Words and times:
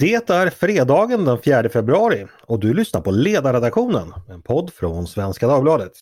Det 0.00 0.30
är 0.30 0.50
fredagen 0.50 1.24
den 1.24 1.42
4 1.42 1.68
februari 1.68 2.26
och 2.46 2.60
du 2.60 2.74
lyssnar 2.74 3.00
på 3.00 3.10
Ledarredaktionen, 3.10 4.12
en 4.28 4.42
podd 4.42 4.72
från 4.72 5.06
Svenska 5.06 5.46
Dagbladet. 5.46 5.92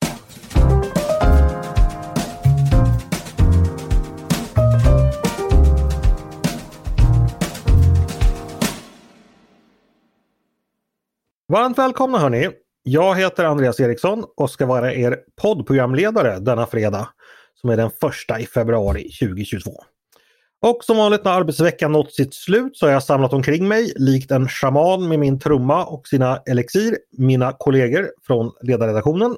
Varmt 11.52 11.78
välkomna 11.78 12.18
hörni! 12.18 12.50
Jag 12.82 13.14
heter 13.14 13.44
Andreas 13.44 13.80
Eriksson 13.80 14.24
och 14.36 14.50
ska 14.50 14.66
vara 14.66 14.94
er 14.94 15.18
poddprogramledare 15.42 16.38
denna 16.38 16.66
fredag 16.66 17.08
som 17.54 17.70
är 17.70 17.76
den 17.76 17.90
första 18.00 18.40
i 18.40 18.46
februari 18.46 19.02
2022. 19.02 19.70
Och 20.66 20.84
som 20.84 20.96
vanligt 20.96 21.24
när 21.24 21.32
arbetsveckan 21.32 21.92
nått 21.92 22.14
sitt 22.14 22.34
slut 22.34 22.76
så 22.76 22.86
har 22.86 22.92
jag 22.92 23.02
samlat 23.02 23.32
omkring 23.32 23.68
mig 23.68 23.92
likt 23.96 24.30
en 24.30 24.48
shaman 24.48 25.08
med 25.08 25.18
min 25.18 25.38
trumma 25.40 25.84
och 25.84 26.08
sina 26.08 26.36
elixir, 26.46 26.98
mina 27.18 27.52
kollegor 27.52 28.11
från 28.26 28.52
ledarredaktionen, 28.62 29.36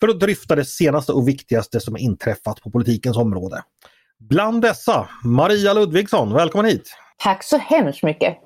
för 0.00 0.08
att 0.08 0.20
dryfta 0.20 0.56
det 0.56 0.64
senaste 0.64 1.12
och 1.12 1.28
viktigaste 1.28 1.80
som 1.80 1.96
inträffat 1.96 2.60
på 2.60 2.70
politikens 2.70 3.16
område. 3.16 3.62
Bland 4.20 4.62
dessa, 4.62 5.08
Maria 5.24 5.72
Ludvigsson, 5.72 6.32
välkommen 6.32 6.66
hit! 6.66 6.96
Tack 7.18 7.44
så 7.44 7.58
hemskt 7.58 8.02
mycket! 8.02 8.36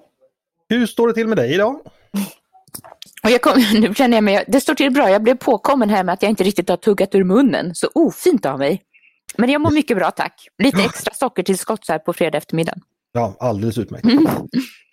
Hur 0.69 0.87
står 0.87 1.09
det 1.09 1.15
till 1.15 1.29
med 1.29 1.37
dig 1.39 1.55
idag? 1.55 1.75
Och 3.23 3.31
jag 3.31 3.43
kom, 3.43 3.65
nu 3.81 3.95
känner 3.95 4.17
jag 4.17 4.25
mig, 4.25 4.45
det 4.49 4.61
står 4.61 4.75
till 4.75 4.91
bra, 4.91 5.11
jag 5.11 5.23
blev 5.23 5.35
påkommen 5.35 5.91
här 5.91 6.05
med 6.05 6.13
att 6.13 6.23
jag 6.23 6.31
inte 6.31 6.45
riktigt 6.45 6.69
har 6.69 6.77
tuggat 6.77 7.15
ur 7.15 7.25
munnen, 7.25 7.75
så 7.75 7.89
ofint 7.95 8.47
av 8.47 8.59
mig. 8.59 8.83
Men 9.37 9.51
jag 9.51 9.61
mår 9.61 9.71
mycket 9.71 9.97
bra 9.97 10.11
tack. 10.11 10.49
Lite 10.63 10.83
extra 10.83 11.15
sockertillskott 11.15 11.85
så 11.85 11.93
här 11.93 11.99
på 11.99 12.13
fredag 12.13 12.39
eftermiddag. 12.39 12.75
Ja, 13.13 13.37
alldeles 13.41 13.79
utmärkt. 13.79 14.05
Mm. 14.05 14.27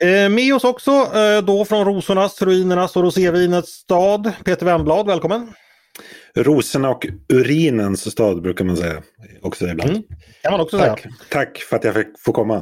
Eh, 0.04 0.30
med 0.30 0.56
oss 0.56 0.64
också 0.64 0.92
eh, 0.92 1.42
då 1.46 1.66
från 1.66 1.86
rosornas, 1.86 2.42
ruinernas 2.42 2.96
och 2.96 3.04
rosévinets 3.04 3.72
stad, 3.72 4.32
Peter 4.44 4.66
Wemblad, 4.66 5.08
välkommen! 5.08 5.54
Rosorna 6.36 6.90
och 6.90 7.08
urinens 7.34 8.12
stad 8.12 8.42
brukar 8.42 8.66
man 8.66 8.78
säga 8.78 9.02
också 9.42 9.68
ibland. 9.68 9.90
Mm. 9.90 10.04
kan 10.42 10.52
man 10.52 10.62
också 10.62 10.78
Tack. 10.78 11.02
säga. 11.02 11.14
Tack 11.30 11.58
för 11.58 11.76
att 11.76 11.84
jag 11.84 11.94
fick 11.94 12.08
få 12.20 12.32
komma. 12.32 12.56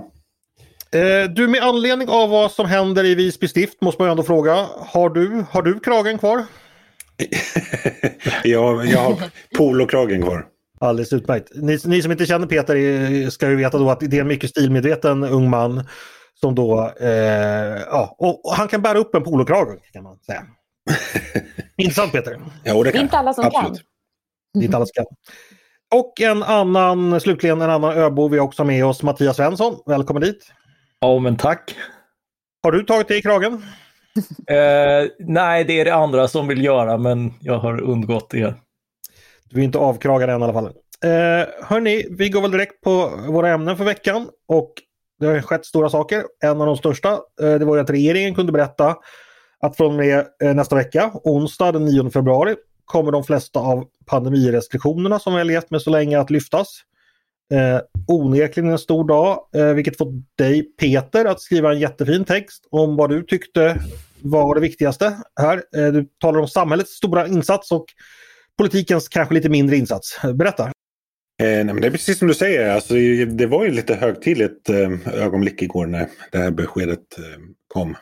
Eh, 0.92 1.30
du, 1.36 1.48
med 1.48 1.64
anledning 1.64 2.10
av 2.10 2.30
vad 2.30 2.52
som 2.52 2.66
händer 2.66 3.04
i 3.04 3.16
Visby 3.16 3.48
stift 3.48 3.82
måste 3.82 4.02
man 4.02 4.12
ändå 4.12 4.24
fråga, 4.24 4.68
har 4.78 5.10
du, 5.10 5.46
har 5.50 5.62
du 5.62 5.80
kragen 5.80 6.18
kvar? 6.18 6.46
ja, 8.44 8.84
jag 8.84 9.00
har 9.00 9.16
polokragen 9.58 10.22
kvar. 10.22 10.46
Alldeles 10.84 11.14
utmärkt. 11.14 11.52
Ni, 11.56 11.80
ni, 11.86 12.02
som 12.02 12.12
inte 12.12 12.26
känner 12.26 12.48
Peter 12.48 13.30
ska 13.30 13.50
ju 13.50 13.56
veta 13.56 13.78
då 13.78 13.90
att 13.90 14.00
det 14.00 14.18
är 14.18 14.22
en 14.22 14.28
mycket 14.28 14.50
stilmedveten 14.50 15.24
ung 15.24 15.50
man 15.50 15.84
som 16.34 16.56
då, 16.56 16.94
eh, 17.00 17.10
ja, 17.90 18.16
och, 18.20 18.46
och, 18.46 18.56
han 18.56 18.68
kan 18.68 18.82
bära 18.82 18.98
upp 18.98 19.16
en 19.16 19.24
polokrage 19.24 19.78
kan 19.94 20.04
man 20.04 20.20
säga. 20.20 20.44
Intressant 21.78 22.12
Peter. 22.12 22.40
Ja, 22.64 22.84
det 22.84 22.92
kan. 22.92 23.02
Inte 23.02 23.18
alla 23.18 23.34
som 23.34 23.46
Absolut. 23.46 23.78
kan. 23.78 23.86
Det 24.54 24.60
är 24.60 24.64
inte 24.64 24.78
alla 24.78 24.86
som 24.86 24.94
kan. 24.94 25.06
Och 26.00 26.22
en 26.22 26.44
annan, 26.44 27.22
slutligen 27.22 27.62
en 27.62 27.70
annan 27.70 27.98
öbo 27.98 28.28
vi 28.28 28.40
också 28.40 28.64
med 28.64 28.86
oss, 28.86 29.04
Mattias 29.04 29.36
Svensson. 29.36 29.80
Välkommen 29.86 30.22
dit. 30.22 30.52
Ja, 31.00 31.20
men 31.20 31.38
tack. 31.38 31.76
Har 32.64 32.72
du 32.72 32.84
tagit 32.84 33.08
dig 33.08 33.18
i 33.18 33.22
kragen? 33.22 33.64
Eh, 34.48 35.10
nej, 35.20 35.64
det 35.64 35.80
är 35.80 35.86
det 35.86 35.96
andra 35.96 36.28
som 36.28 36.48
vill 36.48 36.64
göra, 36.64 36.98
men 36.98 37.34
jag 37.42 37.58
har 37.58 37.82
undgått 37.82 38.34
er. 38.34 38.56
Du 39.54 39.60
är 39.60 39.64
inte 39.64 39.78
avkragad 39.78 40.30
än 40.30 40.42
i 40.42 40.44
alla 40.44 40.54
fall. 40.54 40.66
Eh, 41.04 41.48
hörni, 41.62 42.06
vi 42.10 42.30
går 42.30 42.42
väl 42.42 42.52
direkt 42.52 42.82
på 42.82 43.12
våra 43.28 43.50
ämnen 43.50 43.78
för 43.78 43.84
veckan. 43.84 44.30
Och 44.48 44.74
det 45.20 45.26
har 45.26 45.42
skett 45.42 45.66
stora 45.66 45.90
saker. 45.90 46.24
En 46.44 46.62
av 46.62 46.68
de 46.68 46.78
största 46.78 47.10
eh, 47.42 47.54
det 47.54 47.66
var 47.66 47.76
ju 47.76 47.82
att 47.82 47.90
regeringen 47.90 48.36
kunde 48.36 48.52
berätta 48.52 48.96
att 49.60 49.78
från 49.78 49.88
och 49.88 49.94
med 49.94 50.26
eh, 50.44 50.54
nästa 50.54 50.76
vecka, 50.76 51.12
onsdag 51.14 51.72
den 51.72 51.86
9 51.86 52.10
februari, 52.10 52.56
kommer 52.86 53.12
de 53.12 53.24
flesta 53.24 53.60
av 53.60 53.86
pandemirestriktionerna 54.06 55.20
som 55.20 55.34
vi 55.34 55.40
har 55.40 55.46
levt 55.46 55.72
med 55.72 55.82
så 55.82 55.90
länge 55.90 56.20
att 56.20 56.30
lyftas. 56.30 56.68
Eh, 57.54 57.80
onekligen 58.08 58.72
en 58.72 58.80
stor 58.80 59.08
dag, 59.08 59.40
eh, 59.56 59.74
vilket 59.74 59.98
fått 59.98 60.14
dig 60.38 60.64
Peter 60.64 61.26
att 61.26 61.42
skriva 61.42 61.72
en 61.72 61.80
jättefin 61.80 62.26
text 62.26 62.68
om 62.72 62.96
vad 62.96 63.10
du 63.10 63.24
tyckte 63.24 63.78
var 64.22 64.56
det 64.56 64.62
viktigaste 64.62 65.18
här. 65.42 65.64
Eh, 65.76 65.88
du 65.88 66.08
talar 66.20 66.40
om 66.40 66.48
samhällets 66.48 66.92
stora 66.92 67.28
insats 67.28 67.72
och 67.72 67.86
politikens 68.58 69.08
kanske 69.08 69.34
lite 69.34 69.50
mindre 69.50 69.76
insats. 69.76 70.20
Berätta! 70.34 70.64
Eh, 71.42 71.48
nej, 71.48 71.64
men 71.66 71.82
det 71.82 71.88
är 71.88 71.92
precis 71.92 72.20
som 72.20 72.28
du 72.28 72.34
säger, 72.34 72.70
alltså, 72.70 72.94
det 73.26 73.46
var 73.46 73.66
ju 73.66 73.72
lite 73.72 73.96
högtidligt 73.96 74.70
eh, 74.70 75.08
ögonblick 75.14 75.62
igår 75.62 75.86
när 75.86 76.08
det 76.32 76.38
här 76.38 76.52
beskedet 76.52 77.18
eh, 77.18 77.42
kom. 77.68 77.96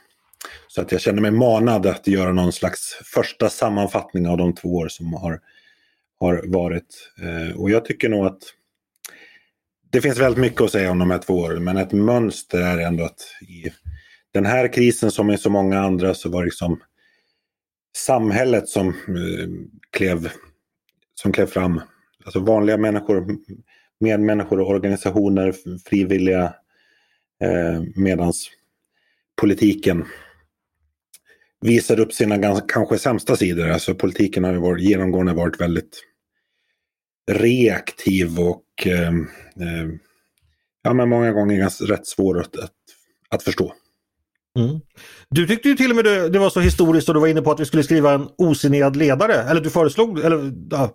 Så 0.67 0.81
att 0.81 0.91
jag 0.91 1.01
känner 1.01 1.21
mig 1.21 1.31
manad 1.31 1.85
att 1.85 2.07
göra 2.07 2.31
någon 2.31 2.51
slags 2.51 2.99
första 3.13 3.49
sammanfattning 3.49 4.27
av 4.27 4.37
de 4.37 4.55
två 4.55 4.69
år 4.75 4.87
som 4.87 5.13
har, 5.13 5.39
har 6.19 6.43
varit. 6.47 7.11
Eh, 7.21 7.57
och 7.57 7.69
jag 7.69 7.85
tycker 7.85 8.09
nog 8.09 8.25
att 8.25 8.43
det 9.91 10.01
finns 10.01 10.19
väldigt 10.19 10.41
mycket 10.41 10.61
att 10.61 10.71
säga 10.71 10.91
om 10.91 10.99
de 10.99 11.11
här 11.11 11.17
två 11.17 11.33
åren, 11.33 11.63
men 11.63 11.77
ett 11.77 11.91
mönster 11.91 12.61
är 12.61 12.77
ändå 12.77 13.03
att 13.03 13.21
i 13.41 13.71
den 14.33 14.45
här 14.45 14.73
krisen 14.73 15.11
som 15.11 15.31
i 15.31 15.37
så 15.37 15.49
många 15.49 15.79
andra 15.79 16.13
så 16.13 16.29
var 16.29 16.41
det 16.41 16.45
liksom 16.45 16.81
samhället 17.97 18.69
som 18.69 18.87
eh, 18.87 19.47
klev, 19.91 20.29
som 21.15 21.31
klev 21.31 21.45
fram. 21.45 21.81
Alltså 22.23 22.39
vanliga 22.39 22.77
människor, 22.77 23.37
medmänniskor 23.99 24.59
och 24.59 24.69
organisationer, 24.69 25.55
frivilliga. 25.85 26.53
Eh, 27.43 27.81
medans 27.95 28.49
politiken 29.41 30.05
visade 31.61 32.01
upp 32.01 32.13
sina 32.13 32.37
ganska, 32.37 32.67
kanske 32.67 32.97
sämsta 32.97 33.35
sidor. 33.35 33.69
Alltså 33.69 33.95
politiken 33.95 34.43
har 34.43 34.51
ju 34.53 34.59
varit, 34.59 34.83
genomgående 34.83 35.33
varit 35.33 35.61
väldigt 35.61 36.03
reaktiv 37.31 38.39
och 38.39 38.87
eh, 38.87 39.09
eh, 39.09 39.89
ja, 40.81 40.93
men 40.93 41.09
många 41.09 41.31
gånger 41.31 41.57
ganska 41.57 41.85
rätt 41.85 42.07
svår 42.07 42.39
att, 42.39 42.55
att, 42.55 42.73
att 43.29 43.43
förstå. 43.43 43.73
Mm. 44.59 44.79
Du 45.29 45.47
tyckte 45.47 45.69
ju 45.69 45.75
till 45.75 45.89
och 45.89 45.95
med 45.95 46.05
det, 46.05 46.29
det 46.29 46.39
var 46.39 46.49
så 46.49 46.59
historiskt 46.59 47.07
och 47.09 47.13
du 47.13 47.19
var 47.19 47.27
inne 47.27 47.41
på 47.41 47.51
att 47.51 47.59
vi 47.59 47.65
skulle 47.65 47.83
skriva 47.83 48.13
en 48.13 48.27
osignerad 48.37 48.95
ledare. 48.95 49.33
Eller 49.33 49.61
du 49.61 49.69
föreslog, 49.69 50.19
eller 50.19 50.53
ja, 50.71 50.93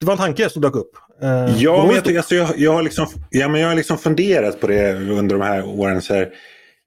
det 0.00 0.06
var 0.06 0.12
en 0.12 0.18
tanke 0.18 0.50
som 0.50 0.62
dök 0.62 0.76
upp. 0.76 0.90
Eh, 1.22 1.62
ja, 1.62 1.86
men 1.86 1.94
jag, 1.94 2.16
alltså, 2.16 2.34
jag, 2.34 2.58
jag, 2.58 2.72
har 2.72 2.82
liksom, 2.82 3.06
ja, 3.30 3.48
men 3.48 3.60
jag 3.60 3.68
har 3.68 3.74
liksom 3.74 3.98
funderat 3.98 4.60
på 4.60 4.66
det 4.66 4.94
under 4.94 5.38
de 5.38 5.44
här 5.44 5.64
åren. 5.64 6.02
Så 6.02 6.14
här, 6.14 6.22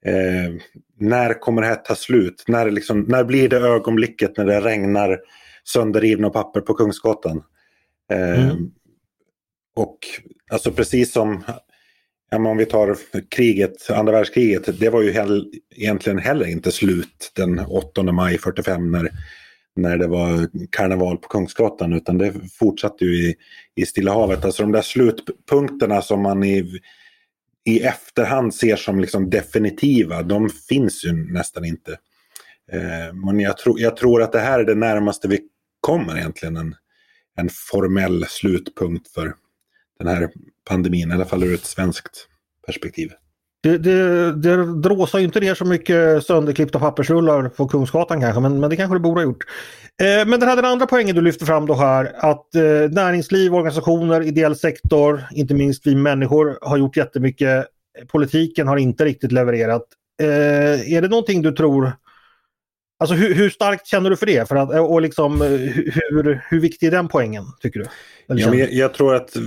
eh, 0.05 0.53
när 0.99 1.39
kommer 1.39 1.61
det 1.61 1.67
här 1.67 1.75
ta 1.75 1.95
slut? 1.95 2.43
När, 2.47 2.71
liksom, 2.71 3.01
när 3.01 3.23
blir 3.23 3.49
det 3.49 3.57
ögonblicket 3.57 4.37
när 4.37 4.45
det 4.45 4.61
regnar 4.61 5.19
sönderrivna 5.63 6.29
papper 6.29 6.61
på 6.61 6.73
Kungsgatan? 6.73 7.43
Eh, 8.11 8.43
mm. 8.49 8.71
Och 9.75 9.97
alltså 10.51 10.71
precis 10.71 11.13
som 11.13 11.43
Ja, 12.33 12.39
men 12.39 12.51
om 12.51 12.57
vi 12.57 12.65
tar 12.65 12.97
kriget, 13.29 13.89
andra 13.89 14.13
världskriget, 14.13 14.79
det 14.79 14.89
var 14.89 15.01
ju 15.01 15.11
hell, 15.11 15.51
egentligen 15.75 16.19
heller 16.19 16.45
inte 16.45 16.71
slut 16.71 17.31
den 17.35 17.59
8 17.59 18.03
maj 18.03 18.37
45 18.37 18.91
när, 18.91 19.09
när 19.75 19.97
det 19.97 20.07
var 20.07 20.49
karneval 20.69 21.17
på 21.17 21.27
Kungsgatan 21.27 21.93
utan 21.93 22.17
det 22.17 22.33
fortsatte 22.59 23.05
ju 23.05 23.29
i, 23.29 23.35
i 23.75 23.85
Stilla 23.85 24.13
havet. 24.13 24.45
Alltså 24.45 24.63
de 24.63 24.71
där 24.71 24.81
slutpunkterna 24.81 26.01
som 26.01 26.21
man 26.21 26.43
i, 26.43 26.79
i 27.65 27.79
efterhand 27.79 28.53
ser 28.53 28.75
som 28.75 28.99
liksom 28.99 29.29
definitiva, 29.29 30.23
de 30.23 30.49
finns 30.49 31.05
ju 31.05 31.13
nästan 31.13 31.65
inte. 31.65 31.91
Eh, 32.71 33.13
men 33.13 33.39
jag, 33.39 33.57
tro, 33.57 33.79
jag 33.79 33.97
tror 33.97 34.21
att 34.21 34.31
det 34.31 34.39
här 34.39 34.59
är 34.59 34.65
det 34.65 34.75
närmaste 34.75 35.27
vi 35.27 35.39
kommer 35.81 36.17
egentligen 36.17 36.57
en, 36.57 36.75
en 37.37 37.49
formell 37.69 38.25
slutpunkt 38.25 39.07
för 39.07 39.33
den 40.03 40.15
här 40.15 40.29
pandemin, 40.69 41.11
i 41.11 41.13
alla 41.13 41.25
fall 41.25 41.43
ur 41.43 41.53
ett 41.53 41.65
svenskt 41.65 42.27
perspektiv. 42.65 43.11
Det, 43.63 43.77
det, 43.77 44.31
det 44.35 44.81
dråsar 44.81 45.19
ju 45.19 45.25
inte 45.25 45.39
ner 45.39 45.55
så 45.55 45.65
mycket 45.65 46.25
sönderklippta 46.25 46.79
pappersrullar 46.79 47.49
på 47.49 47.67
Kungsgatan 47.67 48.21
kanske, 48.21 48.41
men, 48.41 48.59
men 48.59 48.69
det 48.69 48.75
kanske 48.75 48.95
det 48.95 48.99
borde 48.99 49.21
ha 49.21 49.25
gjort. 49.25 49.43
Eh, 50.01 50.27
men 50.27 50.39
den 50.39 50.49
här 50.49 50.55
den 50.55 50.65
andra 50.65 50.87
poängen 50.87 51.15
du 51.15 51.21
lyfter 51.21 51.45
fram 51.45 51.65
då 51.65 51.73
här, 51.73 52.11
att 52.15 52.55
eh, 52.55 52.91
näringsliv, 52.91 53.55
organisationer, 53.55 54.21
ideell 54.21 54.55
sektor, 54.55 55.23
inte 55.31 55.53
minst 55.53 55.87
vi 55.87 55.95
människor 55.95 56.57
har 56.61 56.77
gjort 56.77 56.97
jättemycket. 56.97 57.65
Politiken 58.07 58.67
har 58.67 58.77
inte 58.77 59.05
riktigt 59.05 59.31
levererat. 59.31 59.83
Eh, 60.21 60.93
är 60.93 61.01
det 61.01 61.07
någonting 61.07 61.41
du 61.41 61.51
tror 61.51 61.93
Alltså 62.99 63.15
hur, 63.15 63.35
hur, 63.35 63.49
starkt 63.49 63.87
känner 63.87 64.09
du 64.09 64.17
för 64.17 64.25
det? 64.25 64.47
För 64.47 64.55
att, 64.55 64.89
och 64.89 65.01
liksom, 65.01 65.41
hur, 65.41 66.41
hur 66.49 66.59
viktig 66.59 66.87
är 66.87 66.91
den 66.91 67.07
poängen 67.07 67.43
tycker 67.61 67.79
du? 67.79 67.85
Ja, 68.27 68.55
jag, 68.55 68.73
jag, 68.73 68.93
tror 68.93 69.15
att 69.15 69.37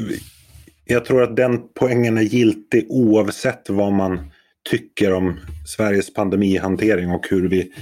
jag 0.84 1.04
tror 1.04 1.22
att 1.22 1.36
den 1.36 1.60
poängen 1.74 2.18
är 2.18 2.22
giltig 2.22 2.86
oavsett 2.88 3.70
vad 3.70 3.92
man 3.92 4.30
tycker 4.70 5.12
om 5.12 5.40
Sveriges 5.66 6.14
pandemihantering 6.14 7.10
och 7.10 7.26
hur 7.30 7.48
vi 7.48 7.72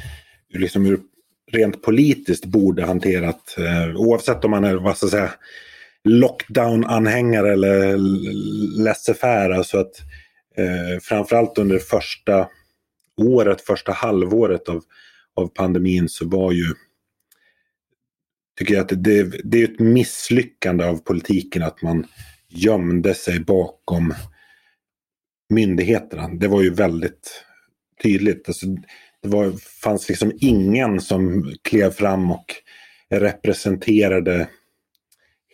liksom 0.54 0.84
hur 0.84 1.00
rent 1.52 1.82
politiskt 1.82 2.44
borde 2.44 2.84
hanterat. 2.84 3.56
Eh, 3.58 3.96
oavsett 3.96 4.44
om 4.44 4.50
man 4.50 4.64
är 4.64 4.74
vad 4.74 4.96
ska 4.96 5.04
jag 5.04 5.10
säga, 5.10 5.30
lockdown-anhängare 6.04 7.52
eller 7.52 7.96
laissez-faire. 8.84 9.54
Alltså 9.56 9.78
att, 9.78 10.00
eh, 10.56 11.00
framförallt 11.02 11.58
under 11.58 11.78
första 11.78 12.48
året, 13.16 13.60
första 13.60 13.92
halvåret 13.92 14.68
av, 14.68 14.82
av 15.34 15.46
pandemin 15.46 16.08
så 16.08 16.28
var 16.28 16.52
ju 16.52 16.74
tycker 18.58 18.74
jag 18.74 18.82
att 18.82 19.04
det, 19.04 19.22
det 19.44 19.60
är 19.60 19.64
ett 19.64 19.80
misslyckande 19.80 20.84
av 20.84 20.96
politiken 20.96 21.62
att 21.62 21.82
man 21.82 22.06
gömde 22.52 23.14
sig 23.14 23.40
bakom 23.40 24.14
myndigheterna. 25.50 26.28
Det 26.28 26.48
var 26.48 26.62
ju 26.62 26.70
väldigt 26.70 27.44
tydligt. 28.02 28.48
Alltså, 28.48 28.66
det 29.22 29.28
var, 29.28 29.52
fanns 29.82 30.08
liksom 30.08 30.32
ingen 30.40 31.00
som 31.00 31.52
klev 31.62 31.90
fram 31.90 32.30
och 32.30 32.54
representerade 33.10 34.48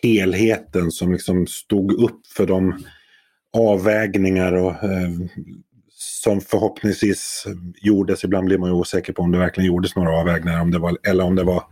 helheten 0.02 0.90
som 0.90 1.12
liksom 1.12 1.46
stod 1.46 1.92
upp 1.92 2.26
för 2.26 2.46
de 2.46 2.84
avvägningar 3.52 4.52
och, 4.52 4.84
eh, 4.84 5.10
som 5.90 6.40
förhoppningsvis 6.40 7.44
gjordes. 7.82 8.24
Ibland 8.24 8.46
blir 8.46 8.58
man 8.58 8.70
ju 8.70 8.74
osäker 8.74 9.12
på 9.12 9.22
om 9.22 9.32
det 9.32 9.38
verkligen 9.38 9.66
gjordes 9.66 9.96
några 9.96 10.10
avvägningar 10.10 10.60
om 10.60 10.70
det 10.70 10.78
var, 10.78 10.98
eller 11.02 11.24
om 11.24 11.34
det 11.34 11.44
var 11.44 11.64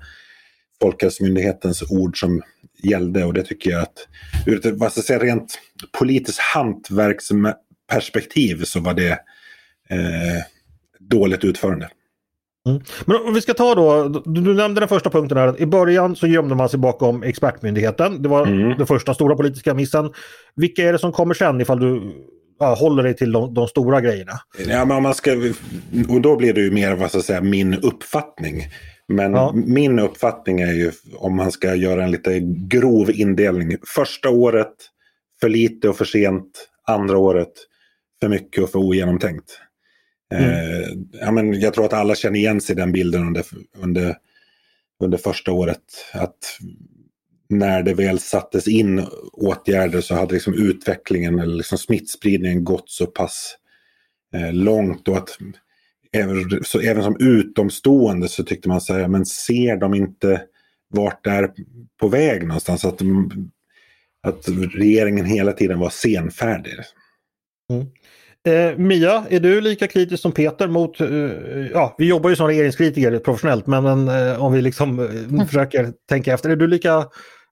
Folkhälsomyndighetens 0.83 1.91
ord 1.91 2.21
som 2.21 2.43
gällde 2.83 3.25
och 3.25 3.35
det 3.35 3.43
tycker 3.43 3.71
jag 3.71 3.83
att 3.83 4.09
ur 4.47 4.67
ett 4.67 4.79
vad 4.79 4.93
ska 4.93 4.99
jag 4.99 5.05
säga, 5.05 5.19
rent 5.19 5.59
politiskt 5.99 6.39
hantverksperspektiv 6.39 8.65
så 8.65 8.81
var 8.81 8.95
det 8.95 9.11
eh, 9.91 10.43
dåligt 11.01 11.45
utförande. 11.45 11.89
Mm. 12.67 12.83
Men 13.05 13.17
om 13.17 13.35
vi 13.35 13.41
ska 13.41 13.55
ta 13.55 13.75
då, 13.75 14.09
du 14.25 14.55
nämnde 14.55 14.81
den 14.81 14.89
första 14.89 15.11
punkten 15.11 15.39
här. 15.39 15.61
I 15.61 15.67
början 15.67 16.17
så 16.17 16.27
gömde 16.27 16.55
man 16.55 16.69
sig 16.69 16.79
bakom 16.79 17.23
expertmyndigheten. 17.23 18.23
Det 18.23 18.29
var 18.29 18.47
mm. 18.47 18.79
den 18.79 18.87
första 18.87 19.15
stora 19.15 19.37
politiska 19.37 19.75
missen. 19.75 20.13
Vilka 20.57 20.83
är 20.83 20.93
det 20.93 20.99
som 20.99 21.13
kommer 21.13 21.35
sen 21.35 21.61
ifall 21.61 21.81
du 21.81 22.03
ja, 22.59 22.75
håller 22.75 23.03
dig 23.03 23.17
till 23.17 23.33
de, 23.33 23.55
de, 23.55 23.69
stora 23.69 24.01
grejerna? 24.01 24.33
Ja, 24.69 24.85
men 24.85 25.03
man 25.03 25.15
ska, 25.15 25.33
och 26.09 26.21
då 26.21 26.37
blir 26.37 26.53
det 26.53 26.61
ju 26.61 26.71
mer 26.71 26.95
vad 26.95 27.09
ska 27.09 27.19
jag 27.19 27.25
säga, 27.25 27.41
min 27.41 27.75
uppfattning. 27.75 28.63
Men 29.09 29.33
ja. 29.33 29.53
min 29.55 29.99
uppfattning 29.99 30.61
är 30.61 30.73
ju 30.73 30.93
om 31.15 31.37
man 31.37 31.53
ska 31.53 31.75
göra 31.75 32.05
en 32.05 32.11
lite 32.11 32.41
grov 32.43 33.11
indelning. 33.11 33.77
Första 33.87 34.31
året 34.31 34.75
för 35.41 35.49
lite 35.49 35.89
och 35.89 35.97
för 35.97 36.05
sent. 36.05 36.69
Andra 36.87 37.19
året 37.19 37.53
för 38.21 38.29
mycket 38.29 38.63
och 38.63 38.71
för 38.71 38.79
ogenomtänkt. 38.79 39.61
Mm. 40.35 40.51
Eh, 40.51 40.89
ja, 41.13 41.31
men 41.31 41.61
jag 41.61 41.75
tror 41.75 41.85
att 41.85 41.93
alla 41.93 42.15
känner 42.15 42.39
igen 42.39 42.61
sig 42.61 42.73
i 42.73 42.79
den 42.79 42.93
bilden 42.93 43.23
under, 43.27 43.45
under, 43.77 44.17
under 45.03 45.19
första 45.19 45.53
året. 45.53 45.83
Att 46.13 46.59
när 47.49 47.83
det 47.83 47.95
väl 47.95 48.19
sattes 48.19 48.69
in 48.69 49.07
åtgärder 49.33 50.01
så 50.01 50.15
hade 50.15 50.35
liksom 50.35 50.55
utvecklingen 50.55 51.39
eller 51.39 51.57
liksom 51.57 51.79
smittspridningen 51.79 52.65
gått 52.65 52.91
så 52.91 53.07
pass 53.07 53.57
eh, 54.35 54.53
långt. 54.53 55.09
Och 55.09 55.17
att 55.17 55.39
även, 56.17 56.65
så 56.65 56.81
även 56.81 57.03
som 57.03 57.17
utomstående 57.21 58.29
så 58.29 58.45
tyckte 58.45 58.69
man 58.69 58.81
så 58.81 58.95
här, 58.95 59.09
men 59.09 59.27
ser 59.27 59.77
de 59.77 59.95
inte 59.95 60.43
vart 60.89 61.25
det 61.25 61.31
är 61.31 61.51
på 62.01 62.09
väg 62.09 62.47
någonstans? 62.47 62.85
Att, 62.85 63.01
att 64.27 64.49
regeringen 64.75 65.25
hela 65.25 65.53
tiden 65.53 65.79
var 65.79 65.91
senfärdig. 65.91 66.73
Mm. 67.73 67.87
Eh, 68.47 68.77
Mia, 68.79 69.25
är 69.31 69.41
du 69.41 69.61
lika 69.61 69.87
kritisk 69.87 70.23
som 70.23 70.33
Peter 70.33 70.69
mot, 70.69 71.01
eh, 71.01 71.09
ja 71.73 71.95
vi 71.99 72.09
jobbar 72.09 72.31
ju 72.31 72.37
som 72.37 72.47
regeringskritiker 72.47 73.19
professionellt 73.19 73.67
men 73.67 74.09
eh, 74.09 74.45
om 74.45 74.53
vi 74.53 74.63
liksom 74.63 74.99
eh, 74.99 75.05
mm. 75.05 75.47
försöker 75.47 75.93
tänka 76.09 76.35
efter, 76.35 76.51
är 76.51 76.57
du 76.57 76.67
lika 76.67 77.05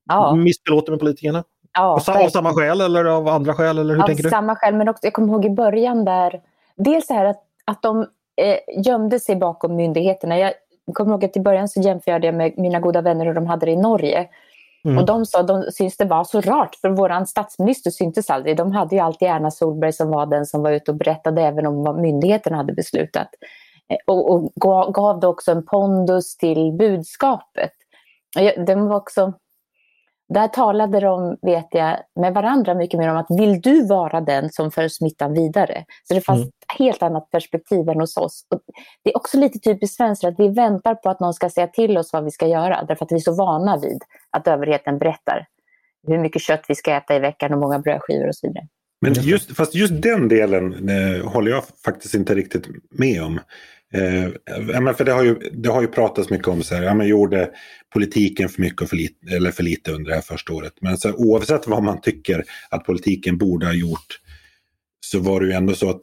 ja. 0.08 0.34
missbelåten 0.34 0.92
med 0.92 1.00
politikerna? 1.00 1.44
Ja, 1.72 2.02
av, 2.08 2.16
av 2.16 2.28
samma 2.28 2.52
skäl 2.52 2.80
eller 2.80 3.04
av 3.04 3.28
andra 3.28 3.54
skäl? 3.54 3.78
Eller 3.78 3.94
hur 3.94 4.02
av 4.02 4.06
tänker 4.06 4.22
du? 4.22 4.30
samma 4.30 4.56
skäl 4.56 4.74
men 4.74 4.88
också, 4.88 5.06
jag 5.06 5.12
kommer 5.12 5.28
ihåg 5.32 5.44
i 5.44 5.50
början 5.50 6.04
där, 6.04 6.40
dels 6.76 7.06
det 7.06 7.14
här 7.14 7.24
att, 7.24 7.42
att 7.64 7.82
de 7.82 8.06
eh, 8.36 8.84
gömde 8.84 9.20
sig 9.20 9.36
bakom 9.36 9.76
myndigheterna. 9.76 10.38
Jag 10.38 10.52
kommer 10.92 11.10
ihåg 11.10 11.24
att 11.24 11.36
i 11.36 11.40
början 11.40 11.68
så 11.68 11.80
jämförde 11.80 12.26
jag 12.26 12.34
med 12.34 12.58
mina 12.58 12.80
goda 12.80 13.02
vänner 13.02 13.26
hur 13.26 13.34
de 13.34 13.46
hade 13.46 13.66
det 13.66 13.72
i 13.72 13.76
Norge. 13.76 14.28
Mm. 14.84 14.98
Och 14.98 15.06
de 15.06 15.26
sa 15.26 15.42
de 15.42 15.62
syns 15.72 15.96
det 15.96 16.04
var 16.04 16.24
så 16.24 16.40
rart 16.40 16.74
för 16.74 16.88
vår 16.88 17.24
statsminister 17.24 17.90
syntes 17.90 18.30
aldrig. 18.30 18.56
De 18.56 18.72
hade 18.72 18.96
ju 18.96 19.00
alltid 19.00 19.28
Erna 19.28 19.50
Solberg 19.50 19.92
som 19.92 20.10
var 20.10 20.26
den 20.26 20.46
som 20.46 20.62
var 20.62 20.70
ute 20.70 20.90
och 20.90 20.96
berättade 20.96 21.42
även 21.42 21.66
om 21.66 21.82
vad 21.82 22.00
myndigheterna 22.00 22.56
hade 22.56 22.72
beslutat. 22.72 23.28
Eh, 23.88 23.96
och, 24.06 24.30
och 24.30 24.52
gav 24.94 25.20
då 25.20 25.28
också 25.28 25.52
en 25.52 25.66
pondus 25.66 26.36
till 26.36 26.72
budskapet. 26.72 27.72
Den 28.66 28.88
var 28.88 28.96
också, 28.96 29.32
där 30.28 30.48
talade 30.48 31.00
de, 31.00 31.36
vet 31.42 31.68
jag, 31.70 31.98
med 32.20 32.34
varandra 32.34 32.74
mycket 32.74 32.98
mer 32.98 33.10
om 33.10 33.16
att 33.16 33.26
vill 33.40 33.60
du 33.60 33.86
vara 33.86 34.20
den 34.20 34.50
som 34.50 34.70
för 34.70 34.88
smittan 34.88 35.32
vidare? 35.32 35.84
Så 36.08 36.14
det 36.14 36.20
fanns 36.20 36.38
mm. 36.38 36.48
ett 36.48 36.78
helt 36.78 37.02
annat 37.02 37.30
perspektiv 37.30 37.88
än 37.88 38.00
hos 38.00 38.16
oss. 38.16 38.46
Och 38.50 38.60
det 39.04 39.10
är 39.10 39.16
också 39.16 39.38
lite 39.38 39.58
typiskt 39.58 39.96
svenskt 39.96 40.24
att 40.24 40.34
vi 40.38 40.48
väntar 40.48 40.94
på 40.94 41.10
att 41.10 41.20
någon 41.20 41.34
ska 41.34 41.50
säga 41.50 41.66
till 41.66 41.98
oss 41.98 42.12
vad 42.12 42.24
vi 42.24 42.30
ska 42.30 42.46
göra, 42.46 42.84
därför 42.84 43.04
att 43.04 43.12
vi 43.12 43.16
är 43.16 43.20
så 43.20 43.34
vana 43.34 43.78
vid 43.78 44.02
att 44.30 44.48
överheten 44.48 44.98
berättar 44.98 45.46
hur 46.06 46.18
mycket 46.18 46.42
kött 46.42 46.64
vi 46.68 46.74
ska 46.74 46.94
äta 46.94 47.16
i 47.16 47.18
veckan 47.18 47.52
och 47.52 47.58
många 47.58 47.78
brödskivor 47.78 48.28
och 48.28 48.36
så 48.36 48.46
vidare. 48.46 48.66
Men 49.00 49.12
just, 49.12 49.56
fast 49.56 49.74
just 49.74 50.02
den 50.02 50.28
delen 50.28 50.88
eh, 50.88 51.26
håller 51.26 51.50
jag 51.50 51.62
faktiskt 51.84 52.14
inte 52.14 52.34
riktigt 52.34 52.68
med 52.90 53.22
om. 53.22 53.40
Eh, 53.94 54.94
för 54.94 55.04
det 55.04 55.12
har, 55.12 55.24
ju, 55.24 55.34
det 55.52 55.68
har 55.68 55.82
ju 55.82 55.88
pratats 55.88 56.30
mycket 56.30 56.48
om 56.48 56.62
så 56.62 56.74
här, 56.74 56.82
ja, 56.82 56.94
men 56.94 57.08
gjorde 57.08 57.50
politiken 57.92 58.48
för 58.48 58.62
mycket 58.62 58.88
för 58.88 58.96
lite, 58.96 59.36
eller 59.36 59.50
för 59.50 59.62
lite 59.62 59.92
under 59.92 60.08
det 60.08 60.14
här 60.14 60.22
första 60.22 60.52
året. 60.52 60.72
Men 60.80 60.98
så 60.98 61.08
här, 61.08 61.16
oavsett 61.16 61.66
vad 61.66 61.82
man 61.82 62.00
tycker 62.00 62.44
att 62.70 62.84
politiken 62.84 63.38
borde 63.38 63.66
ha 63.66 63.72
gjort 63.72 64.20
så 65.00 65.18
var 65.18 65.40
det 65.40 65.46
ju 65.46 65.52
ändå 65.52 65.74
så 65.74 65.90
att 65.90 66.02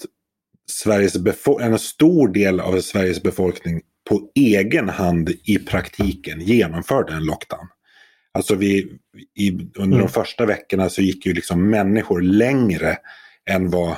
Sveriges 0.71 1.15
en 1.61 1.79
stor 1.79 2.27
del 2.27 2.59
av 2.59 2.81
Sveriges 2.81 3.23
befolkning 3.23 3.81
på 4.09 4.31
egen 4.35 4.89
hand 4.89 5.29
i 5.29 5.57
praktiken 5.57 6.41
genomförde 6.41 7.13
en 7.13 7.25
lockdown. 7.25 7.67
Alltså 8.33 8.55
vi, 8.55 8.97
i, 9.35 9.51
under 9.51 9.97
mm. 9.97 9.99
de 9.99 10.07
första 10.07 10.45
veckorna 10.45 10.89
så 10.89 11.01
gick 11.01 11.25
ju 11.25 11.33
liksom 11.33 11.69
människor 11.69 12.21
längre 12.21 12.97
än 13.49 13.69
vad 13.69 13.97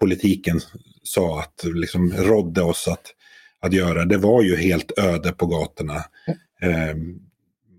politiken 0.00 0.60
sa 1.04 1.40
att 1.40 1.64
liksom 1.64 2.12
rådde 2.12 2.62
oss 2.62 2.88
att, 2.88 3.06
att 3.60 3.72
göra. 3.72 4.04
Det 4.04 4.16
var 4.16 4.42
ju 4.42 4.56
helt 4.56 4.98
öde 4.98 5.32
på 5.32 5.46
gatorna. 5.46 5.96
Eh, 6.62 6.96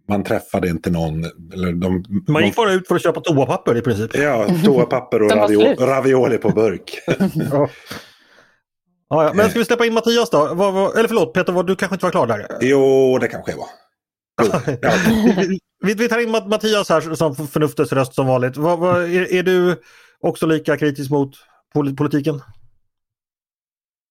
man 0.07 0.23
träffade 0.23 0.69
inte 0.69 0.89
någon. 0.89 1.23
Eller 1.53 1.73
de, 1.73 2.05
man 2.27 2.45
gick 2.45 2.55
bara 2.55 2.71
ut 2.71 2.87
för 2.87 2.95
att 2.95 3.03
köpa 3.03 3.21
toapapper 3.21 3.77
i 3.77 3.81
princip. 3.81 4.17
Ja, 4.17 4.47
toapapper 4.65 5.21
och 5.21 5.31
ravioli, 5.35 5.75
ravioli 5.75 6.37
på 6.37 6.49
burk. 6.49 6.99
ja. 7.51 7.69
Ja, 9.09 9.31
Men 9.35 9.49
ska 9.49 9.59
vi 9.59 9.65
släppa 9.65 9.85
in 9.85 9.93
Mattias 9.93 10.29
då? 10.29 10.53
Vad, 10.53 10.73
vad, 10.73 10.97
eller 10.97 11.07
förlåt 11.07 11.33
Peter, 11.33 11.53
vad, 11.53 11.67
du 11.67 11.75
kanske 11.75 11.95
inte 11.95 12.05
var 12.05 12.11
klar 12.11 12.27
där? 12.27 12.47
Jo, 12.61 13.17
det 13.17 13.27
kanske 13.27 13.51
jag 13.51 13.57
var. 13.57 13.67
ja. 14.81 14.91
vi, 15.83 15.93
vi 15.93 16.09
tar 16.09 16.19
in 16.19 16.31
Mattias 16.31 16.89
här 16.89 17.15
som 17.15 17.47
förnuftets 17.47 17.91
röst 17.91 18.13
som 18.13 18.27
vanligt. 18.27 18.57
Är, 18.57 19.43
du 19.43 19.81
också 20.19 20.45
lika 20.45 20.77
kritisk 20.77 21.11
mot 21.11 21.35
politiken? 21.97 22.41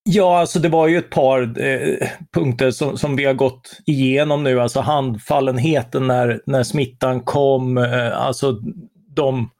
Ja, 0.07 0.39
alltså 0.39 0.59
det 0.59 0.69
var 0.69 0.89
ju 0.89 0.99
ett 0.99 1.11
par 1.11 1.61
eh, 1.61 2.09
punkter 2.35 2.71
som, 2.71 2.99
som, 2.99 3.17
vi 3.17 3.25
har 3.25 3.35
gått 3.35 3.81
igenom 3.87 4.45
nu, 4.45 4.61
alltså 4.61 4.81
handfallenheten 4.81 6.07
när, 6.07 6.41
när 6.47 6.63
smittan 6.63 7.21
kom, 7.21 7.79
eh, 7.79 8.17
alltså 8.21 8.61
de 9.17 9.51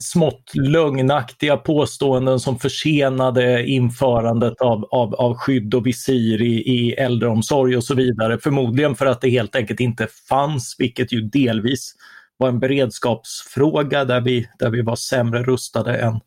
smått 0.00 0.54
lögnaktiga 0.54 1.56
påståenden 1.56 2.40
som 2.40 2.58
försenade 2.58 3.66
införandet 3.66 4.60
av, 4.60 4.84
av, 4.84 5.14
av 5.14 5.34
skydd 5.34 5.74
och 5.74 5.86
visir 5.86 6.42
i, 6.42 6.54
i 6.54 6.92
äldreomsorg 6.92 7.76
och 7.76 7.84
så 7.84 7.94
vidare. 7.94 8.38
Förmodligen 8.38 8.94
för 8.94 9.06
att 9.06 9.20
det 9.20 9.30
helt 9.30 9.56
enkelt 9.56 9.80
inte 9.80 10.06
fanns, 10.28 10.76
vilket 10.78 11.12
ju 11.12 11.20
delvis 11.20 11.94
var 12.36 12.48
en 12.48 12.60
beredskapsfråga 12.60 14.04
där 14.04 14.20
vi, 14.20 14.48
där 14.58 14.70
vi 14.70 14.82
var 14.82 14.96
sämre 14.96 15.42
rustade 15.42 15.96
än 15.96 16.20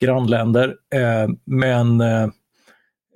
grannländer. 0.00 0.74
Eh, 0.94 1.28
men 1.44 2.00
eh, 2.00 2.28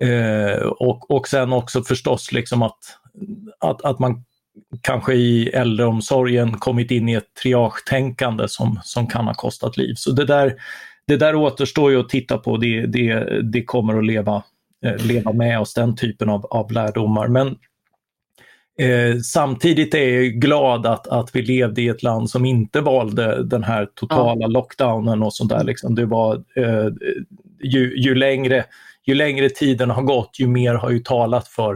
eh, 0.01 0.63
och, 0.67 1.11
och 1.11 1.29
sen 1.29 1.53
också 1.53 1.83
förstås 1.83 2.33
liksom 2.33 2.63
att, 2.63 2.79
att, 3.61 3.85
att 3.85 3.99
man 3.99 4.25
kanske 4.81 5.15
i 5.15 5.49
äldreomsorgen 5.49 6.59
kommit 6.59 6.91
in 6.91 7.09
i 7.09 7.15
ett 7.15 7.35
triagetänkande 7.43 8.49
som, 8.49 8.81
som 8.83 9.07
kan 9.07 9.27
ha 9.27 9.35
kostat 9.35 9.77
liv. 9.77 9.95
Så 9.97 10.13
det 10.13 10.25
där, 10.25 10.55
det 11.07 11.17
där 11.17 11.35
återstår 11.35 11.91
ju 11.91 12.01
att 12.01 12.09
titta 12.09 12.39
på, 12.39 12.57
det, 12.57 12.87
det, 12.87 13.43
det 13.43 13.65
kommer 13.65 13.99
att 13.99 14.07
leva, 14.07 14.43
eh, 14.85 15.07
leva 15.07 15.33
med 15.33 15.61
oss, 15.61 15.75
den 15.75 15.97
typen 15.97 16.29
av, 16.29 16.47
av 16.47 16.73
lärdomar. 16.73 17.29
Men 17.29 17.47
eh, 18.79 19.19
samtidigt 19.19 19.95
är 19.95 20.09
jag 20.09 20.25
glad 20.27 20.87
att, 20.87 21.07
att 21.07 21.37
vi 21.37 21.43
levde 21.43 21.83
i 21.83 21.89
ett 21.89 22.03
land 22.03 22.31
som 22.31 22.45
inte 22.45 22.81
valde 22.81 23.45
den 23.45 23.65
här 23.65 23.89
totala 23.95 24.41
ja. 24.41 24.47
lockdownen 24.47 25.23
och 25.23 25.35
sånt 25.35 25.51
där. 25.51 25.65
Liksom. 25.65 25.95
Det 25.95 26.07
var, 26.07 26.35
eh, 26.57 26.89
ju, 27.63 27.97
ju 27.97 28.15
längre 28.15 28.65
ju 29.07 29.15
längre 29.15 29.51
tiden 29.51 29.91
har 29.91 30.03
gått, 30.03 30.41
ju 30.41 30.47
mer 30.47 30.75
har 30.75 30.91
ju 30.91 30.99
talat 30.99 31.49
för, 31.49 31.73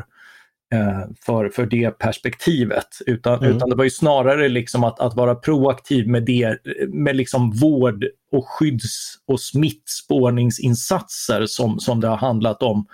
eh, 0.75 1.03
för, 1.27 1.49
för 1.49 1.67
det 1.67 1.91
perspektivet. 1.91 2.89
Utan, 3.07 3.39
mm. 3.39 3.57
utan 3.57 3.71
det 3.71 3.77
var 3.77 3.85
ju 3.85 3.91
snarare 3.91 4.49
liksom 4.49 4.85
att, 4.85 5.01
att 5.01 5.17
vara 5.17 5.35
proaktiv 5.35 6.09
med, 6.09 6.25
det, 6.25 6.59
med 6.89 7.17
liksom 7.17 7.51
vård 7.51 8.05
och 8.33 8.49
skydds 8.49 9.15
och 9.27 9.41
smittspårningsinsatser 9.41 11.47
som, 11.47 11.81
som 11.81 12.01
det 12.01 12.09
har 12.09 12.17
handlat 12.17 12.63
om 12.63 12.87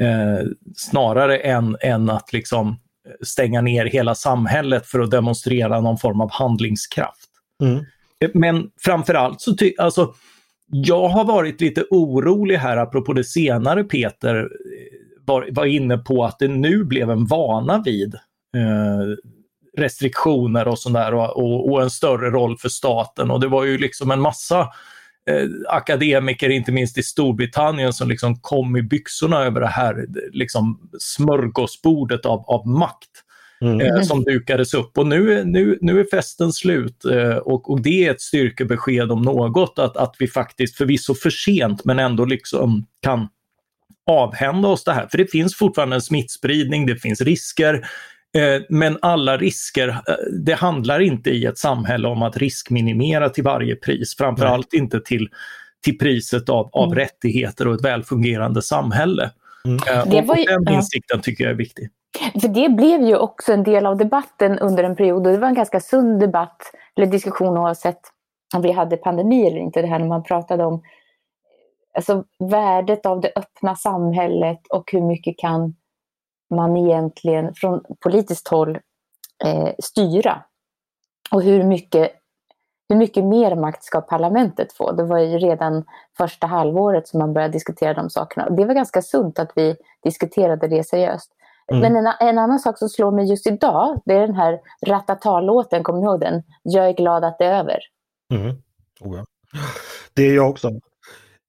Eh, 0.00 0.46
snarare 0.76 1.38
än, 1.38 1.76
än 1.80 2.10
att 2.10 2.32
liksom 2.32 2.80
stänga 3.22 3.60
ner 3.60 3.86
hela 3.86 4.14
samhället 4.14 4.86
för 4.86 5.00
att 5.00 5.10
demonstrera 5.10 5.80
någon 5.80 5.98
form 5.98 6.20
av 6.20 6.32
handlingskraft. 6.32 7.28
Mm. 7.62 7.84
Eh, 8.24 8.30
men 8.34 8.70
framförallt 8.80 9.40
så 9.40 9.54
tycker 9.54 9.82
alltså, 9.82 10.14
jag 10.74 11.08
har 11.08 11.24
varit 11.24 11.60
lite 11.60 11.84
orolig 11.90 12.56
här 12.56 12.76
apropå 12.76 13.12
det 13.12 13.24
senare 13.24 13.84
Peter 13.84 14.36
eh, 14.36 14.46
var, 15.24 15.48
var 15.50 15.66
inne 15.66 15.98
på 15.98 16.24
att 16.24 16.38
det 16.38 16.48
nu 16.48 16.84
blev 16.84 17.10
en 17.10 17.26
vana 17.26 17.82
vid 17.84 18.14
eh, 18.56 19.16
restriktioner 19.76 20.68
och 20.68 20.78
sådär 20.78 21.14
och, 21.14 21.36
och, 21.36 21.72
och, 21.72 21.82
en 21.82 21.90
större 21.90 22.30
roll 22.30 22.58
för 22.58 22.68
staten 22.68 23.30
och 23.30 23.40
det 23.40 23.48
var 23.48 23.64
ju 23.64 23.78
liksom 23.78 24.10
en 24.10 24.20
massa 24.20 24.60
eh, 25.30 25.48
akademiker, 25.68 26.48
inte 26.48 26.72
minst 26.72 26.98
i 26.98 27.02
Storbritannien, 27.02 27.92
som 27.92 28.08
liksom 28.08 28.36
kom 28.40 28.76
i 28.76 28.82
byxorna 28.82 29.40
över 29.40 29.60
det 29.60 29.66
här 29.66 30.06
liksom 30.32 30.90
smörgåsbordet 30.98 32.26
av, 32.26 32.44
av 32.46 32.66
makt. 32.66 33.10
Mm. 33.62 33.80
Eh, 33.80 34.02
som 34.02 34.24
dukades 34.24 34.74
upp 34.74 34.98
och 34.98 35.06
nu, 35.06 35.44
nu, 35.44 35.78
nu 35.80 36.00
är 36.00 36.06
festen 36.10 36.52
slut 36.52 37.04
eh, 37.04 37.36
och, 37.36 37.70
och 37.70 37.80
det 37.80 38.06
är 38.06 38.10
ett 38.10 38.20
styrkebesked 38.20 39.12
om 39.12 39.22
något 39.22 39.78
att, 39.78 39.96
att 39.96 40.16
vi 40.18 40.28
faktiskt 40.28 40.76
förvisso 40.76 41.14
för 41.14 41.30
sent 41.30 41.84
men 41.84 41.98
ändå 41.98 42.24
liksom 42.24 42.86
kan 43.02 43.28
avhända 44.06 44.68
oss 44.68 44.84
det 44.84 44.92
här. 44.92 45.06
För 45.10 45.18
det 45.18 45.30
finns 45.30 45.56
fortfarande 45.56 45.96
en 45.96 46.02
smittspridning, 46.02 46.86
det 46.86 46.96
finns 46.96 47.20
risker. 47.20 47.74
Eh, 48.36 48.62
men 48.68 48.98
alla 49.02 49.36
risker, 49.36 50.00
det 50.44 50.54
handlar 50.54 51.00
inte 51.00 51.30
i 51.30 51.44
ett 51.44 51.58
samhälle 51.58 52.08
om 52.08 52.22
att 52.22 52.36
riskminimera 52.36 53.28
till 53.28 53.44
varje 53.44 53.76
pris, 53.76 54.16
framförallt 54.16 54.68
Nej. 54.72 54.82
inte 54.82 55.00
till, 55.00 55.28
till 55.84 55.98
priset 55.98 56.48
av, 56.48 56.70
av 56.72 56.86
mm. 56.86 56.98
rättigheter 56.98 57.68
och 57.68 57.74
ett 57.74 57.84
välfungerande 57.84 58.62
samhälle. 58.62 59.30
Mm. 59.64 59.78
Det 60.10 60.22
var 60.22 60.36
ju, 60.36 60.42
och 60.42 60.64
den 60.64 60.74
insikten 60.74 61.20
tycker 61.20 61.44
jag 61.44 61.50
är 61.50 61.56
viktig. 61.56 61.90
För 62.40 62.48
det 62.48 62.68
blev 62.68 63.02
ju 63.02 63.16
också 63.16 63.52
en 63.52 63.62
del 63.62 63.86
av 63.86 63.96
debatten 63.96 64.58
under 64.58 64.84
en 64.84 64.96
period 64.96 65.26
och 65.26 65.32
det 65.32 65.38
var 65.38 65.48
en 65.48 65.54
ganska 65.54 65.80
sund 65.80 66.20
debatt 66.20 66.62
eller 66.96 67.06
diskussion 67.06 67.58
oavsett 67.58 68.00
om 68.54 68.62
vi 68.62 68.72
hade 68.72 68.96
pandemi 68.96 69.46
eller 69.46 69.58
inte. 69.58 69.82
Det 69.82 69.88
här 69.88 69.98
när 69.98 70.06
man 70.06 70.22
pratade 70.22 70.64
om 70.64 70.82
alltså, 71.94 72.24
värdet 72.38 73.06
av 73.06 73.20
det 73.20 73.32
öppna 73.36 73.76
samhället 73.76 74.60
och 74.70 74.92
hur 74.92 75.00
mycket 75.00 75.38
kan 75.38 75.74
man 76.50 76.76
egentligen 76.76 77.54
från 77.54 77.84
politiskt 78.00 78.48
håll 78.48 78.78
eh, 79.44 79.70
styra. 79.78 80.42
Och 81.30 81.42
hur 81.42 81.64
mycket, 81.64 82.12
hur 82.88 82.96
mycket 82.96 83.24
mer 83.24 83.56
makt 83.56 83.84
ska 83.84 84.00
parlamentet 84.00 84.72
få? 84.72 84.92
Det 84.92 85.04
var 85.04 85.18
ju 85.18 85.38
redan 85.38 85.84
första 86.16 86.46
halvåret 86.46 87.08
som 87.08 87.18
man 87.18 87.32
började 87.32 87.52
diskutera 87.52 87.94
de 87.94 88.10
sakerna. 88.10 88.50
Det 88.50 88.64
var 88.64 88.74
ganska 88.74 89.02
sunt 89.02 89.38
att 89.38 89.52
vi 89.54 89.76
diskuterade 90.02 90.68
det 90.68 90.84
seriöst. 90.84 91.32
Mm. 91.72 91.92
Men 91.92 92.06
en, 92.06 92.12
en, 92.20 92.38
annan 92.38 92.58
sak 92.58 92.78
som 92.78 92.88
slår 92.88 93.12
mig 93.12 93.30
just 93.30 93.46
idag, 93.46 94.00
det 94.04 94.14
är 94.14 94.26
den 94.26 94.36
här 94.36 94.58
Ratata-låten, 94.86 95.82
kommer 95.82 95.98
ni 95.98 96.04
ihåg 96.04 96.20
den? 96.20 96.42
Jag 96.62 96.88
är 96.88 96.92
glad 96.92 97.24
att 97.24 97.38
det 97.38 97.44
är 97.44 97.58
över. 97.58 97.78
Mm. 98.34 98.56
Oh 99.00 99.16
ja. 99.16 99.24
Det 100.14 100.22
är 100.22 100.34
jag 100.34 100.50
också. 100.50 100.70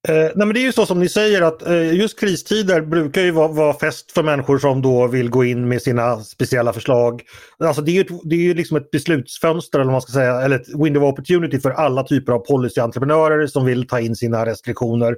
Eh, 0.08 0.14
nej 0.14 0.32
men 0.46 0.54
det 0.54 0.60
är 0.60 0.62
ju 0.62 0.72
så 0.72 0.86
som 0.86 1.00
ni 1.00 1.08
säger 1.08 1.42
att 1.42 1.66
eh, 1.66 1.94
just 1.94 2.20
kristider 2.20 2.80
brukar 2.80 3.20
ju 3.20 3.30
vara, 3.30 3.48
vara 3.48 3.72
fest 3.72 4.12
för 4.12 4.22
människor 4.22 4.58
som 4.58 4.82
då 4.82 5.06
vill 5.06 5.30
gå 5.30 5.44
in 5.44 5.68
med 5.68 5.82
sina 5.82 6.20
speciella 6.20 6.72
förslag. 6.72 7.22
Alltså 7.58 7.82
det 7.82 7.90
är 7.90 7.94
ju, 7.94 8.00
ett, 8.00 8.20
det 8.24 8.34
är 8.34 8.40
ju 8.40 8.54
liksom 8.54 8.76
ett 8.76 8.90
beslutsfönster 8.90 9.80
eller 9.80 9.92
man 9.92 10.00
ska 10.00 10.12
säga, 10.12 10.40
eller 10.40 10.56
ett 10.56 10.68
window 10.68 11.04
of 11.04 11.12
opportunity 11.12 11.60
för 11.60 11.70
alla 11.70 12.02
typer 12.02 12.32
av 12.32 12.38
policyentreprenörer 12.38 13.46
som 13.46 13.64
vill 13.64 13.86
ta 13.86 14.00
in 14.00 14.16
sina 14.16 14.46
restriktioner. 14.46 15.16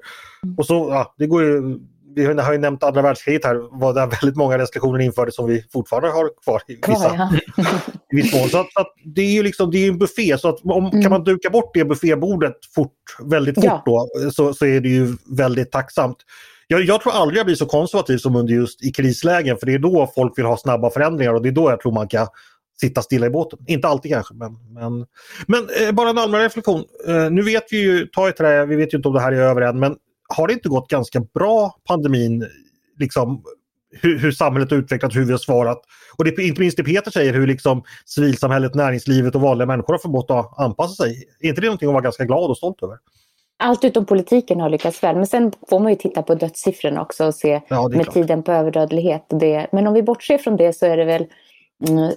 Och 0.56 0.66
så, 0.66 0.75
ja, 0.75 1.14
det 1.18 1.26
går 1.26 1.42
ju 1.42 1.78
vi 2.16 2.26
har 2.26 2.52
ju 2.52 2.58
nämnt 2.58 2.82
andra 2.82 3.02
världskriget 3.02 3.44
här, 3.44 3.80
var 3.80 3.94
det 3.94 4.00
väldigt 4.00 4.37
många 4.37 4.58
restriktioner 4.58 4.99
infördes 4.99 5.35
som 5.35 5.46
vi 5.46 5.64
fortfarande 5.73 6.08
har 6.08 6.30
kvar 6.44 6.62
i 6.68 6.75
vissa 6.75 7.14
ja, 7.16 7.30
i 8.12 8.16
viss 8.16 8.35
mån. 8.35 8.49
Så, 8.49 8.58
att, 8.58 8.73
så 8.73 8.80
att 8.80 8.92
det 9.04 9.20
är 9.20 9.30
ju 9.30 9.42
liksom, 9.42 9.70
det 9.70 9.78
är 9.78 9.88
en 9.88 9.99
buffé, 9.99 10.38
så 10.38 10.49
att 10.49 10.61
om, 10.64 10.87
mm. 10.87 11.02
kan 11.02 11.11
man 11.11 11.25
duka 11.25 11.50
bort 11.50 11.70
det 11.75 11.85
buffébordet 11.85 12.56
fort, 12.75 12.92
väldigt 13.25 13.54
fort 13.54 13.64
ja. 13.64 13.82
då, 13.87 14.08
så, 14.30 14.54
så 14.54 14.66
är 14.66 14.80
det 14.80 14.88
ju 14.88 15.16
väldigt 15.38 15.73
tacksamt. 15.73 16.16
Jag, 16.68 16.82
jag, 16.82 17.00
tror 17.00 17.12
aldrig 17.12 17.38
jag 17.38 17.46
blir 17.46 17.56
så 17.56 17.66
konservativ 17.66 18.18
som 18.18 18.37
under 18.37 18.54
just 18.54 18.85
i 18.85 18.92
krislägen, 18.92 19.56
för 19.56 19.66
det 19.66 19.75
är 19.75 19.78
då 19.78 20.12
folk 20.14 20.38
vill 20.38 20.44
ha 20.44 20.56
snabba 20.56 20.90
förändringar 20.90 21.35
och 21.35 21.42
det 21.42 21.49
är 21.49 21.52
då 21.52 21.70
jag 21.70 21.80
tror 21.80 21.92
man 21.92 22.08
kan 22.08 22.26
sitta 22.80 23.02
stilla 23.02 23.26
i 23.26 23.30
båten. 23.30 23.58
Inte 23.66 23.88
alltid 23.88 24.12
kanske, 24.12 24.35
men, 24.35 24.52
men, 24.75 25.06
men 25.46 25.68
eh, 25.80 25.92
bara 25.92 26.11
en 26.11 26.18
allmän 26.18 26.40
reflektion. 26.40 26.85
Eh, 27.08 27.30
nu 27.30 27.42
vet 27.42 27.64
vi 27.70 27.76
ju, 27.76 28.06
ta 28.06 28.28
i 28.28 28.32
trä, 28.32 28.66
vi 28.66 28.76
vet 28.76 28.94
ju 28.94 28.96
inte 28.96 29.08
om 29.08 29.14
det 29.14 29.20
här 29.20 29.32
är 29.32 29.40
över 29.40 29.62
än, 29.62 29.78
men 29.78 29.96
har 30.28 30.47
det 30.47 30.52
inte 30.52 30.68
gått 30.68 30.88
ganska 30.88 31.21
bra 31.21 31.76
pandemin, 31.85 32.47
liksom 32.99 33.42
hur, 34.02 34.18
hur 34.18 34.33
samhället 34.33 34.71
har 34.71 34.78
utvecklats, 34.78 35.16
hur 35.16 35.25
vi 35.25 35.30
har 35.30 35.38
svarat. 35.38 35.83
Och 36.18 36.25
det, 36.25 36.38
inte 36.42 36.61
minst 36.61 36.76
det 36.76 36.85
Peter 36.85 37.11
säger, 37.11 37.35
hur 37.35 37.47
liksom 37.47 37.83
civilsamhället, 38.06 38.75
näringslivet 38.75 39.35
och 39.35 39.40
vanliga 39.40 39.66
människor 39.66 39.95
har 39.95 39.99
förmått 39.99 40.30
att 40.30 40.59
anpassa 40.59 41.04
sig. 41.04 41.25
Är 41.40 41.49
inte 41.49 41.61
det 41.61 41.66
någonting 41.66 41.88
att 41.88 41.92
vara 41.92 42.02
ganska 42.02 42.25
glad 42.25 42.50
och 42.50 42.56
stolt 42.56 42.83
över? 42.83 42.99
Allt 43.59 43.85
utom 43.85 44.06
politiken 44.06 44.61
har 44.61 44.71
lyckats 44.71 45.02
väl, 45.02 45.16
men 45.16 45.26
sen 45.26 45.52
får 45.68 45.80
man 45.80 45.92
ju 45.92 45.99
titta 45.99 46.23
på 46.23 46.35
dödssiffrorna 46.35 47.02
också 47.02 47.25
och 47.25 47.35
se 47.35 47.61
ja, 47.68 47.88
med 47.88 48.02
klart. 48.02 48.14
tiden 48.14 48.42
på 48.42 48.52
överdödlighet. 48.52 49.26
Det. 49.28 49.66
Men 49.73 49.87
om 49.87 49.95
vi 49.95 50.02
bortser 50.02 50.38
från 50.38 50.56
det 50.56 50.73
så 50.73 50.87
är 50.87 50.97
det 50.97 51.04
väl 51.04 51.26
mm, 51.88 52.12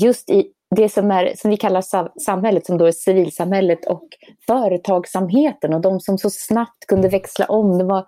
just 0.00 0.30
i 0.30 0.46
det 0.74 0.88
som, 0.88 1.10
är, 1.10 1.32
som 1.36 1.50
vi 1.50 1.56
kallar 1.56 1.84
samhället, 2.20 2.66
som 2.66 2.78
då 2.78 2.84
är 2.84 2.92
civilsamhället 2.92 3.86
och 3.86 4.08
företagsamheten 4.46 5.74
och 5.74 5.80
de 5.80 6.00
som 6.00 6.18
så 6.18 6.30
snabbt 6.30 6.86
kunde 6.88 7.08
växla 7.08 7.46
om. 7.46 7.78
Det 7.78 7.84
var 7.84 8.04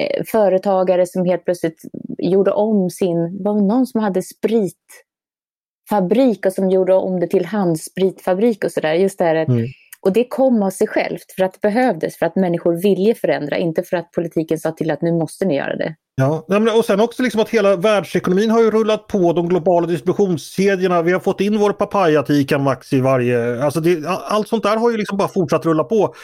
eh, 0.00 0.22
företagare 0.26 1.06
som 1.06 1.24
helt 1.24 1.44
plötsligt 1.44 1.82
gjorde 2.18 2.52
om 2.52 2.90
sin, 2.90 3.38
det 3.38 3.44
var 3.44 3.60
någon 3.60 3.86
som 3.86 4.00
hade 4.00 4.22
spritfabrik 4.22 6.46
och 6.46 6.52
som 6.52 6.70
gjorde 6.70 6.94
om 6.94 7.20
det 7.20 7.26
till 7.26 7.46
handspritfabrik 7.46 8.64
och 8.64 8.72
sådär. 8.72 8.94
Just 8.94 9.18
det 9.18 9.24
här, 9.24 9.36
mm. 9.36 9.66
Och 10.04 10.12
det 10.12 10.24
kom 10.24 10.62
av 10.62 10.70
sig 10.70 10.86
självt 10.86 11.32
för 11.36 11.44
att 11.44 11.52
det 11.52 11.60
behövdes, 11.60 12.16
för 12.16 12.26
att 12.26 12.36
människor 12.36 12.82
ville 12.82 13.14
förändra, 13.14 13.56
inte 13.56 13.82
för 13.82 13.96
att 13.96 14.12
politiken 14.12 14.58
sa 14.58 14.70
till 14.70 14.90
att 14.90 15.02
nu 15.02 15.12
måste 15.12 15.44
ni 15.44 15.56
göra 15.56 15.76
det. 15.76 15.94
Ja, 16.16 16.44
och 16.78 16.84
sen 16.84 17.00
också 17.00 17.22
liksom 17.22 17.40
att 17.40 17.48
hela 17.48 17.76
världsekonomin 17.76 18.50
har 18.50 18.62
ju 18.62 18.70
rullat 18.70 19.06
på 19.06 19.32
de 19.32 19.48
globala 19.48 19.86
distributionskedjorna. 19.86 21.02
Vi 21.02 21.12
har 21.12 21.20
fått 21.20 21.40
in 21.40 21.58
vår 21.58 21.72
papaya 21.72 22.22
till 22.22 22.58
Max 22.58 22.92
i 22.92 23.00
varje... 23.00 23.64
Alltså 23.64 23.80
det, 23.80 24.06
allt 24.08 24.48
sånt 24.48 24.62
där 24.62 24.76
har 24.76 24.90
ju 24.90 24.96
liksom 24.96 25.18
bara 25.18 25.28
fortsatt 25.28 25.66
rulla 25.66 25.84
på. 25.84 26.14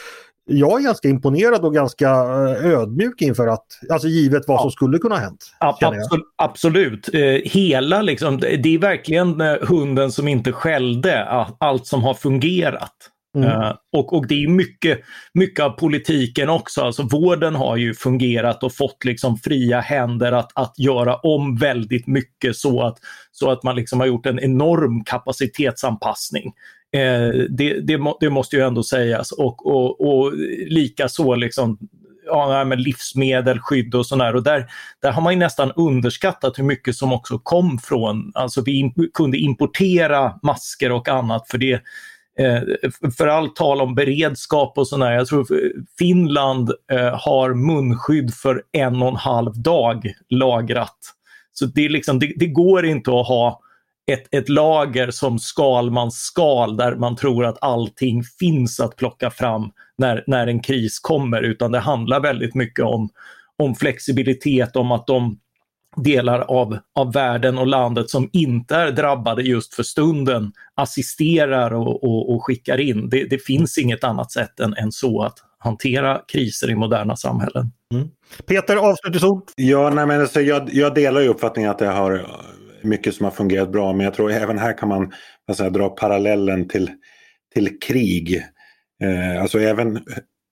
Jag 0.44 0.80
är 0.80 0.84
ganska 0.84 1.08
imponerad 1.08 1.64
och 1.64 1.74
ganska 1.74 2.10
eh, 2.10 2.66
ödmjuk 2.66 3.22
inför 3.22 3.46
att, 3.46 3.66
alltså 3.90 4.08
givet 4.08 4.42
vad 4.46 4.56
ja. 4.56 4.62
som 4.62 4.70
skulle 4.70 4.98
kunna 4.98 5.14
ha 5.14 5.22
hänt. 5.22 5.52
Absolut. 5.58 6.24
absolut. 6.36 7.14
Eh, 7.14 7.20
hela 7.44 8.02
liksom, 8.02 8.40
det 8.40 8.74
är 8.74 8.78
verkligen 8.78 9.40
eh, 9.40 9.56
hunden 9.62 10.12
som 10.12 10.28
inte 10.28 10.52
skällde, 10.52 11.24
allt 11.58 11.86
som 11.86 12.02
har 12.02 12.14
fungerat. 12.14 12.94
Mm. 13.36 13.50
Uh, 13.50 13.72
och, 13.92 14.12
och 14.12 14.26
det 14.26 14.44
är 14.44 14.48
mycket, 14.48 15.00
mycket 15.34 15.64
av 15.64 15.70
politiken 15.70 16.48
också. 16.48 16.82
Alltså 16.82 17.02
vården 17.02 17.54
har 17.54 17.76
ju 17.76 17.94
fungerat 17.94 18.62
och 18.62 18.74
fått 18.74 19.04
liksom 19.04 19.36
fria 19.36 19.80
händer 19.80 20.32
att, 20.32 20.50
att 20.54 20.78
göra 20.78 21.16
om 21.16 21.56
väldigt 21.56 22.06
mycket 22.06 22.56
så 22.56 22.82
att, 22.82 22.98
så 23.30 23.50
att 23.50 23.62
man 23.62 23.76
liksom 23.76 24.00
har 24.00 24.06
gjort 24.06 24.26
en 24.26 24.40
enorm 24.40 25.04
kapacitetsanpassning. 25.04 26.52
Uh, 26.96 27.44
det, 27.50 27.80
det, 27.80 27.98
må, 27.98 28.16
det, 28.20 28.30
måste 28.30 28.56
ju 28.56 28.62
ändå 28.62 28.82
sägas 28.82 29.32
och, 29.32 29.66
och, 29.66 30.00
och 30.00 30.32
likaså 30.68 31.34
liksom 31.34 31.78
ja, 32.26 32.64
med 32.64 32.80
livsmedel, 32.80 33.58
skydd 33.58 33.94
och 33.94 34.06
sådär. 34.06 34.36
Och 34.36 34.42
där, 34.42 34.66
där 35.02 35.12
har 35.12 35.22
man 35.22 35.38
nästan 35.38 35.72
underskattat 35.76 36.58
hur 36.58 36.64
mycket 36.64 36.96
som 36.96 37.12
också 37.12 37.38
kom 37.38 37.78
från, 37.78 38.32
alltså 38.34 38.62
vi 38.62 38.72
in, 38.72 38.94
kunde 39.14 39.38
importera 39.38 40.34
masker 40.42 40.92
och 40.92 41.08
annat 41.08 41.48
för 41.48 41.58
det 41.58 41.82
Eh, 42.38 42.62
för 43.18 43.26
allt 43.26 43.56
tal 43.56 43.80
om 43.80 43.94
beredskap 43.94 44.78
och 44.78 44.88
sådär, 44.88 45.12
jag 45.12 45.26
tror 45.26 45.46
Finland 45.98 46.70
eh, 46.92 47.18
har 47.20 47.54
munskydd 47.54 48.34
för 48.34 48.62
en 48.72 49.02
och 49.02 49.08
en 49.08 49.16
halv 49.16 49.62
dag 49.62 50.12
lagrat. 50.28 50.98
Så 51.52 51.66
det, 51.66 51.84
är 51.84 51.88
liksom, 51.88 52.18
det, 52.18 52.32
det 52.36 52.46
går 52.46 52.86
inte 52.86 53.10
att 53.10 53.28
ha 53.28 53.60
ett, 54.12 54.34
ett 54.34 54.48
lager 54.48 55.10
som 55.10 55.38
Skalmans 55.38 56.14
skal 56.14 56.76
där 56.76 56.96
man 56.96 57.16
tror 57.16 57.44
att 57.44 57.58
allting 57.60 58.22
finns 58.38 58.80
att 58.80 58.96
plocka 58.96 59.30
fram 59.30 59.70
när, 59.98 60.24
när 60.26 60.46
en 60.46 60.60
kris 60.60 60.98
kommer 60.98 61.42
utan 61.42 61.72
det 61.72 61.78
handlar 61.78 62.20
väldigt 62.20 62.54
mycket 62.54 62.84
om, 62.84 63.08
om 63.58 63.74
flexibilitet, 63.74 64.76
om 64.76 64.92
att 64.92 65.06
de 65.06 65.38
delar 65.96 66.40
av, 66.40 66.78
av 66.94 67.12
världen 67.12 67.58
och 67.58 67.66
landet 67.66 68.10
som 68.10 68.30
inte 68.32 68.76
är 68.76 68.92
drabbade 68.92 69.42
just 69.42 69.74
för 69.74 69.82
stunden 69.82 70.52
assisterar 70.74 71.74
och, 71.74 72.04
och, 72.04 72.34
och 72.34 72.44
skickar 72.44 72.80
in. 72.80 73.08
Det, 73.08 73.24
det, 73.24 73.38
finns 73.38 73.78
inget 73.78 74.04
annat 74.04 74.32
sätt 74.32 74.60
än, 74.60 74.74
än 74.74 74.92
så 74.92 75.22
att 75.22 75.34
hantera 75.58 76.20
kriser 76.28 76.70
i 76.70 76.74
moderna 76.74 77.16
samhällen. 77.16 77.72
Mm. 77.94 78.08
Peter, 78.46 78.76
avslutningsord? 78.76 79.42
Ja, 79.56 79.90
nej, 79.90 80.06
men 80.06 80.20
alltså, 80.20 80.40
jag, 80.40 80.68
jag 80.72 80.94
delar 80.94 81.20
ju 81.20 81.28
uppfattningen 81.28 81.70
att 81.70 81.78
det 81.78 81.86
har 81.86 82.26
mycket 82.82 83.14
som 83.14 83.24
har 83.24 83.30
fungerat 83.30 83.72
bra, 83.72 83.92
men 83.92 84.04
jag 84.04 84.14
tror 84.14 84.32
även 84.32 84.58
här 84.58 84.78
kan 84.78 84.88
man 84.88 85.12
alltså, 85.48 85.70
dra 85.70 85.88
parallellen 85.88 86.68
till, 86.68 86.90
till 87.54 87.78
krig. 87.80 88.44
Eh, 89.02 89.42
alltså 89.42 89.60
även, 89.60 90.04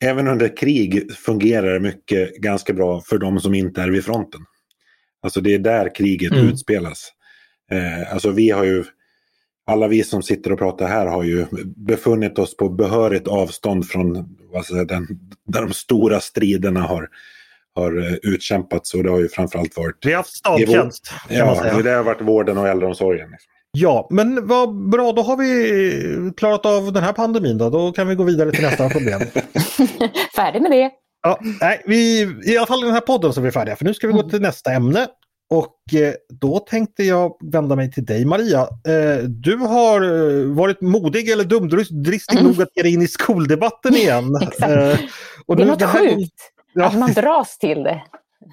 även 0.05 0.29
under 0.29 0.57
krig 0.57 1.15
fungerar 1.15 1.73
det 1.73 1.81
mycket 1.81 2.37
ganska 2.37 2.73
bra 2.73 3.01
för 3.01 3.19
de 3.19 3.41
som 3.41 3.55
inte 3.55 3.83
är 3.83 3.89
vid 3.89 4.05
fronten. 4.05 4.41
Alltså 5.29 5.41
det 5.41 5.55
är 5.55 5.59
där 5.59 5.95
kriget 5.95 6.33
mm. 6.33 6.49
utspelas. 6.49 7.13
Eh, 7.71 8.13
alltså 8.13 8.31
vi 8.31 8.51
har 8.51 8.65
ju, 8.65 8.85
alla 9.67 9.89
vi 9.89 10.03
som 10.03 10.23
sitter 10.23 10.53
och 10.53 10.59
pratar 10.59 10.87
här 10.87 11.07
har 11.07 11.23
ju 11.23 11.47
befunnit 11.77 12.39
oss 12.39 12.57
på 12.57 12.69
behörigt 12.69 13.29
avstånd 13.29 13.89
från 13.89 14.37
vad 14.53 14.67
säga, 14.67 14.85
den, 14.85 15.07
där 15.47 15.63
de 15.63 15.73
stora 15.73 16.21
striderna 16.21 16.81
har, 16.81 17.09
har 17.75 17.99
eh, 17.99 18.15
utkämpats 18.23 18.95
och 18.95 19.03
det 19.03 19.11
har 19.11 19.19
ju 19.19 19.29
framförallt 19.29 19.77
varit... 19.77 19.97
Vi 20.07 20.11
har 20.11 20.17
haft 20.17 20.37
stadtjänst. 20.37 21.13
Ja, 21.29 21.81
det 21.83 21.91
har 21.91 22.03
varit 22.03 22.21
vården 22.21 22.59
och 22.59 22.69
äldreomsorgen. 22.69 23.31
Liksom. 23.31 23.53
Ja, 23.71 24.09
men 24.11 24.47
vad 24.47 24.91
bra, 24.91 25.13
då 25.13 25.23
har 25.23 25.37
vi 25.37 26.33
klarat 26.37 26.67
av 26.67 26.93
den 26.93 27.03
här 27.03 27.13
pandemin 27.13 27.59
då. 27.59 27.71
Då 27.71 27.93
kan 27.93 28.09
vi 28.09 28.15
gå 28.15 28.25
vidare 28.25 28.51
till 28.51 28.63
nästa 28.63 28.89
problem. 28.89 29.21
Färdig 30.37 30.63
med 30.63 30.71
det. 30.71 30.91
Ja, 31.23 31.39
nej, 31.61 31.83
vi, 31.87 32.21
I 32.45 32.57
alla 32.57 32.67
fall 32.67 32.83
i 32.83 32.85
den 32.85 32.95
här 32.95 33.01
podden 33.01 33.33
så 33.33 33.41
är 33.41 33.45
vi 33.45 33.51
färdiga 33.51 33.77
för 33.77 33.85
nu 33.85 33.95
ska 33.95 34.07
vi 34.07 34.13
gå 34.13 34.19
mm. 34.19 34.31
till 34.31 34.41
nästa 34.41 34.73
ämne. 34.73 35.07
Och 35.51 35.95
eh, 35.95 36.15
då 36.41 36.59
tänkte 36.59 37.05
jag 37.05 37.37
vända 37.53 37.77
mig 37.77 37.93
till 37.93 38.05
dig 38.05 38.25
Maria. 38.25 38.61
Eh, 38.61 39.25
du 39.25 39.57
har 39.57 40.03
eh, 40.03 40.55
varit 40.55 40.81
modig 40.81 41.31
eller 41.31 41.45
dumdristig 41.45 42.39
mm. 42.39 42.45
nog 42.45 42.63
att 42.63 42.69
ge 42.75 42.83
dig 42.83 42.95
in 42.95 43.03
i 43.03 43.09
skoldebatten 43.09 43.95
igen. 43.95 44.37
Exakt. 44.43 45.03
Och 45.47 45.57
det 45.57 45.63
är 45.63 45.67
något 45.67 45.83
sjukt 45.83 46.53
ja. 46.73 46.85
att 46.85 46.99
man 46.99 47.13
dras 47.13 47.59
till 47.59 47.83
det. 47.83 48.03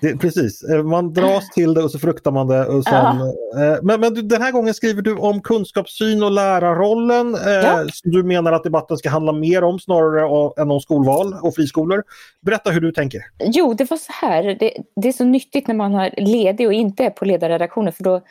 Det, 0.01 0.17
precis, 0.17 0.63
eh, 0.63 0.83
man 0.83 1.13
dras 1.13 1.49
till 1.49 1.73
det 1.73 1.83
och 1.83 1.91
så 1.91 1.99
fruktar 1.99 2.31
man 2.31 2.47
det. 2.47 2.65
Och 2.65 2.83
sen, 2.83 2.93
ja. 2.93 3.73
eh, 3.73 3.79
men, 3.81 3.99
men 3.99 4.27
den 4.27 4.41
här 4.41 4.51
gången 4.51 4.73
skriver 4.73 5.01
du 5.01 5.15
om 5.15 5.41
kunskapssyn 5.41 6.23
och 6.23 6.31
lärarrollen 6.31 7.35
eh, 7.35 7.51
ja. 7.51 7.85
som 7.93 8.11
du 8.11 8.23
menar 8.23 8.51
att 8.51 8.63
debatten 8.63 8.97
ska 8.97 9.09
handla 9.09 9.31
mer 9.31 9.63
om 9.63 9.79
snarare 9.79 10.51
än 10.61 10.71
om 10.71 10.79
skolval 10.79 11.33
och 11.41 11.55
friskolor. 11.55 12.03
Berätta 12.41 12.71
hur 12.71 12.81
du 12.81 12.91
tänker. 12.91 13.21
Jo, 13.39 13.73
det 13.73 13.89
var 13.89 13.97
så 13.97 14.11
här. 14.21 14.43
Det, 14.43 14.73
det 15.01 15.07
är 15.07 15.13
så 15.13 15.23
nyttigt 15.23 15.67
när 15.67 15.75
man 15.75 15.93
har 15.93 16.09
ledig 16.17 16.67
och 16.67 16.73
inte 16.73 17.03
är 17.03 17.09
på 17.09 17.25
ledarredaktionen 17.25 17.93
för 17.93 18.03
då, 18.03 18.21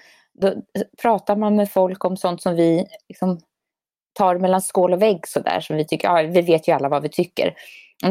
då 0.41 0.55
pratar 1.03 1.37
man 1.37 1.57
med 1.57 1.71
folk 1.71 2.05
om 2.05 2.17
sånt 2.17 2.43
som 2.43 2.55
vi 2.55 2.87
liksom, 3.09 3.41
tar 4.13 4.39
mellan 4.39 4.63
skål 4.63 4.93
och 4.93 5.03
vägg 5.03 5.29
sådär 5.29 5.61
som 5.61 5.77
vi 5.77 5.87
tycker, 5.87 6.09
ja, 6.09 6.23
vi 6.23 6.41
vet 6.41 6.69
ju 6.69 6.73
alla 6.73 6.89
vad 6.89 7.03
vi 7.03 7.09
tycker. 7.09 7.55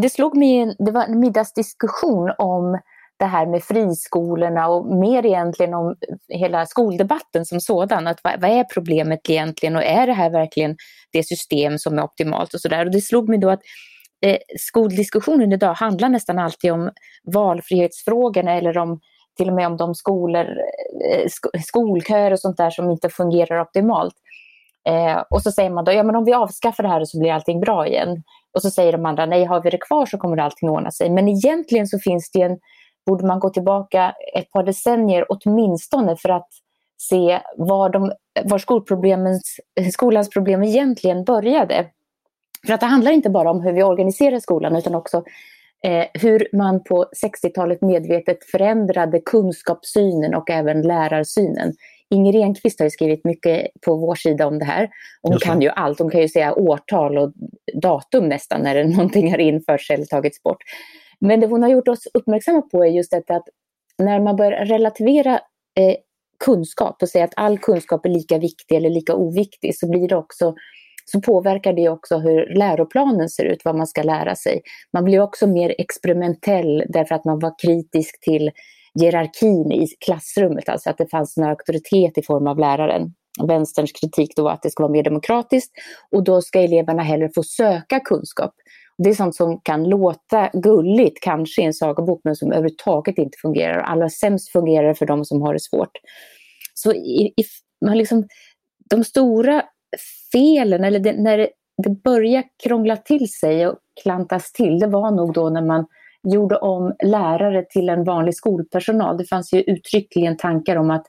Det 0.02 0.10
slog 0.10 0.38
mig, 0.38 0.76
det 0.80 0.92
var 0.92 1.04
en 1.04 1.20
middagsdiskussion 1.20 2.32
om 2.38 2.80
det 3.24 3.27
här 3.30 3.46
med 3.46 3.63
friskolorna 3.63 4.68
och 4.68 4.96
mer 4.96 5.25
egentligen 5.25 5.74
om 5.74 5.96
hela 6.30 6.65
skoldebatten 6.65 7.46
som 7.46 7.60
sådan. 7.60 8.08
Att 8.08 8.20
vad, 8.24 8.42
vad 8.42 8.51
är 8.51 8.63
problemet 8.74 9.30
egentligen 9.30 9.75
och 9.75 9.84
är 9.84 10.08
det 10.08 10.13
här 10.13 10.30
verkligen 10.30 10.75
det 11.12 11.24
system 11.24 11.77
som 11.77 11.98
är 11.98 12.03
optimalt 12.03 12.53
och 12.53 12.62
sådär. 12.62 12.86
Och 12.86 12.92
det 12.92 13.01
slog 13.01 13.30
mig 13.30 13.39
då 13.39 13.50
att 13.50 13.62
eh, 14.25 14.38
skoldiskussionen 14.60 15.53
idag 15.53 15.74
handlar 15.74 16.10
nästan 16.10 16.39
alltid 16.39 16.72
om 16.72 16.92
valfrihetsfrågorna 17.34 18.51
eller 18.53 18.77
om 18.77 19.00
till 19.38 19.50
och 19.50 19.56
med 19.56 19.68
om 19.68 19.77
de 19.77 19.96
skolor, 19.96 20.46
eh, 21.12 21.27
sk 21.27 21.46
skolköer 21.68 22.32
och 22.32 22.39
sånt 22.39 22.58
där 22.58 22.70
som 22.70 22.92
inte 22.92 23.10
fungerar 23.10 23.62
optimalt. 23.62 24.15
Eh, 24.89 25.24
och 25.30 25.42
så 25.42 25.51
säger 25.51 25.70
man 25.70 25.86
då, 25.86 25.92
ja 25.92 26.03
men 26.03 26.15
om 26.15 26.25
vi 26.25 26.34
avskaffar 26.34 26.84
det 26.84 26.89
här 26.89 27.06
så 27.06 27.20
blir 27.20 27.32
allting 27.32 27.60
bra 27.60 27.88
igen. 27.88 28.24
Och 28.53 28.62
så 28.62 28.70
säger 28.70 28.92
de 28.92 29.06
andra, 29.06 29.25
nej 29.25 29.46
har 29.46 29.62
vi 29.62 29.70
det 29.70 29.77
kvar 29.77 30.06
så 30.06 30.18
kommer 30.18 30.38
allting 30.38 30.70
ordna 30.70 30.92
sig. 30.92 31.10
Men 31.10 31.27
egentligen 31.27 31.88
så 31.88 32.00
finns 32.00 32.32
det 32.32 32.42
en 32.42 32.58
borde 33.05 33.25
man 33.25 33.39
gå 33.39 33.50
tillbaka 33.50 34.15
ett 34.36 34.51
par 34.51 34.63
decennier 34.63 35.25
åtminstone 35.29 36.15
för 36.15 36.29
att 36.29 36.50
se 36.98 37.39
var, 37.57 37.89
de, 37.89 38.12
var 38.43 38.57
skolans 39.91 40.29
problem 40.29 40.63
egentligen 40.63 41.24
började. 41.24 41.86
För 42.67 42.74
att 42.74 42.79
det 42.79 42.86
handlar 42.86 43.12
inte 43.12 43.29
bara 43.29 43.51
om 43.51 43.62
hur 43.62 43.74
vi 43.74 43.83
organiserar 43.83 44.39
skolan 44.39 44.75
utan 44.75 44.95
också 44.95 45.24
eh, 45.83 46.05
hur 46.13 46.48
man 46.53 46.83
på 46.83 47.05
60-talet 47.25 47.81
medvetet 47.81 48.38
förändrade 48.51 49.19
kunskapssynen 49.19 50.36
och 50.36 50.50
även 50.50 50.81
lärarsynen. 50.81 51.74
Inger 52.10 52.36
Enqvist 52.36 52.79
har 52.79 52.89
skrivit 52.89 53.25
mycket 53.25 53.67
på 53.86 53.95
vår 53.95 54.15
sida 54.15 54.48
om 54.48 54.60
det 54.60 54.65
här. 54.65 54.89
Och 55.22 55.29
hon 55.29 55.39
kan 55.39 55.61
ju 55.61 55.70
allt, 55.70 56.00
hon 56.00 56.09
kan 56.09 56.22
ju 56.22 56.29
säga 56.29 56.53
årtal 56.53 57.18
och 57.18 57.33
datum 57.74 58.29
nästan 58.29 58.61
när 58.61 58.83
någonting 58.96 59.31
har 59.31 59.37
införts 59.37 59.89
eller 59.89 60.05
tagits 60.05 60.44
bort. 60.44 60.63
Men 61.27 61.40
det 61.40 61.48
hon 61.48 61.64
har 61.64 61.70
gjort 61.70 61.88
oss 61.88 62.07
uppmärksamma 62.14 62.62
på 62.62 62.86
är 62.86 62.90
just 62.90 63.12
detta 63.12 63.36
att 63.36 63.48
när 63.98 64.20
man 64.20 64.36
börjar 64.36 64.66
relativera 64.66 65.33
eh, 65.79 65.96
kunskap 66.46 67.01
och 67.01 67.09
säga 67.09 67.25
att 67.25 67.33
all 67.36 67.57
kunskap 67.57 68.05
är 68.05 68.09
lika 68.09 68.38
viktig 68.38 68.75
eller 68.75 68.90
lika 68.90 69.16
oviktig 69.16 69.77
så 69.77 69.90
blir 69.90 70.07
det 70.07 70.16
också 70.16 70.55
så 71.05 71.22
påverkar 71.22 71.74
det 71.74 71.90
också 71.90 72.18
hur 72.18 72.55
läroplanen 72.55 73.29
ser 73.29 73.46
ut, 73.46 73.66
vad 73.66 73.75
man 73.75 73.88
ska 73.88 74.03
lära 74.03 74.36
sig. 74.36 74.62
Man 74.94 75.03
blir 75.03 75.20
också 75.20 75.48
mer 75.48 75.75
experimentell 75.77 76.83
därför 76.90 77.16
att 77.16 77.25
man 77.25 77.40
var 77.40 77.53
kritisk 77.66 78.20
till 78.22 78.51
hierarkin 79.00 79.72
i 79.72 79.88
klassrummet, 80.05 80.70
alltså 80.70 80.90
att 80.90 80.98
det 80.98 81.09
fanns 81.12 81.38
en 81.38 81.44
auktoritet 81.44 82.18
i 82.18 82.22
form 82.22 82.48
av 82.48 82.59
läraren. 82.59 83.14
Vänsterns 83.48 83.92
kritik 83.92 84.36
då 84.36 84.44
var 84.44 84.51
att 84.51 84.62
det 84.62 84.70
ska 84.70 84.83
vara 84.83 84.92
mer 84.92 85.03
demokratiskt 85.03 85.72
och 86.12 86.24
då 86.24 86.42
ska 86.42 86.62
eleverna 86.62 87.03
hellre 87.03 87.29
få 87.36 87.44
söka 87.44 88.00
kunskap. 88.00 88.53
Det 88.98 89.10
är 89.10 89.14
sånt 89.14 89.36
som 89.36 89.62
kan 89.64 89.84
låta 89.84 90.50
gulligt 90.53 91.22
kanske 91.22 91.62
i 91.62 91.66
en 91.66 91.74
sagobok 91.74 92.22
men 92.24 92.36
som 92.36 92.51
överhuvudtaget 92.51 93.18
inte 93.18 93.38
fungerar. 93.42 93.79
Allra 93.79 94.10
sämst 94.10 94.51
fungerar 94.51 94.88
det 94.88 94.96
för 94.96 95.06
de 95.06 95.25
som 95.25 95.42
har 95.42 95.53
det 95.53 95.60
svårt. 95.60 95.92
Så 96.74 96.94
i, 96.94 97.34
i, 97.38 97.44
man 97.86 97.98
liksom, 97.98 98.27
de 98.90 99.03
stora 99.03 99.64
felen, 100.32 100.84
eller 100.84 101.00
det, 101.00 101.14
när 101.14 101.38
det, 101.38 101.50
det 101.84 101.90
började 101.90 102.48
krångla 102.64 102.98
till 102.98 103.32
sig 103.32 103.68
och 103.68 103.77
klantas 104.03 104.51
till, 104.51 104.79
det 104.79 104.88
var 104.88 105.12
nog 105.12 105.34
då 105.34 105.50
när 105.50 105.62
man 105.62 105.86
gjorde 106.27 106.56
om 106.56 106.96
lärare 107.03 107.66
till 107.70 107.90
en 107.90 108.03
vanlig 108.03 108.36
skolpersonal. 108.36 109.18
Det 109.18 109.25
fanns 109.25 109.53
ju 109.53 109.62
uttryckligen 109.62 110.38
tankar 110.38 110.75
om 110.75 110.92
att 110.92 111.06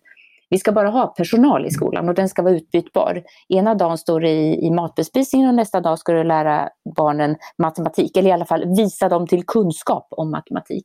vi 0.55 0.59
ska 0.59 0.73
bara 0.73 0.91
ha 0.91 1.07
personal 1.07 1.67
i 1.67 1.71
skolan 1.71 2.09
och 2.09 2.15
den 2.15 2.29
ska 2.29 2.43
vara 2.43 2.55
utbytbar. 2.55 3.23
Ena 3.49 3.75
dagen 3.75 3.99
står 3.99 4.21
det 4.21 4.31
i, 4.31 4.67
i 4.67 4.71
matbespisningen 4.71 5.49
och 5.49 5.55
nästa 5.55 5.81
dag 5.81 5.99
ska 5.99 6.13
du 6.13 6.25
lära 6.25 6.69
barnen 6.97 7.37
matematik, 7.59 8.17
eller 8.17 8.31
i 8.31 8.33
alla 8.33 8.45
fall 8.45 8.77
visa 8.77 9.09
dem 9.09 9.27
till 9.27 9.47
kunskap 9.47 10.07
om 10.11 10.31
matematik. 10.31 10.85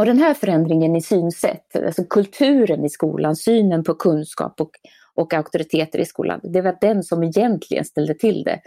Och 0.00 0.06
den 0.06 0.18
här 0.18 0.34
förändringen 0.34 0.96
i 0.96 1.00
synsätt, 1.00 1.76
alltså 1.76 2.04
kulturen 2.04 2.84
i 2.84 2.88
skolan, 2.88 3.36
synen 3.36 3.84
på 3.84 3.94
kunskap 3.94 4.60
och, 4.60 4.70
och 5.14 5.34
auktoriteter 5.34 5.98
i 5.98 6.04
skolan, 6.04 6.40
det 6.42 6.60
var 6.60 6.76
den 6.80 7.02
som 7.02 7.22
egentligen 7.22 7.84
ställde 7.84 8.14
till 8.14 8.44
det. 8.44 8.60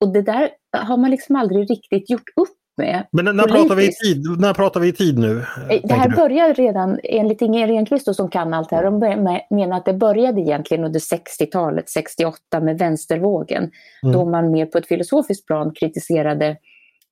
Och 0.00 0.12
det 0.12 0.22
där 0.22 0.50
har 0.72 0.96
man 0.96 1.10
liksom 1.10 1.36
aldrig 1.36 1.70
riktigt 1.70 2.10
gjort 2.10 2.28
upp 2.36 2.58
med. 2.76 3.06
Men 3.12 3.24
när 3.24 3.46
pratar, 3.46 3.74
vi 3.74 3.86
i 3.86 3.92
tid, 3.92 4.40
när 4.40 4.54
pratar 4.54 4.80
vi 4.80 4.88
i 4.88 4.92
tid 4.92 5.18
nu? 5.18 5.44
Eh, 5.70 5.80
det 5.84 5.94
här 5.94 6.08
började 6.08 6.52
redan, 6.52 6.98
enligt 7.02 7.42
Inger 7.42 7.66
Renqvist 7.66 8.14
som 8.14 8.30
kan 8.30 8.54
allt 8.54 8.70
det 8.70 8.76
här, 8.76 8.84
de 8.84 8.98
menar 9.50 9.76
att 9.76 9.84
det 9.84 9.94
började 9.94 10.40
egentligen 10.40 10.84
under 10.84 11.00
60-talet, 11.00 11.90
68 11.90 12.60
med 12.60 12.78
vänstervågen. 12.78 13.70
Mm. 14.02 14.12
Då 14.12 14.24
man 14.24 14.50
mer 14.50 14.66
på 14.66 14.78
ett 14.78 14.86
filosofiskt 14.86 15.46
plan 15.46 15.74
kritiserade 15.74 16.56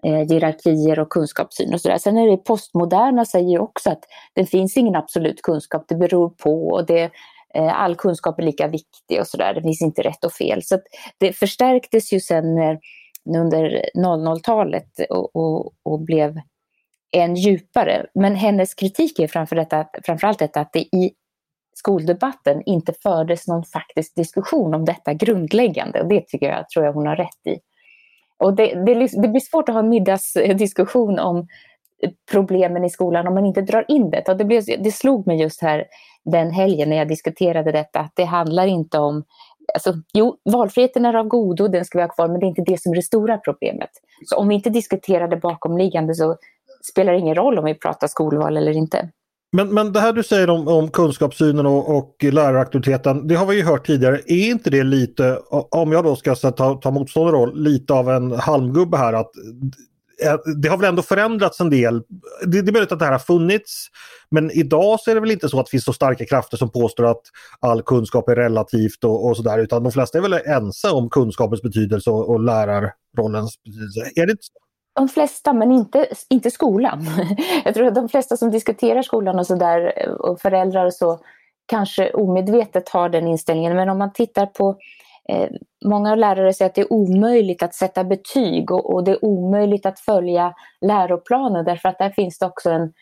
eh, 0.05 0.29
hierarkier 0.29 0.99
och 0.99 1.11
kunskapssyn 1.11 1.75
och 1.75 1.81
sådär. 1.81 1.99
Sen 1.99 2.17
är 2.17 2.31
det 2.31 2.37
postmoderna 2.37 3.25
säger 3.25 3.61
också 3.61 3.91
att 3.91 4.05
det 4.35 4.47
finns 4.47 4.77
ingen 4.77 4.97
absolut 4.97 5.43
kunskap, 5.43 5.85
det 5.89 5.95
beror 5.95 6.29
på 6.31 6.69
och 6.69 6.87
det, 6.87 7.11
eh, 7.55 7.81
all 7.81 7.95
kunskap 7.97 8.39
är 8.39 8.43
lika 8.43 8.69
viktig 8.69 9.21
och 9.21 9.27
sådär, 9.27 9.55
det 9.55 9.63
finns 9.63 9.83
inte 9.83 10.03
rätt 10.03 10.25
och 10.25 10.33
fel. 10.33 10.63
Så 10.63 10.79
det 11.19 11.33
förstärktes 11.33 12.13
ju 12.13 12.21
sen 12.21 12.55
när 12.55 12.79
under 13.29 13.85
00-talet 13.97 15.01
och, 15.11 15.37
och, 15.37 15.73
och, 15.83 16.01
blev 16.01 16.41
än 17.17 17.35
djupare. 17.35 18.07
Men 18.15 18.35
hennes 18.35 18.75
kritik 18.75 19.19
är 19.19 19.29
framför 19.29 19.57
detta, 19.57 19.87
framförallt 20.05 20.39
detta 20.39 20.61
att 20.61 20.73
det 20.73 20.81
i 20.81 21.13
skoldebatten 21.75 22.63
inte 22.67 22.93
fördes 23.03 23.49
någon 23.49 23.65
faktisk 23.65 24.15
diskussion 24.17 24.75
om 24.75 24.85
detta 24.85 25.15
grundläggande. 25.15 26.03
Och 26.03 26.09
det 26.09 26.29
tycker 26.29 26.47
jag, 26.47 26.69
tror 26.69 26.85
jag 26.85 26.93
hon 26.93 27.07
har 27.07 27.17
rätt 27.17 27.47
i. 27.47 27.59
Och 28.37 28.55
det, 28.55 28.85
det, 28.87 29.23
det 29.23 29.29
blir 29.29 29.41
svårt 29.41 29.69
att 29.69 29.75
ha 29.75 29.81
en 29.81 29.89
middagsdiskussion 29.89 31.19
om 31.19 31.47
problemen 32.31 32.85
i 32.85 32.91
skolan 32.91 33.27
om 33.27 33.35
man 33.35 33.47
inte 33.47 33.61
drar 33.61 33.85
in 33.89 34.11
det. 34.11 34.29
Och 34.29 34.37
det, 34.37 34.45
blev, 34.45 34.63
det 34.79 34.93
slog 34.93 35.27
mig 35.27 35.41
just 35.41 35.63
här 35.63 35.85
den 36.25 36.51
helgen 36.51 36.89
när 36.89 36.97
jag 36.97 37.09
diskuterade 37.09 37.73
detta, 37.73 38.01
att 38.01 38.13
det 38.15 38.25
handlar 38.25 38.67
inte 38.67 38.99
om 38.99 39.25
Alltså, 39.75 39.95
jo, 40.13 40.37
valfriheten 40.45 41.05
är 41.05 41.15
av 41.15 41.27
godo, 41.27 41.69
den 41.69 41.85
ska 41.85 41.99
vi 41.99 42.03
ha 42.03 42.09
kvar, 42.09 42.29
men 42.29 42.41
det 42.41 42.47
är 42.47 42.49
inte 42.49 42.63
det 42.67 42.83
som 42.83 42.93
är 42.93 42.97
det 42.97 43.03
stora 43.03 43.39
problemet. 43.39 43.91
Så 44.25 44.37
om 44.37 44.49
vi 44.49 44.55
inte 44.55 44.71
diskuterar 44.71 45.29
det 45.29 45.37
bakomliggande 45.37 46.15
så 46.15 46.37
spelar 46.93 47.13
det 47.13 47.19
ingen 47.19 47.35
roll 47.35 47.59
om 47.59 47.65
vi 47.65 47.75
pratar 47.75 48.07
skolval 48.07 48.57
eller 48.57 48.73
inte. 48.73 49.09
Men, 49.57 49.75
men 49.75 49.93
det 49.93 50.01
här 50.01 50.13
du 50.13 50.23
säger 50.23 50.51
om, 50.51 50.69
om 50.69 50.89
kunskapssynen 50.89 51.67
och, 51.67 51.97
och 51.97 52.17
lärarauktoriteten, 52.33 53.29
det 53.29 53.35
har 53.35 53.47
vi 53.47 53.57
ju 53.57 53.65
hört 53.65 53.87
tidigare. 53.87 54.21
Är 54.27 54.51
inte 54.51 54.71
det 54.71 54.83
lite, 54.83 55.39
om 55.71 55.93
jag 55.93 56.05
då 56.05 56.17
ska 56.17 56.35
ta, 56.35 56.75
ta 56.75 56.91
motstående 56.91 57.33
roll, 57.33 57.63
lite 57.63 57.93
av 57.93 58.11
en 58.11 58.33
halmgubbe 58.33 58.97
här 58.97 59.13
att 59.13 59.31
Eh, 60.25 60.37
det 60.63 60.69
har 60.69 60.77
väl 60.77 60.89
ändå 60.89 61.03
förändrats 61.03 61.61
en 61.61 61.71
del. 61.71 62.03
Det, 62.47 62.59
är 62.59 62.73
möjligt 62.73 62.93
att 62.93 62.99
det 62.99 63.05
här 63.05 63.13
har 63.13 63.19
funnits. 63.19 63.87
Men 64.31 64.51
idag 64.51 65.01
så 65.01 65.11
är 65.11 65.15
det 65.15 65.21
väl 65.21 65.31
inte 65.31 65.49
så 65.49 65.61
att 65.61 65.67
det 65.67 65.71
finns 65.71 65.85
så 65.85 65.93
starka 65.93 66.27
krafter 66.27 66.57
som 66.57 66.71
påstår 66.71 67.05
att 67.05 67.23
all 67.61 67.83
kunskap 67.83 68.29
är 68.29 68.37
relativt 68.37 69.05
och, 69.05 69.27
och 69.27 69.37
sådär. 69.37 69.59
Utan 69.59 69.83
de 69.83 69.93
flesta 69.93 70.19
är 70.19 70.23
väl 70.23 70.33
ense 70.33 70.91
om 70.91 71.11
kunskapens 71.11 71.63
betydelse 71.63 72.11
och, 72.11 72.31
och 72.31 72.41
lärarrollens 72.41 73.63
betydelse. 73.65 74.21
Är 74.21 74.27
det 74.27 74.33
inte 74.33 74.45
så? 74.45 74.53
De 74.95 75.09
flesta, 75.09 75.53
men 75.53 75.73
inte, 75.73 76.07
inte 76.31 76.51
skolan. 76.51 77.07
Jag 77.65 77.75
tror 77.75 77.87
att 77.87 77.95
de 77.95 78.09
flesta 78.09 78.37
som 78.37 78.51
diskuterar 78.51 79.03
skolan 79.03 79.39
och 79.39 79.47
sådär 79.47 80.09
och 80.19 80.41
föräldrar 80.41 80.87
och 80.87 80.95
så, 80.95 81.21
kanske 81.67 82.13
omedvetet 82.13 82.89
har 82.89 83.09
den 83.09 83.27
inställningen. 83.27 83.77
Men 83.77 83.89
om 83.89 83.99
man 83.99 84.13
tittar 84.13 84.47
på 84.47 84.77
eh, 85.29 85.49
Många 85.85 86.15
lärare 86.15 86.53
säger 86.53 86.69
att 86.69 86.75
det 86.75 86.81
är 86.81 86.93
omöjligt 86.93 87.63
att 87.63 87.75
sätta 87.75 88.05
betyg 88.05 88.71
och, 88.71 88.95
och 88.95 89.05
det 89.05 89.11
är 89.11 89.25
omöjligt 89.25 89.87
att 89.87 90.01
följa 90.01 90.55
läroplanen 90.81 91.65
därför 91.65 91.89
att 91.89 91.99
där 91.99 92.11
finns 92.11 92.39
det 92.39 92.47
också 92.47 92.71
en 92.71 92.93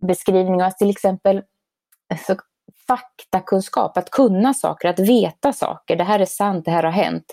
beskrivning 0.00 0.62
av 0.62 0.70
till 0.70 0.90
exempel 0.90 1.42
alltså, 2.10 2.36
faktakunskap, 2.86 3.96
att 3.96 4.10
kunna 4.10 4.54
saker, 4.54 4.88
att 4.88 4.98
veta 4.98 5.52
saker. 5.52 5.96
Det 5.96 6.04
här 6.04 6.20
är 6.20 6.24
sant, 6.24 6.64
det 6.64 6.70
här 6.70 6.82
har 6.82 6.90
hänt. 6.90 7.24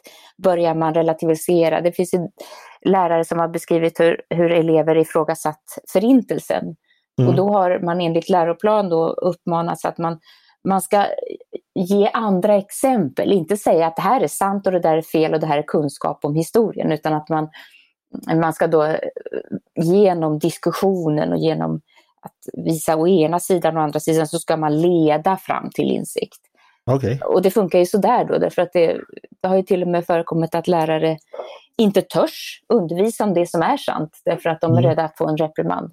Börjar 0.44 0.76
man 0.76 0.94
relativisera. 0.94 1.82
Det 1.82 1.92
finns 1.92 2.14
lärare 2.82 3.26
som 3.26 3.40
har 3.40 3.48
beskrivit 3.48 4.00
hur, 4.00 4.22
hur 4.30 4.52
elever 4.52 4.98
ifrågasatt 4.98 5.64
förintelsen. 5.94 6.76
Mm. 7.20 7.30
Och 7.30 7.36
då 7.36 7.50
har 7.50 7.80
man 7.80 8.02
enligt 8.02 8.30
läroplan 8.30 8.90
då 8.90 9.10
uppmanats 9.10 9.86
att 9.86 9.98
man, 9.98 10.20
man 10.66 10.82
ska 10.82 11.06
ge 11.76 12.10
andra 12.14 12.56
exempel, 12.56 13.32
inte 13.32 13.58
säga 13.58 13.88
att 13.88 13.96
det 13.96 14.02
här 14.02 14.22
är 14.22 14.28
sant 14.28 14.68
och 14.68 14.74
det 14.74 14.80
där 14.80 14.98
är 14.98 15.02
fel 15.02 15.34
och 15.34 15.40
det 15.40 15.48
här 15.48 15.58
är 15.58 15.64
kunskap 15.64 16.26
om 16.26 16.36
historien, 16.36 16.92
utan 16.92 17.14
att 17.14 17.30
man, 17.30 17.50
man 18.36 18.54
ska 18.54 18.68
då 18.68 18.96
genom 19.76 20.40
diskussionen 20.40 21.32
och 21.32 21.40
genom 21.40 21.82
att 22.22 22.66
visa 22.66 22.96
å 22.96 23.08
ena 23.08 23.40
sidan 23.40 23.78
och 23.78 23.84
andra 23.84 24.00
sidan 24.00 24.28
så 24.28 24.40
ska 24.40 24.58
man 24.58 24.82
leda 24.82 25.38
fram 25.38 25.70
till 25.70 25.92
insikt. 25.92 26.40
Okay. 26.92 27.20
Och 27.20 27.42
det 27.42 27.52
funkar 27.52 27.80
ju 27.80 27.86
sådär 27.86 28.26
då, 28.26 28.38
därför 28.38 28.62
att 28.62 28.74
det, 28.74 29.02
det 29.42 29.48
har 29.48 29.56
ju 29.56 29.64
till 29.64 29.82
och 29.82 29.88
med 29.88 30.06
förekommit 30.06 30.56
att 30.56 30.68
lärare 30.68 31.18
inte 31.78 32.02
törs 32.02 32.62
undervisa 32.74 33.24
om 33.24 33.34
det 33.34 33.50
som 33.50 33.62
är 33.62 33.78
sant, 33.78 34.22
därför 34.26 34.50
att 34.50 34.62
de 34.62 34.72
är 34.72 34.78
mm. 34.78 34.90
rädda 34.90 35.04
att 35.04 35.18
få 35.18 35.28
en 35.28 35.38
reprimand. 35.38 35.92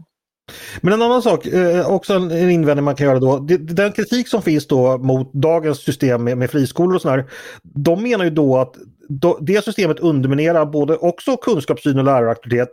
Men 0.81 0.92
en 0.92 1.02
annan 1.02 1.22
sak, 1.22 1.46
eh, 1.46 1.90
också 1.90 2.14
en 2.14 2.50
invändning 2.50 2.85
man 2.85 2.96
kan 2.96 3.07
göra 3.07 3.18
då. 3.18 3.38
Den 3.59 3.92
kritik 3.92 4.28
som 4.28 4.42
finns 4.42 4.66
då 4.66 4.98
mot 4.98 5.33
dagens 5.33 5.78
system 5.78 6.24
med, 6.24 6.38
med 6.38 6.50
friskolor 6.50 6.94
och 6.94 7.02
sådär. 7.02 7.24
De 7.62 8.02
menar 8.02 8.24
ju 8.24 8.31
då 8.31 8.59
att 8.59 8.74
det 9.40 9.64
systemet 9.64 10.00
underminerar 10.00 10.66
både 10.66 10.96
också 10.96 11.37
kunskapssyn 11.37 11.98
och 11.98 12.05
läraraktivitet 12.05 12.68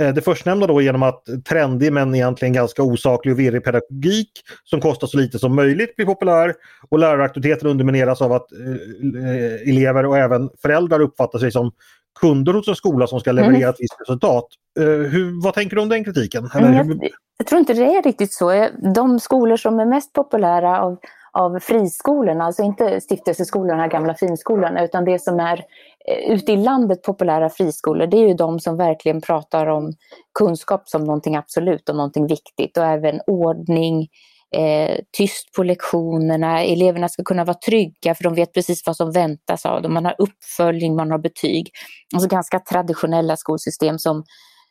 eh, 0.00 0.14
det 0.14 0.22
förstnämnda 0.22 0.66
då 0.66 0.80
genom 0.80 1.02
att 1.02 1.24
trendig 1.48 1.92
men 1.92 2.14
egentligen 2.14 2.54
ganska 2.54 2.82
osaklig 2.82 3.32
och 3.32 3.40
virrig 3.40 3.64
pedagogik 3.64 4.30
som 4.64 4.80
kostar 4.80 5.06
så 5.06 5.16
lite 5.16 5.38
som 5.38 5.54
möjligt 5.54 5.96
blir 5.96 6.06
populär 6.06 6.54
och 6.88 6.98
läraraktiviteten 6.98 7.68
undermineras 7.68 8.22
av 8.22 8.32
att 8.32 8.52
eh, 8.52 9.70
elever 9.70 10.06
och 10.06 10.18
även 10.18 10.50
föräldrar 10.62 11.00
uppfattar 11.00 11.38
sig 11.38 11.52
som 11.52 11.72
kunder 12.20 12.52
hos 12.54 12.68
en 12.68 12.76
skola 12.76 13.06
som 13.06 13.20
ska 13.20 13.32
leverera 13.32 13.56
mm. 13.56 13.70
ett 13.70 13.76
visst 13.78 14.00
resultat. 14.00 14.46
Eh, 14.80 14.84
hur, 14.84 15.42
vad 15.44 15.54
tänker 15.54 15.76
du 15.76 15.82
om 15.82 15.88
den 15.88 16.04
kritiken? 16.04 16.50
Jag, 16.54 17.00
jag, 17.38 17.46
tror 17.46 17.58
inte 17.58 17.74
det 17.74 17.96
är 17.96 18.02
riktigt 18.02 18.32
så. 18.32 18.68
De 18.94 19.20
skolor 19.20 19.56
som 19.56 19.80
är 19.80 19.86
mest 19.86 20.12
populära 20.12 20.80
av, 20.80 20.96
av 21.32 21.58
friskolorna, 21.58 22.44
alltså 22.44 22.62
inte 22.62 23.00
stiftelseskolorna, 23.00 23.88
gamla 23.88 24.14
finskolorna, 24.14 24.84
utan 24.84 25.04
det 25.04 25.22
som 25.22 25.40
är 25.40 25.64
Eh, 26.08 26.32
ute 26.32 26.52
i 26.52 26.56
landet 26.56 27.02
populära 27.02 27.50
friskolor, 27.50 28.06
det 28.06 28.16
är 28.16 28.28
ju 28.28 28.34
de 28.34 28.60
som 28.60 28.76
verkligen 28.76 29.20
pratar 29.20 29.66
om 29.66 29.92
kunskap 30.38 30.88
som 30.88 31.04
någonting 31.04 31.36
absolut 31.36 31.88
och 31.88 31.96
någonting 31.96 32.26
viktigt 32.26 32.76
och 32.76 32.84
även 32.84 33.20
ordning, 33.26 34.08
eh, 34.54 34.98
tyst 35.16 35.52
på 35.56 35.62
lektionerna, 35.62 36.62
eleverna 36.62 37.08
ska 37.08 37.22
kunna 37.22 37.44
vara 37.44 37.56
trygga 37.66 38.14
för 38.14 38.24
de 38.24 38.34
vet 38.34 38.52
precis 38.52 38.86
vad 38.86 38.96
som 38.96 39.12
väntas 39.12 39.66
av 39.66 39.82
dem, 39.82 39.94
man 39.94 40.04
har 40.04 40.14
uppföljning, 40.18 40.96
man 40.96 41.10
har 41.10 41.18
betyg. 41.18 41.70
Alltså 42.14 42.28
ganska 42.28 42.58
traditionella 42.58 43.36
skolsystem 43.36 43.98
som, 43.98 44.24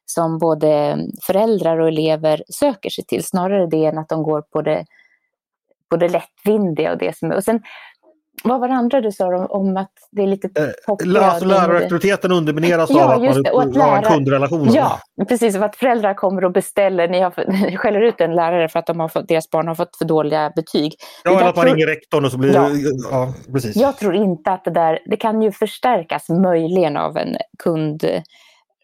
som 0.06 0.38
både 0.38 0.98
föräldrar 1.28 1.80
och 1.80 1.88
elever 1.88 2.44
söker 2.50 2.90
sig 2.90 3.06
till, 3.06 3.24
snarare 3.24 3.68
det 3.68 3.86
än 3.86 3.98
att 3.98 4.10
de 4.10 4.24
går 4.24 4.42
på 4.42 4.62
det, 4.62 4.86
på 5.90 5.98
det 5.98 6.10
lättvindiga 6.10 6.92
och 6.92 6.98
det 6.98 7.18
som. 7.18 7.32
Och 7.32 7.44
sen 7.44 7.62
vad 8.44 8.60
var 8.60 8.68
det 8.68 8.74
andra 8.74 9.02
du 9.02 9.12
sa 9.12 9.28
om, 9.28 9.48
om 9.50 9.78
att 9.78 9.92
det 10.12 10.22
är 10.24 10.28
lite 10.28 10.50
eh, 10.56 11.24
Alltså 11.24 11.46
läraraktiviteten 11.46 12.32
undermineras 12.32 12.90
ja, 12.90 13.04
av 13.04 13.12
att 13.12 13.76
man 13.76 13.82
har 13.82 13.98
en 13.98 14.04
kundrelation. 14.04 14.74
Ja, 14.74 15.00
precis. 15.28 15.56
För 15.56 15.66
att 15.66 15.76
föräldrar 15.76 16.14
kommer 16.14 16.46
och 16.46 16.52
beställer, 16.52 17.08
ni, 17.08 17.20
har, 17.20 17.34
ni 17.70 17.78
skäller 17.78 18.02
ut 18.02 18.22
en 18.22 18.36
lärare 18.36 18.70
för 18.70 18.80
att 18.80 18.88
de 18.88 19.00
har 19.00 19.08
fått, 19.08 19.28
deras 19.28 19.50
barn 19.50 19.68
har 19.68 19.76
fått 19.76 19.96
för 19.96 20.06
dåliga 20.06 20.52
betyg. 20.56 20.94
Ja, 21.24 21.32
eller 21.32 21.50
att 21.50 21.56
man 21.56 21.66
tror, 21.66 21.76
ringer 21.76 21.88
rektorn 21.88 22.26
och 22.26 22.32
så 22.32 22.38
blir 22.38 22.54
ja, 22.54 22.70
ja, 23.12 23.34
precis. 23.54 23.76
Jag 23.76 23.98
tror 23.98 24.16
inte 24.16 24.52
att 24.52 24.66
det 24.66 24.72
där, 24.72 25.00
det 25.06 25.18
kan 25.18 25.42
ju 25.42 25.52
förstärkas 25.52 26.30
möjligen 26.30 26.98
av 26.98 27.18
en 27.18 27.38
kund 27.64 28.06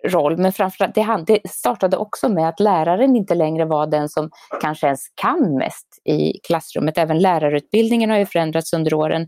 roll. 0.07 0.37
Men 0.37 0.53
framförallt, 0.53 0.95
det, 0.95 1.23
det 1.27 1.49
startade 1.49 1.97
också 1.97 2.29
med 2.29 2.49
att 2.49 2.59
läraren 2.59 3.15
inte 3.15 3.35
längre 3.35 3.65
var 3.65 3.87
den 3.87 4.09
som 4.09 4.29
kanske 4.61 4.85
ens 4.85 5.01
kan 5.15 5.55
mest 5.55 5.87
i 6.05 6.39
klassrummet. 6.47 6.97
Även 6.97 7.19
lärarutbildningen 7.19 8.09
har 8.09 8.17
ju 8.17 8.25
förändrats 8.25 8.73
under 8.73 8.93
åren. 8.93 9.21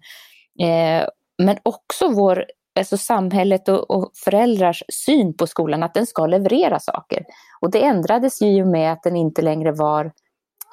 Eh, 0.60 1.08
men 1.38 1.58
också 1.64 2.08
vår, 2.08 2.46
alltså 2.80 2.98
samhället 2.98 3.70
och, 3.70 3.92
och, 3.92 4.12
föräldrars 4.24 4.84
syn 5.06 5.38
på 5.38 5.48
skolan, 5.48 5.84
att 5.84 5.94
den 5.94 6.08
ska 6.08 6.26
leverera 6.26 6.80
saker. 6.80 7.26
Och 7.62 7.72
det 7.72 7.84
ändrades 7.84 8.42
ju 8.42 8.48
i 8.48 8.64
och 8.64 8.68
med 8.68 8.94
att 8.94 9.04
den 9.04 9.16
inte 9.16 9.42
längre 9.42 9.72
var 9.72 10.12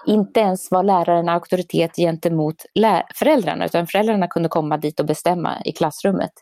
inte 0.07 0.41
ens 0.41 0.71
var 0.71 0.83
läraren 0.83 1.29
auktoritet 1.29 1.97
gentemot 1.97 2.65
föräldrarna, 3.15 3.65
utan 3.65 3.87
föräldrarna 3.87 4.27
kunde 4.27 4.49
komma 4.49 4.77
dit 4.77 5.01
och 5.01 5.07
bestämma 5.07 5.63
i 5.65 5.73
klassrummet 5.73 6.33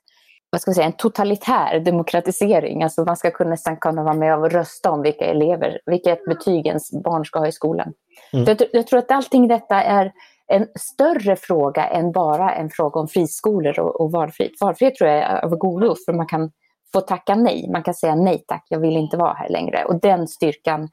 vad 0.50 0.60
ska 0.60 0.68
man 0.70 0.74
säga, 0.74 0.86
en 0.86 0.92
totalitär 0.92 1.80
demokratisering. 1.80 2.82
Alltså 2.82 3.04
man 3.04 3.16
ska 3.16 3.30
kunna, 3.30 3.50
nästan 3.50 3.76
kunna 3.76 4.02
vara 4.02 4.14
med 4.14 4.38
och 4.38 4.50
rösta 4.50 4.90
om 4.90 5.02
vilka 5.02 5.24
elever, 5.24 5.80
vilket 5.86 6.24
betyg 6.24 6.66
ens 6.66 6.90
barn 7.04 7.24
ska 7.24 7.38
ha 7.38 7.46
i 7.46 7.52
skolan. 7.52 7.92
Mm. 8.32 8.44
Jag, 8.44 8.68
jag, 8.72 8.86
tror 8.86 8.98
att 8.98 9.10
allting 9.10 9.48
detta 9.48 9.82
är 9.82 10.12
en 10.46 10.66
större 10.78 11.36
fråga 11.36 11.86
än 11.86 12.12
bara 12.12 12.54
en 12.54 12.70
fråga 12.70 13.00
om 13.00 13.08
friskolor 13.08 13.80
och, 13.80 14.00
och 14.00 14.12
valfrihet. 14.12 14.52
Valfrihet 14.60 14.94
tror 14.94 15.10
jag 15.10 15.18
är 15.18 15.44
av 15.44 15.56
godo, 15.56 15.94
för 16.06 16.12
man 16.12 16.26
kan 16.26 16.50
få 16.92 17.00
tacka 17.00 17.34
nej. 17.34 17.68
Man 17.72 17.82
kan 17.82 17.94
säga 17.94 18.14
nej 18.14 18.44
tack, 18.48 18.64
jag 18.68 18.80
vill 18.80 18.96
inte 18.96 19.16
vara 19.16 19.32
här 19.32 19.48
längre. 19.48 19.84
Och 19.84 20.00
den 20.00 20.28
styrkan 20.28 20.88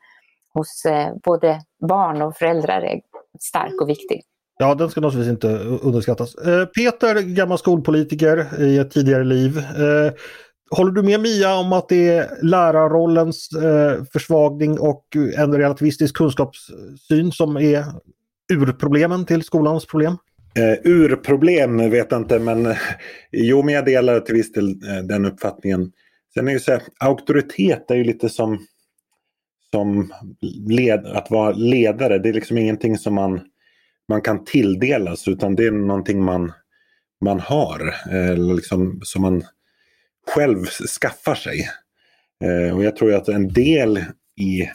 hos 0.53 0.85
eh, 0.85 1.13
både 1.23 1.61
barn 1.87 2.21
och 2.21 2.37
föräldrar 2.37 2.81
är 2.81 3.01
stark 3.39 3.81
och 3.81 3.89
viktig. 3.89 4.21
Ja, 4.57 4.75
den 4.75 4.89
ska 4.89 5.01
naturligtvis 5.01 5.31
inte 5.31 5.47
underskattas. 5.57 6.35
Eh, 6.35 6.65
Peter, 6.65 7.21
gammal 7.21 7.57
skolpolitiker 7.57 8.61
i 8.61 8.77
ett 8.77 8.91
tidigare 8.91 9.23
liv. 9.23 9.57
Eh, 9.57 10.13
håller 10.69 10.91
du 10.91 11.03
med 11.03 11.19
Mia 11.19 11.55
om 11.55 11.73
att 11.73 11.89
det 11.89 12.07
är 12.07 12.29
lärarrollens 12.41 13.49
eh, 13.51 14.03
försvagning 14.13 14.79
och 14.79 15.05
en 15.37 15.53
relativistisk 15.57 16.15
kunskapssyn 16.15 17.31
som 17.31 17.57
är 17.57 17.85
urproblemen 18.53 19.25
till 19.25 19.43
skolans 19.43 19.85
problem? 19.85 20.17
Uh, 20.59 20.91
urproblem 20.91 21.77
vet 21.89 22.11
jag 22.11 22.21
inte, 22.21 22.39
men 22.39 22.75
jo, 23.31 23.63
men 23.63 23.73
jag 23.73 23.85
delar 23.85 24.19
till 24.19 24.35
viss 24.35 24.51
del 24.51 24.79
den 25.07 25.25
uppfattningen. 25.25 25.91
Sen 26.33 26.47
är 26.47 26.51
ju 26.51 26.59
så 26.59 26.71
här, 26.71 26.81
auktoritet 26.99 27.91
är 27.91 27.95
ju 27.95 28.03
lite 28.03 28.29
som, 28.29 28.59
som 29.71 30.13
led, 30.67 31.05
att 31.05 31.31
vara 31.31 31.51
ledare. 31.51 32.19
Det 32.19 32.29
är 32.29 32.33
liksom 32.33 32.57
ingenting 32.57 32.97
som 32.97 33.13
man 33.13 33.41
man 34.09 34.21
kan 34.21 34.45
tilldelas 34.45 35.27
utan 35.27 35.55
det 35.55 35.65
är 35.65 35.71
någonting 35.71 36.23
man, 36.23 36.51
man 37.25 37.39
har. 37.39 37.87
Eh, 38.11 38.29
eller 38.29 38.53
liksom, 38.53 39.01
som 39.03 39.21
man 39.21 39.43
själv 40.27 40.65
skaffar 41.01 41.35
sig. 41.35 41.69
Eh, 42.43 42.75
och 42.75 42.83
jag 42.83 42.95
tror 42.95 43.13
att 43.13 43.27
en 43.27 43.53
del 43.53 43.97
i 44.41 44.69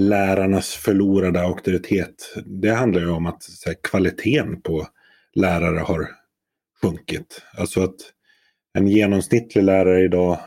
lärarnas 0.00 0.74
förlorade 0.74 1.40
auktoritet, 1.40 2.34
det 2.46 2.70
handlar 2.70 3.00
ju 3.00 3.10
om 3.10 3.26
att 3.26 3.42
här, 3.66 3.74
kvaliteten 3.82 4.62
på 4.62 4.88
lärare 5.34 5.78
har 5.78 6.08
sjunkit. 6.82 7.42
Alltså 7.58 7.82
att 7.82 7.96
en 8.78 8.88
genomsnittlig 8.88 9.64
lärare 9.64 10.04
idag 10.04 10.40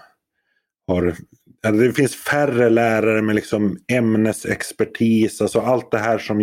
har 0.88 1.15
det 1.62 1.93
finns 1.93 2.15
färre 2.15 2.69
lärare 2.69 3.21
med 3.21 3.36
liksom 3.36 3.77
ämnesexpertis, 3.88 5.41
alltså 5.41 5.60
allt 5.60 5.91
det 5.91 5.97
här 5.97 6.17
som 6.17 6.41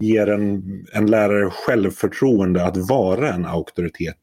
ger 0.00 0.26
en, 0.26 0.62
en 0.92 1.06
lärare 1.06 1.50
självförtroende 1.50 2.64
att 2.64 2.76
vara 2.76 3.32
en 3.32 3.44
auktoritet 3.44 4.18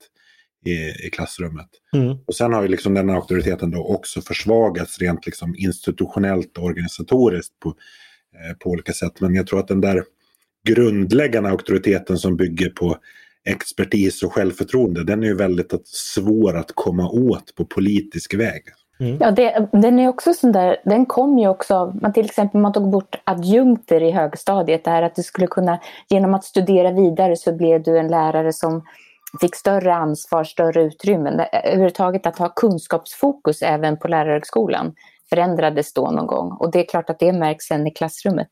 i, 0.65 1.07
i 1.07 1.09
klassrummet. 1.09 1.69
Mm. 1.93 2.17
Och 2.25 2.35
sen 2.35 2.53
har 2.53 2.61
ju 2.61 2.67
liksom 2.67 2.93
den 2.93 3.09
auktoriteten 3.09 3.71
då 3.71 3.85
också 3.85 4.21
försvagats 4.21 4.99
rent 4.99 5.25
liksom 5.25 5.55
institutionellt 5.57 6.57
och 6.57 6.63
organisatoriskt 6.63 7.59
på, 7.59 7.69
eh, 7.69 8.57
på 8.57 8.69
olika 8.69 8.93
sätt. 8.93 9.21
Men 9.21 9.35
jag 9.35 9.47
tror 9.47 9.59
att 9.59 9.67
den 9.67 9.81
där 9.81 10.03
grundläggande 10.67 11.49
auktoriteten 11.49 12.17
som 12.17 12.37
bygger 12.37 12.69
på 12.69 12.97
expertis 13.45 14.23
och 14.23 14.33
självförtroende, 14.33 15.03
den 15.03 15.23
är 15.23 15.27
ju 15.27 15.35
väldigt 15.35 15.87
svår 15.87 16.57
att 16.57 16.71
komma 16.75 17.09
åt 17.09 17.55
på 17.55 17.65
politisk 17.65 18.33
väg. 18.33 18.63
Mm. 19.03 19.17
Ja, 19.19 19.31
det, 19.31 19.67
den 19.71 19.99
är 19.99 20.07
också 20.07 20.33
sån 20.33 20.51
där, 20.51 20.77
den 20.85 21.05
kom 21.05 21.39
ju 21.39 21.47
också 21.47 21.75
av, 21.75 22.01
man 22.01 22.13
till 22.13 22.25
exempel 22.25 22.61
man 22.61 22.73
tog 22.73 22.89
bort 22.89 23.21
adjunkter 23.23 24.03
i 24.03 24.11
högstadiet, 24.11 24.83
det 24.83 24.91
här 24.91 25.03
att 25.03 25.15
du 25.15 25.23
skulle 25.23 25.47
kunna, 25.47 25.79
genom 26.09 26.33
att 26.33 26.43
studera 26.43 26.91
vidare 26.91 27.35
så 27.35 27.55
blev 27.55 27.83
du 27.83 27.97
en 27.97 28.07
lärare 28.07 28.53
som 28.53 28.83
fick 29.41 29.55
större 29.55 29.93
ansvar, 29.93 30.43
större 30.43 30.83
utrymmen. 30.83 31.39
Eh, 31.39 31.45
överhuvudtaget 31.63 32.25
att 32.25 32.37
ha 32.37 32.49
kunskapsfokus 32.49 33.61
även 33.61 33.97
på 33.97 34.07
lärarhögskolan. 34.07 34.95
förändrades 35.29 35.93
då 35.93 36.11
någon 36.11 36.27
gång. 36.27 36.51
Och 36.51 36.71
det 36.71 36.79
är 36.79 36.85
klart 36.85 37.09
att 37.09 37.19
det 37.19 37.33
märks 37.33 37.65
sen 37.65 37.87
i 37.87 37.91
klassrummet. 37.91 38.49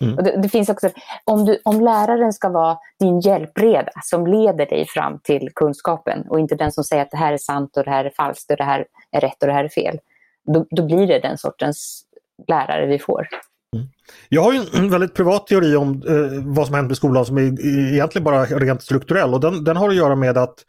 Mm. 0.00 0.16
Och 0.16 0.24
det, 0.24 0.40
det, 0.42 0.48
finns 0.48 0.68
också, 0.68 0.90
om, 1.24 1.44
du, 1.44 1.60
om 1.64 1.80
läraren 1.80 2.32
ska 2.32 2.48
vara 2.48 2.78
din 3.00 3.20
hjälpreda 3.20 3.92
som 4.04 4.26
leder 4.26 4.66
dig 4.66 4.86
fram 4.88 5.18
till 5.22 5.48
kunskapen 5.54 6.24
och 6.28 6.40
inte 6.40 6.54
den 6.54 6.72
som 6.72 6.84
säger 6.84 7.02
att 7.02 7.10
det 7.10 7.16
här 7.16 7.32
är 7.32 7.38
sant 7.38 7.76
och 7.76 7.84
det 7.84 7.90
här 7.90 8.04
är 8.04 8.10
falskt 8.10 8.50
och 8.50 8.56
det 8.56 8.64
här 8.64 8.86
är 9.12 9.20
rätt 9.20 9.42
och 9.42 9.46
det 9.46 9.52
här 9.52 9.64
är 9.64 9.68
fel. 9.68 9.98
Då, 10.54 10.66
då 10.70 10.86
blir 10.86 11.06
det 11.06 11.18
den 11.18 11.38
sortens 11.38 12.02
lärare 12.48 12.86
vi 12.86 12.98
får. 12.98 13.28
Mm. 13.76 13.88
Jag 14.28 14.42
har 14.42 14.78
en 14.78 14.90
väldigt 14.90 15.14
privat 15.14 15.46
teori 15.46 15.76
om 15.76 16.02
eh, 16.08 16.54
vad 16.54 16.66
som 16.66 16.74
hänt 16.74 16.88
med 16.88 16.96
skolan 16.96 17.26
som 17.26 17.38
är 17.38 17.66
egentligen 17.92 18.24
bara 18.24 18.44
rent 18.44 18.82
strukturell 18.82 19.34
och 19.34 19.40
den, 19.40 19.64
den 19.64 19.76
har 19.76 19.88
att 19.88 19.94
göra 19.94 20.16
med 20.16 20.38
att 20.38 20.64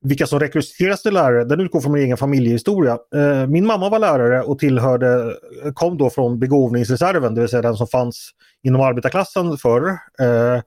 vilka 0.00 0.26
som 0.26 0.40
rekryteras 0.40 1.02
till 1.02 1.14
lärare, 1.14 1.44
den 1.44 1.60
utgår 1.60 1.80
från 1.80 1.92
min 1.92 2.02
egen 2.02 2.16
familjehistoria. 2.16 2.98
Eh, 3.14 3.46
min 3.46 3.66
mamma 3.66 3.88
var 3.88 3.98
lärare 3.98 4.42
och 4.42 4.58
tillhörde, 4.58 5.34
kom 5.74 5.98
då 5.98 6.10
från 6.10 6.38
begåvningsreserven, 6.38 7.34
det 7.34 7.40
vill 7.40 7.50
säga 7.50 7.62
den 7.62 7.76
som 7.76 7.86
fanns 7.86 8.30
inom 8.62 8.80
arbetarklassen 8.80 9.56
förr. 9.56 9.88
Eh, 10.20 10.62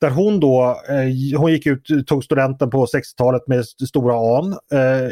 där 0.00 0.10
hon 0.10 0.40
då, 0.40 0.80
eh, 0.88 1.40
hon 1.40 1.52
gick 1.52 1.66
ut, 1.66 2.06
tog 2.06 2.24
studenten 2.24 2.70
på 2.70 2.86
60-talet 2.86 3.48
med 3.48 3.64
stora 3.66 4.38
an. 4.38 4.56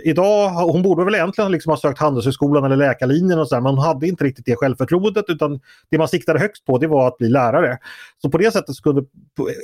idag, 0.04 0.50
hon 0.50 0.82
borde 0.82 1.04
väl 1.04 1.14
egentligen 1.14 1.52
liksom 1.52 1.70
ha 1.70 1.76
sökt 1.76 1.98
Handelshögskolan 1.98 2.64
eller 2.64 2.76
läkarlinjen 2.76 3.38
och 3.38 3.48
så 3.48 3.54
där, 3.54 3.62
men 3.62 3.74
hon 3.74 3.84
hade 3.84 4.08
inte 4.08 4.24
riktigt 4.24 4.46
det 4.46 4.56
självförtroendet 4.56 5.24
utan 5.28 5.60
det 5.90 5.98
man 5.98 6.08
siktade 6.08 6.38
högst 6.38 6.64
på 6.64 6.78
det 6.78 6.86
var 6.86 7.08
att 7.08 7.18
bli 7.18 7.28
lärare. 7.28 7.78
Så 8.22 8.30
på 8.30 8.38
det 8.38 8.52
sättet 8.52 8.76
kunde, 8.82 9.02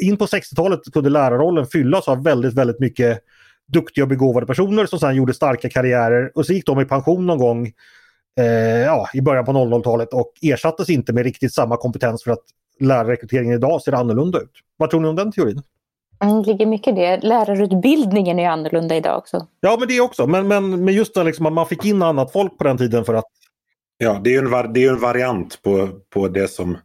in 0.01 0.17
på 0.17 0.27
60-talet 0.27 0.81
kunde 0.93 1.11
lärarrollen 1.11 1.67
fyllas 1.67 2.09
av 2.09 2.25
väldigt, 2.25 2.55
väldigt 2.55 2.81
mycket 2.81 3.23
duktiga 3.69 4.05
och 4.05 4.09
begåvade 4.09 4.47
personer 4.47 4.87
som 4.87 4.99
sedan 4.99 5.17
gjorde 5.17 5.35
starka 5.35 5.71
karriärer 5.71 6.33
och 6.35 6.47
så 6.47 6.53
gick 6.53 6.67
de 6.67 6.81
i 6.81 6.85
pension 6.85 7.27
någon 7.27 7.39
gång 7.39 7.73
eh, 8.39 8.83
ja, 8.83 9.09
i 9.15 9.21
början 9.21 9.45
på 9.45 9.53
00-talet 9.53 10.13
och 10.13 10.33
ersattes 10.43 10.91
inte 10.91 11.13
med 11.13 11.25
riktigt 11.25 11.55
samma 11.55 11.77
kompetens 11.77 12.25
för 12.25 12.31
att 12.31 12.45
lärarrekryteringen 12.81 13.55
idag 13.55 13.83
ser 13.83 13.93
annorlunda 13.93 14.39
ut. 14.39 14.53
Vad 14.77 14.91
tror 14.91 15.01
ni 15.01 15.09
om 15.09 15.17
den 15.17 15.33
teorin? 15.33 15.63
Mm, 16.21 16.43
det 16.43 16.53
ligger 16.53 16.67
mycket 16.67 16.93
i 16.93 17.01
det. 17.01 17.21
Lärarutbildningen 17.23 18.39
är 18.39 18.49
annorlunda 18.49 18.97
idag 18.97 19.19
också. 19.19 19.47
Ja, 19.61 19.77
men 19.79 19.89
det 19.89 20.01
också. 20.01 20.27
Men, 20.27 20.49
men, 20.49 20.85
men 20.85 20.95
just 20.95 21.15
det 21.15 21.25
liksom 21.25 21.47
att 21.47 21.53
man 21.53 21.67
fick 21.67 21.85
in 21.85 22.03
annat 22.03 22.33
folk 22.33 22.59
på 22.59 22.65
den 22.65 22.79
tiden 22.79 23.05
för 23.05 23.15
att... 23.15 23.25
Ja, 23.99 24.21
det 24.25 24.31
är 24.31 24.33
ju 24.33 24.39
en, 24.39 24.73
det 24.73 24.85
är 24.85 24.93
en 24.93 25.01
variant 25.01 25.63
på, 25.63 25.89
på 26.11 26.29
det 26.29 26.49
som, 26.49 26.79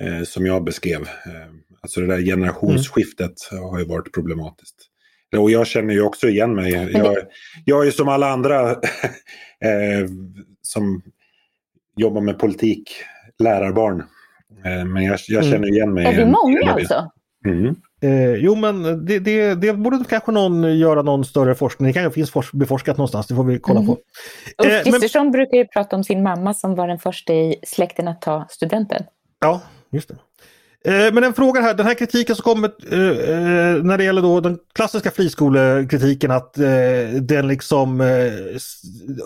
eh, 0.00 0.22
som 0.24 0.46
jag 0.46 0.64
beskrev. 0.64 1.00
Eh, 1.00 1.48
alltså 1.80 2.00
det 2.00 2.06
där 2.06 2.22
generationsskiftet 2.22 3.34
mm. 3.52 3.64
har 3.64 3.78
ju 3.78 3.84
varit 3.84 4.14
problematiskt. 4.14 4.87
Och 5.36 5.50
jag 5.50 5.66
känner 5.66 5.94
ju 5.94 6.02
också 6.02 6.28
igen 6.28 6.54
mig. 6.54 6.72
Jag, 6.92 7.16
jag 7.64 7.86
är 7.86 7.90
som 7.90 8.08
alla 8.08 8.30
andra 8.30 8.70
eh, 8.70 10.08
som 10.62 11.02
jobbar 11.96 12.20
med 12.20 12.38
politik, 12.38 12.90
lärarbarn. 13.38 14.00
Eh, 14.64 14.84
men 14.84 15.04
jag, 15.04 15.18
jag 15.28 15.44
mm. 15.44 15.52
känner 15.52 15.68
igen 15.68 15.94
mig. 15.94 16.06
Är 16.06 16.16
vi 16.16 16.24
många 16.24 16.72
alltså? 16.72 17.10
Mm. 17.46 17.76
Eh, 18.02 18.34
jo 18.34 18.54
men 18.54 19.04
det, 19.06 19.18
det, 19.18 19.54
det 19.54 19.72
borde 19.72 20.04
kanske 20.08 20.32
någon 20.32 20.78
göra 20.78 21.02
någon 21.02 21.24
större 21.24 21.54
forskning. 21.54 21.86
Det 21.86 21.92
kanske 21.92 22.14
finns 22.14 22.30
fors, 22.30 22.52
beforskat 22.52 22.96
någonstans, 22.96 23.26
det 23.26 23.34
får 23.34 23.44
vi 23.44 23.58
kolla 23.58 23.80
mm. 23.80 23.86
på. 23.86 23.98
Ulf 24.64 24.84
Kristersson 24.84 25.22
men... 25.22 25.32
brukar 25.32 25.56
ju 25.56 25.66
prata 25.66 25.96
om 25.96 26.04
sin 26.04 26.22
mamma 26.22 26.54
som 26.54 26.74
var 26.74 26.88
den 26.88 26.98
första 26.98 27.32
i 27.32 27.56
släkten 27.66 28.08
att 28.08 28.22
ta 28.22 28.46
studenten. 28.50 29.02
Ja, 29.40 29.60
just 29.90 30.08
det. 30.08 30.16
Eh, 30.84 31.14
men 31.14 31.24
en 31.24 31.34
fråga 31.34 31.60
här, 31.60 31.74
den 31.74 31.86
här 31.86 31.94
kritiken 31.94 32.36
som 32.36 32.42
kommer 32.42 32.70
eh, 32.92 33.08
eh, 33.08 33.82
när 33.82 33.98
det 33.98 34.04
gäller 34.04 34.22
då 34.22 34.40
den 34.40 34.58
klassiska 34.74 35.10
friskolekritiken 35.10 36.30
att 36.30 36.54
den 37.20 37.48
liksom 37.48 38.02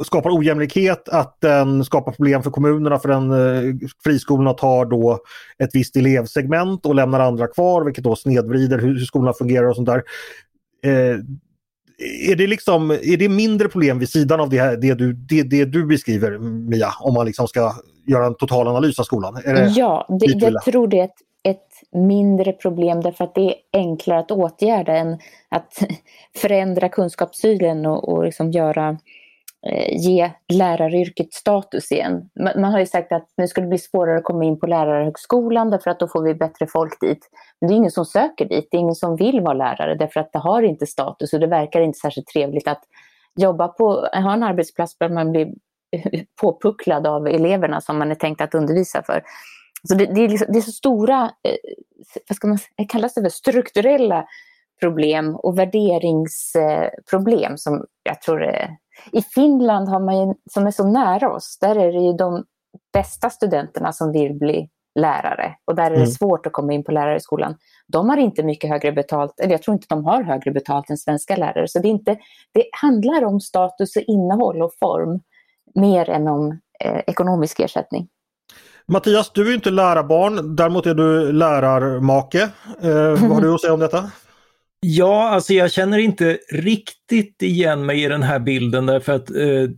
skapar 0.05 0.38
ojämlikhet, 0.38 1.09
att 1.09 1.41
den 1.41 1.85
skapar 1.85 2.12
problem 2.12 2.43
för 2.43 2.51
kommunerna 2.51 2.99
för 2.99 3.09
den 3.09 3.81
friskolorna 4.05 4.53
tar 4.53 4.85
då 4.85 5.19
ett 5.59 5.71
visst 5.73 5.97
elevsegment 5.97 6.87
och 6.87 6.95
lämnar 6.95 7.21
andra 7.21 7.47
kvar 7.47 7.85
vilket 7.85 8.05
då 8.05 8.17
snedvrider 8.17 8.79
hur, 8.79 8.99
hur 8.99 9.05
skolorna 9.05 9.33
fungerar 9.33 9.69
och 9.69 9.77
sånt 9.77 9.88
där. 9.88 10.03
Är 12.29 12.37
det, 12.37 12.47
liksom, 12.47 12.91
är 12.91 13.17
det 13.17 13.29
mindre 13.29 13.69
problem 13.69 13.99
vid 13.99 14.09
sidan 14.09 14.41
av 14.41 14.51
det, 14.51 14.59
här, 14.59 14.77
det, 14.77 14.95
du, 14.95 15.12
det, 15.12 15.43
det 15.43 15.65
du 15.65 15.87
beskriver 15.87 16.38
Mia, 16.38 16.88
om 17.01 17.15
man 17.15 17.27
liksom 17.27 17.49
ska 17.49 17.75
göra 18.07 18.27
en 18.27 18.35
total 18.35 18.69
analys 18.69 18.99
av 18.99 19.05
skolan? 19.05 19.38
ja, 19.77 20.19
det, 20.21 20.27
jag 20.27 20.62
tror 20.65 20.88
det 20.88 21.01
är 21.01 21.05
ett 21.05 21.11
ett 21.11 21.32
mindre 21.93 22.53
problem 22.53 23.01
därför 23.01 23.25
att 23.25 23.35
det 23.35 23.49
är 23.49 23.55
enklare 23.73 24.19
att 24.19 24.31
åtgärda 24.31 24.97
än 24.97 25.19
att 25.49 25.79
förändra 26.37 26.89
kunskapssynen 26.89 27.87
och, 27.87 28.09
och 28.09 28.25
liksom 28.25 28.51
göra, 28.51 28.99
eh, 29.67 29.97
ge 29.97 30.31
läraryrket 30.53 31.33
status 31.33 31.93
igen. 31.93 32.31
Man, 32.41 32.61
man, 32.61 32.73
har 32.73 32.79
ju 32.79 32.87
sagt 32.87 33.13
att 33.13 33.29
nu 33.37 33.49
ska 33.49 33.61
det 33.61 33.67
bli 33.67 33.79
svårare 33.79 34.19
att 34.19 34.25
komma 34.25 34.45
in 34.45 34.61
på 34.61 34.67
lärarhögskolan 34.67 35.71
därför 35.71 35.91
att 35.91 36.01
då 36.01 36.09
får 36.09 36.23
vi 36.23 36.35
bättre 36.35 36.67
folk 36.67 37.01
dit. 37.01 37.31
Men 37.61 37.69
det 37.69 37.75
är 37.75 37.77
ingen 37.77 37.91
som 37.91 38.05
söker 38.05 38.45
dit, 38.45 38.69
det 38.71 38.77
är 38.77 38.81
ingen 38.81 38.95
som 38.95 39.17
vill 39.17 39.41
vara 39.41 39.55
lärare 39.55 39.95
därför 39.95 40.21
att 40.21 40.33
det 40.33 40.39
har 40.39 40.63
inte 40.63 40.87
status 40.87 41.33
och 41.33 41.41
det 41.41 41.47
verkar 41.47 41.81
inte 41.81 41.99
särskilt 41.99 42.27
trevligt 42.27 42.69
att 42.69 42.83
jobba 43.37 43.69
på, 43.69 43.95
ha 44.13 44.33
en 44.33 44.43
arbetsplats 44.43 44.99
där 44.99 45.09
man 45.09 45.31
blir 45.31 45.49
påpucklad 46.41 47.07
av 47.07 47.27
eleverna 47.27 47.81
som 47.81 47.99
man 47.99 48.11
är 48.11 48.15
tänkt 48.15 48.41
att 48.41 48.55
undervisa 48.55 49.03
för. 49.03 49.23
Så 49.88 49.95
det, 49.95 50.07
det, 50.07 50.21
är 50.21 50.29
liksom, 50.29 50.53
det, 50.53 50.59
är 50.59 50.62
så 50.62 50.73
stora, 50.73 51.25
eh, 51.25 51.57
vad 52.29 52.37
ska 52.37 52.49
man 52.49 52.59
kallas 52.88 53.14
det 53.14 53.23
för, 53.23 53.29
strukturella 53.29 54.27
problem 54.81 55.37
och 55.37 55.59
värderingsproblem 55.59 57.59
som 57.59 57.87
jag 58.03 58.23
tror 58.23 58.42
är... 58.42 58.77
I 59.12 59.23
Finland 59.23 59.88
har 59.88 60.01
man 60.01 60.18
ju, 60.18 60.35
som 60.51 60.66
är 60.66 60.71
så 60.71 60.87
nära 60.87 61.33
oss, 61.33 61.59
där 61.61 61.77
är 61.77 61.92
det 61.92 62.01
ju 62.01 62.12
de 62.12 62.45
bästa 62.92 63.31
studenterna 63.31 63.92
som 63.92 64.12
vill 64.12 64.35
bli 64.35 64.68
lärare 64.95 65.55
och 65.64 65.75
där 65.75 65.87
är 65.87 65.90
det 65.90 65.97
mm. 65.97 66.07
svårt 66.07 66.47
att 66.47 66.53
komma 66.53 66.73
in 66.73 66.85
på 66.85 66.92
lärarhögskolan. 66.92 67.57
De 67.88 68.09
har 68.09 68.16
inte 68.16 68.42
mycket 68.42 68.71
högre 68.71 68.92
betalt, 68.92 69.40
eller 69.40 69.53
jag 69.53 69.62
tror 69.62 69.75
inte 69.75 69.87
de 69.88 70.05
har 70.05 70.23
högre 70.23 70.51
betalt 70.51 70.90
än 70.90 70.99
svenska 70.99 71.37
lärare. 71.37 71.68
Så 71.68 71.79
det, 71.79 71.88
är 71.88 71.90
inte, 71.90 72.16
det 72.53 72.64
handlar 72.83 73.25
om 73.25 73.40
status 73.40 73.97
och 73.97 74.03
innehåll 74.03 74.62
och 74.62 74.73
form 74.81 75.21
mer 75.75 76.11
än 76.11 76.29
om 76.29 76.61
eh, 76.85 77.01
ekonomisk 77.07 77.61
ersättning. 77.61 78.09
Mattias, 78.88 79.31
du 79.35 79.51
är 79.51 79.55
inte 79.55 79.71
lärarbarn, 79.71 80.57
däremot 80.57 80.87
är 80.87 80.95
du 80.95 81.33
lärarmake. 81.33 82.42
Eh, 82.83 83.11
vad 83.11 83.18
har 83.18 83.40
du 83.40 83.55
att 83.55 83.61
säga 83.61 83.73
om 83.73 83.81
detta? 83.81 84.11
Ja, 84.81 85.29
alltså 85.29 85.55
jag 85.55 85.73
känner 85.73 85.99
inte 85.99 86.38
riktigt 86.53 87.42
igen 87.42 87.87
mig 87.87 88.05
i 88.05 88.09
den 88.09 88.23
här 88.23 88.38
bilden 88.38 88.87
därför 88.87 89.12
att 89.12 89.31
eh, 89.31 89.71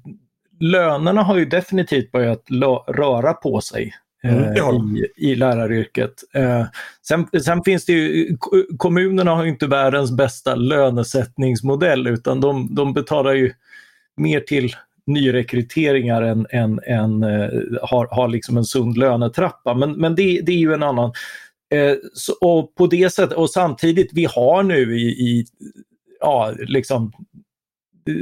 lönerna 0.60 1.22
har 1.22 1.36
ju 1.36 1.44
definitivt 1.44 2.12
börjat 2.12 2.42
röra 2.88 3.32
på 3.32 3.60
sig 3.60 3.94
eh, 4.24 4.46
mm, 4.46 4.96
i, 4.96 5.06
i 5.16 5.34
läraryrket. 5.34 6.12
Eh, 6.34 6.64
sen, 7.08 7.26
sen, 7.42 7.62
finns 7.64 7.84
det 7.84 7.92
ju, 7.92 8.36
kommunerna 8.78 9.34
har 9.34 9.44
ju 9.44 9.50
inte 9.50 9.66
världens 9.66 10.12
bästa 10.12 10.54
lönesättningsmodell 10.54 12.06
utan 12.06 12.40
de, 12.40 12.74
de 12.74 12.92
betalar 12.92 13.32
ju 13.32 13.52
mer 14.16 14.40
till 14.40 14.76
nyrekryteringar 15.06 16.22
än, 16.22 16.46
än, 16.50 16.80
än 16.86 17.22
eh, 17.22 17.48
har, 17.82 18.08
har 18.10 18.28
liksom 18.28 18.56
en 18.56 18.64
sund 18.64 18.98
lönetrappa. 18.98 19.74
Men, 19.74 19.92
men 19.92 20.14
det, 20.14 20.40
det 20.40 20.52
är 20.52 20.56
ju 20.56 20.72
en 20.72 20.82
annan. 20.82 21.12
Eh, 21.74 21.94
så, 22.14 22.32
och 22.40 22.74
på 22.74 22.86
det 22.86 23.12
sättet, 23.12 23.36
och 23.36 23.50
samtidigt, 23.50 24.10
vi 24.12 24.24
har 24.24 24.62
nu 24.62 24.98
i, 24.98 25.06
i 25.06 25.46
ja, 26.20 26.52
liksom 26.58 27.12
eh, 28.08 28.14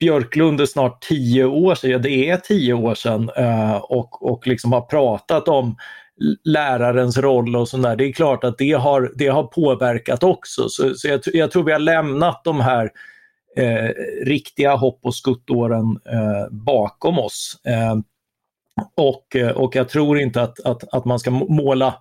Björklund 0.00 0.60
är 0.60 0.66
snart 0.66 1.02
tio 1.02 1.44
år 1.44 1.74
sedan, 1.74 1.90
ja, 1.90 1.98
det 1.98 2.30
är 2.30 2.36
tio 2.36 2.74
år 2.74 2.94
sedan, 2.94 3.30
eh, 3.36 3.76
och, 3.76 4.32
och 4.32 4.46
liksom 4.46 4.72
har 4.72 4.80
pratat 4.80 5.48
om 5.48 5.76
lärarens 6.44 7.18
roll 7.18 7.56
och 7.56 7.68
sånt 7.68 7.82
där. 7.82 7.96
Det 7.96 8.04
är 8.04 8.12
klart 8.12 8.44
att 8.44 8.58
det 8.58 8.72
har, 8.72 9.12
det 9.14 9.26
har 9.26 9.44
påverkat 9.44 10.22
också. 10.22 10.68
Så, 10.68 10.94
så 10.94 11.08
jag, 11.08 11.20
jag 11.24 11.50
tror 11.50 11.64
vi 11.64 11.72
har 11.72 11.78
lämnat 11.78 12.44
de 12.44 12.60
här 12.60 12.90
eh, 13.56 13.90
riktiga 14.24 14.74
hopp 14.74 15.00
och 15.02 15.14
skuttåren 15.14 15.98
eh, 16.12 16.50
bakom 16.50 17.18
oss. 17.18 17.60
Eh, 17.64 17.96
och, 18.96 19.36
eh, 19.36 19.50
och 19.50 19.76
jag 19.76 19.88
tror 19.88 20.18
inte 20.18 20.42
att, 20.42 20.60
att, 20.60 20.94
att 20.94 21.04
man 21.04 21.18
ska 21.18 21.30
måla 21.30 21.94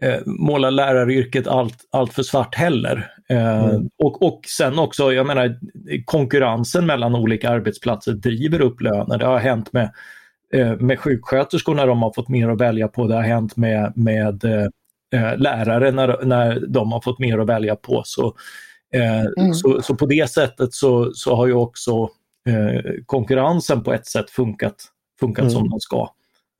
eh, 0.00 0.18
måla 0.26 0.70
läraryrket 0.70 1.46
allt, 1.46 1.76
allt 1.90 2.12
för 2.12 2.22
svart 2.22 2.54
heller. 2.54 3.12
Eh, 3.28 3.64
mm. 3.64 3.88
och, 3.98 4.22
och 4.22 4.40
sen 4.58 4.78
också, 4.78 5.12
jag 5.12 5.26
menar, 5.26 5.58
konkurrensen 6.04 6.86
mellan 6.86 7.14
olika 7.14 7.50
arbetsplatser 7.50 8.12
driver 8.12 8.60
upp 8.60 8.80
löner. 8.80 9.18
Det 9.18 9.26
har 9.26 9.38
hänt 9.38 9.72
med, 9.72 9.90
med 10.78 10.98
sjuksköterskor 10.98 11.74
när 11.74 11.86
de 11.86 12.02
har 12.02 12.12
fått 12.12 12.28
mer 12.28 12.48
att 12.48 12.60
välja 12.60 12.88
på. 12.88 13.06
Det 13.06 13.14
har 13.14 13.22
hänt 13.22 13.56
med, 13.56 13.92
med 13.96 14.44
lärare 15.36 15.90
när, 15.90 16.24
när 16.24 16.66
de 16.68 16.92
har 16.92 17.00
fått 17.00 17.18
mer 17.18 17.38
att 17.38 17.48
välja 17.48 17.76
på. 17.76 18.02
Så 18.04 18.34
mm. 18.94 19.54
Så, 19.54 19.82
så, 19.82 19.94
på 19.94 20.06
det 20.06 20.30
sättet 20.30 20.74
så, 20.74 21.10
så 21.14 21.34
har 21.34 21.46
ju 21.46 21.54
också 21.54 22.08
eh, 22.48 22.80
konkurrensen 23.06 23.82
på 23.82 23.92
ett 23.92 24.06
sätt 24.06 24.30
funkat, 24.30 24.74
funkat 25.20 25.42
mm. 25.42 25.50
som 25.50 25.70
den 25.70 25.80
ska. 25.80 26.08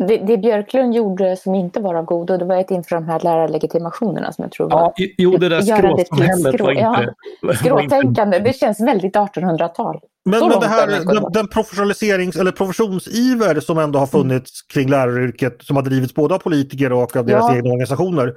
Det, 0.08 0.16
det 0.16 0.38
Björklund 0.38 0.94
gjorde 0.94 1.36
som 1.36 1.54
inte 1.54 1.80
var 1.80 1.94
av 1.94 2.04
godo, 2.04 2.36
det 2.36 2.44
var 2.44 2.56
ett 2.56 2.70
inför 2.70 2.96
de 2.96 3.04
här 3.04 3.20
lärarlegitimationerna 3.20 4.32
som 4.32 4.42
jag 4.42 4.52
tror 4.52 4.70
var... 4.70 4.92
Ja, 4.96 5.06
jo, 5.18 5.36
det 5.36 5.48
där 5.48 5.60
skråsamhället 5.60 6.54
skrå, 6.54 6.64
var 6.64 6.72
inte... 6.72 7.14
Ja, 7.42 7.54
skråtänkande, 7.54 8.38
det 8.38 8.52
känns 8.52 8.80
väldigt 8.80 9.14
1800-tal. 9.14 10.00
Men, 10.24 10.48
men 10.48 10.60
det 10.60 10.66
här, 10.66 10.86
den, 10.86 11.32
den 11.32 11.48
professionaliserings 11.48 12.36
eller 12.36 12.52
professionsiver 12.52 13.60
som 13.60 13.78
ändå 13.78 13.98
har 13.98 14.06
funnits 14.06 14.62
mm. 14.62 14.68
kring 14.72 14.90
läraryrket 14.90 15.62
som 15.62 15.76
har 15.76 15.82
drivits 15.82 16.14
både 16.14 16.34
av 16.34 16.38
politiker 16.38 16.92
och 16.92 17.16
av 17.16 17.26
deras 17.26 17.44
ja. 17.48 17.56
egna 17.56 17.70
organisationer 17.70 18.34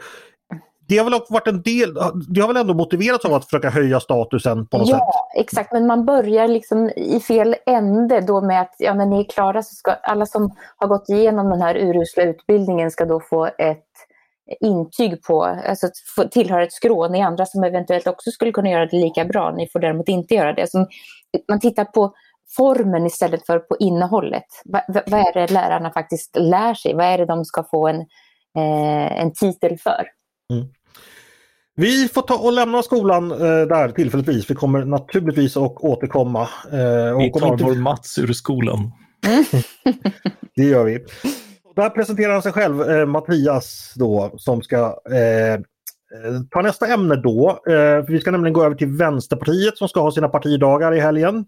det 0.88 0.98
har 0.98 1.10
väl 1.10 1.20
varit 1.30 1.48
en 1.48 1.62
del, 1.62 1.94
det 2.30 2.42
har 2.42 2.48
väl 2.48 2.58
ändå 2.58 2.74
motiverats 2.74 3.26
av 3.26 3.34
att 3.34 3.46
försöka 3.46 3.70
höja 3.70 4.00
statusen 4.00 4.68
på 4.68 4.78
något 4.78 4.90
ja, 4.90 4.96
sätt? 4.96 5.04
Ja, 5.06 5.32
exakt. 5.36 5.72
Men 5.72 5.88
man 5.88 6.06
börjar 6.06 6.48
liksom 6.48 6.90
i 6.90 7.20
fel 7.20 7.56
ände 7.66 8.22
då 8.22 8.42
med 8.42 8.62
att 8.62 8.76
ja, 8.78 8.94
när 8.94 9.06
ni 9.06 9.20
är 9.20 9.24
klara 9.24 9.64
så 9.64 9.76
ska 9.76 9.92
alla 9.92 10.26
som 10.26 10.56
har 10.78 10.88
gått 10.88 11.10
igenom 11.10 11.50
den 11.50 11.62
här 11.62 11.76
urusla 11.76 12.24
utbildningen 12.24 12.92
ska 12.92 13.06
då 13.06 13.20
få 13.20 13.46
ett 13.46 13.88
intyg 14.60 15.24
på, 15.24 15.44
alltså 15.44 15.88
tillhöra 16.32 16.64
ett 16.64 16.74
skrå. 16.74 17.08
Ni 17.08 17.22
andra 17.22 17.46
som 17.46 17.64
eventuellt 17.64 18.08
också 18.08 18.32
skulle 18.32 18.52
kunna 18.52 18.70
göra 18.70 18.86
det 18.86 18.98
lika 18.98 19.26
bra, 19.26 19.52
ni 19.52 19.68
får 19.68 19.80
däremot 19.80 20.10
inte 20.10 20.34
göra 20.34 20.54
det. 20.54 20.72
Så 20.72 20.88
man 21.50 21.60
tittar 21.60 21.86
på 21.86 22.14
formen 22.58 23.06
istället 23.06 23.46
för 23.46 23.60
på 23.60 23.78
innehållet. 23.80 24.46
Va, 24.66 24.82
vad 24.88 25.20
är 25.20 25.34
det 25.34 25.52
lärarna 25.52 25.92
faktiskt 25.92 26.36
lär 26.36 26.74
sig? 26.74 26.94
Vad 26.94 27.06
är 27.06 27.18
det 27.18 27.26
de 27.26 27.46
ska 27.46 27.64
få 27.64 27.88
en, 27.88 28.00
eh, 28.58 29.22
en 29.22 29.34
titel 29.34 29.78
för? 29.78 30.08
Mm. 30.54 30.68
Vi 31.76 32.08
får 32.08 32.22
ta 32.22 32.38
och 32.38 32.54
lämna 32.54 32.84
skolan 32.84 33.32
eh, 33.32 33.38
där 33.38 33.90
tillfälligtvis. 33.90 34.50
Vi 34.50 34.56
kommer 34.56 34.86
naturligtvis 34.86 35.58
att 35.58 35.78
återkomma. 35.78 36.42
Eh, 36.72 37.16
och 37.16 37.22
vi 37.22 37.32
tar 37.32 37.52
inte... 37.52 37.64
vår 37.64 37.76
Mats 37.76 38.18
ur 38.18 38.34
skolan. 38.34 38.92
det 40.56 40.64
gör 40.64 40.84
vi. 40.84 41.00
Där 41.76 41.90
presenterar 41.90 42.34
han 42.34 42.42
sig 42.42 42.52
själv, 42.52 42.82
eh, 42.82 43.06
Mattias, 43.06 43.94
då, 43.96 44.32
som 44.38 44.62
ska 44.62 44.78
eh, 45.12 45.60
ta 46.52 46.62
nästa 46.62 46.88
ämne 46.88 47.16
då. 47.16 47.62
Eh, 47.70 48.06
vi 48.08 48.20
ska 48.20 48.32
nämligen 48.32 48.54
gå 48.54 48.64
över 48.64 48.76
till 48.76 48.88
Vänsterpartiet 48.88 49.78
som 49.78 49.88
ska 49.90 50.02
ha 50.02 50.12
sina 50.12 50.30
partidagar 50.30 50.94
i 50.94 51.00
helgen. 51.00 51.46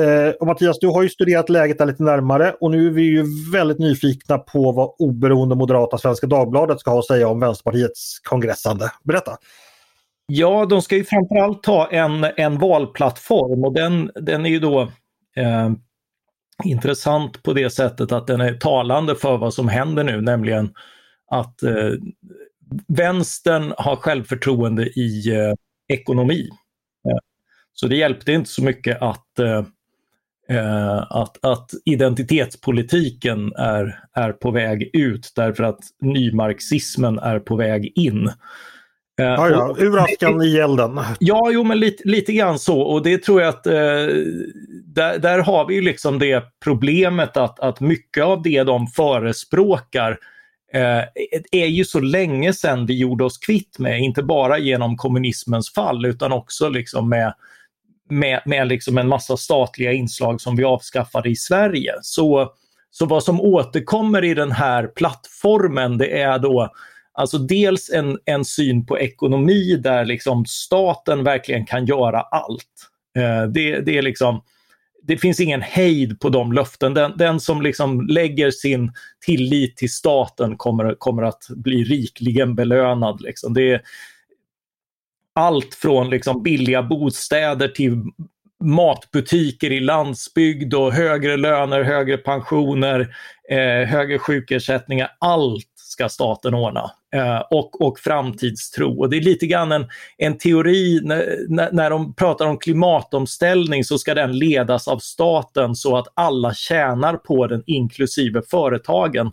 Eh, 0.00 0.30
och 0.40 0.46
Mattias, 0.46 0.78
du 0.78 0.86
har 0.86 1.02
ju 1.02 1.08
studerat 1.08 1.48
läget 1.48 1.78
där 1.78 1.86
lite 1.86 2.02
närmare 2.02 2.52
och 2.60 2.70
nu 2.70 2.86
är 2.86 2.90
vi 2.90 3.02
ju 3.02 3.24
väldigt 3.52 3.78
nyfikna 3.78 4.38
på 4.38 4.72
vad 4.72 4.94
oberoende 4.98 5.54
moderata 5.54 5.98
Svenska 5.98 6.26
Dagbladet 6.26 6.80
ska 6.80 6.90
ha 6.90 6.98
att 6.98 7.06
säga 7.06 7.28
om 7.28 7.40
Vänsterpartiets 7.40 8.18
kongressande. 8.18 8.90
Berätta! 9.04 9.36
Ja, 10.26 10.66
de 10.66 10.82
ska 10.82 10.96
ju 10.96 11.04
framförallt 11.04 11.62
ta 11.62 11.88
en, 11.90 12.24
en 12.36 12.58
valplattform 12.58 13.64
och 13.64 13.74
den, 13.74 14.10
den 14.14 14.46
är 14.46 14.50
ju 14.50 14.58
då 14.58 14.80
eh, 15.36 15.70
intressant 16.64 17.42
på 17.42 17.52
det 17.52 17.70
sättet 17.70 18.12
att 18.12 18.26
den 18.26 18.40
är 18.40 18.54
talande 18.54 19.14
för 19.14 19.36
vad 19.36 19.54
som 19.54 19.68
händer 19.68 20.04
nu, 20.04 20.20
nämligen 20.20 20.74
att 21.30 21.62
eh, 21.62 21.92
vänstern 22.88 23.74
har 23.78 23.96
självförtroende 23.96 24.82
i 24.86 25.36
eh, 25.36 25.54
ekonomi. 25.88 26.48
Eh, 27.08 27.18
så 27.72 27.86
det 27.86 27.96
hjälpte 27.96 28.32
inte 28.32 28.50
så 28.50 28.62
mycket 28.62 29.02
att 29.02 29.38
eh, 29.38 29.64
eh, 30.48 30.98
att, 30.98 31.44
att 31.44 31.70
identitetspolitiken 31.84 33.52
är, 33.52 34.00
är 34.14 34.32
på 34.32 34.50
väg 34.50 34.90
ut 34.92 35.32
därför 35.36 35.64
att 35.64 35.80
nymarxismen 36.00 37.18
är 37.18 37.38
på 37.38 37.56
väg 37.56 37.92
in. 37.94 38.30
Eh, 39.20 39.26
ja, 39.26 39.50
ja. 39.50 39.74
Ur 39.78 39.98
askan 39.98 40.42
i 40.42 40.56
elden. 40.56 41.00
Ja, 41.18 41.50
jo 41.52 41.64
men 41.64 41.80
lite, 41.80 42.08
lite 42.08 42.32
grann 42.32 42.58
så 42.58 42.80
och 42.80 43.02
det 43.02 43.22
tror 43.22 43.40
jag 43.40 43.48
att 43.48 43.66
eh, 43.66 43.72
där, 44.84 45.18
där 45.18 45.38
har 45.38 45.66
vi 45.66 45.80
liksom 45.80 46.18
det 46.18 46.44
problemet 46.64 47.36
att, 47.36 47.60
att 47.60 47.80
mycket 47.80 48.24
av 48.24 48.42
det 48.42 48.62
de 48.62 48.86
förespråkar 48.86 50.18
eh, 50.72 51.02
är 51.52 51.66
ju 51.66 51.84
så 51.84 52.00
länge 52.00 52.52
sedan 52.52 52.86
vi 52.86 52.98
gjorde 52.98 53.24
oss 53.24 53.38
kvitt 53.38 53.78
med, 53.78 54.00
inte 54.00 54.22
bara 54.22 54.58
genom 54.58 54.96
kommunismens 54.96 55.72
fall 55.72 56.06
utan 56.06 56.32
också 56.32 56.68
liksom 56.68 57.08
med 57.08 57.34
med, 58.10 58.40
med 58.44 58.68
liksom 58.68 58.98
en 58.98 59.08
massa 59.08 59.36
statliga 59.36 59.92
inslag 59.92 60.40
som 60.40 60.56
vi 60.56 60.64
avskaffade 60.64 61.30
i 61.30 61.36
Sverige. 61.36 61.92
Så, 62.02 62.52
så 62.90 63.06
vad 63.06 63.24
som 63.24 63.40
återkommer 63.40 64.24
i 64.24 64.34
den 64.34 64.52
här 64.52 64.86
plattformen 64.86 65.98
det 65.98 66.20
är 66.20 66.38
då 66.38 66.72
alltså 67.12 67.38
dels 67.38 67.90
en, 67.90 68.18
en 68.24 68.44
syn 68.44 68.86
på 68.86 68.98
ekonomi 68.98 69.76
där 69.76 70.04
liksom 70.04 70.46
staten 70.46 71.24
verkligen 71.24 71.66
kan 71.66 71.86
göra 71.86 72.20
allt. 72.20 72.90
Eh, 73.16 73.42
det, 73.42 73.80
det 73.80 73.98
är 73.98 74.02
liksom 74.02 74.42
det 75.06 75.16
finns 75.16 75.40
ingen 75.40 75.62
hejd 75.62 76.20
på 76.20 76.28
de 76.28 76.52
löften. 76.52 76.94
Den, 76.94 77.16
den 77.16 77.40
som 77.40 77.62
liksom 77.62 78.00
lägger 78.00 78.50
sin 78.50 78.92
tillit 79.26 79.76
till 79.76 79.92
staten 79.92 80.56
kommer, 80.56 80.94
kommer 80.94 81.22
att 81.22 81.46
bli 81.48 81.84
rikligen 81.84 82.54
belönad. 82.54 83.20
Liksom. 83.20 83.54
Det, 83.54 83.82
allt 85.34 85.74
från 85.74 86.10
liksom 86.10 86.42
billiga 86.42 86.82
bostäder 86.82 87.68
till 87.68 88.02
matbutiker 88.64 89.72
i 89.72 89.80
landsbygd 89.80 90.74
och 90.74 90.92
högre 90.92 91.36
löner, 91.36 91.82
högre 91.82 92.16
pensioner, 92.16 93.16
eh, 93.50 93.88
högre 93.88 94.18
sjukersättningar. 94.18 95.10
Allt 95.18 95.68
ska 95.94 96.08
staten 96.08 96.54
ordna. 96.54 96.90
Eh, 97.14 97.40
och, 97.50 97.86
och 97.86 97.98
framtidstro. 97.98 98.98
Och 99.00 99.10
det 99.10 99.16
är 99.16 99.20
lite 99.20 99.46
grann 99.46 99.72
en, 99.72 99.86
en 100.18 100.38
teori, 100.38 101.00
när, 101.02 101.72
när 101.72 101.90
de 101.90 102.14
pratar 102.14 102.46
om 102.46 102.58
klimatomställning 102.58 103.84
så 103.84 103.98
ska 103.98 104.14
den 104.14 104.38
ledas 104.38 104.88
av 104.88 104.98
staten 104.98 105.74
så 105.74 105.96
att 105.96 106.06
alla 106.14 106.54
tjänar 106.54 107.16
på 107.16 107.46
den 107.46 107.62
inklusive 107.66 108.42
företagen. 108.50 109.32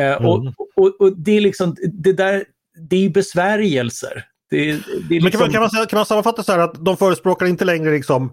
Eh, 0.00 0.06
mm. 0.06 0.26
och, 0.26 0.54
och, 0.76 1.00
och, 1.00 1.16
det 1.16 1.36
är 1.36 1.40
liksom, 1.40 1.76
det 1.92 2.12
där, 2.12 2.44
det 2.90 3.04
är 3.04 3.10
besvärjelser. 3.10 4.24
Det, 4.50 4.64
det 4.66 4.74
liksom... 5.08 5.22
Men 5.22 5.30
kan 5.30 5.40
man, 5.40 5.50
kan, 5.50 5.60
man, 5.60 5.86
kan 5.86 5.96
man 5.96 6.06
sammanfatta 6.06 6.42
så 6.42 6.52
här 6.52 6.58
att 6.58 6.84
de 6.84 6.96
förespråkar 6.96 7.46
inte 7.46 7.64
längre 7.64 7.90
liksom 7.90 8.32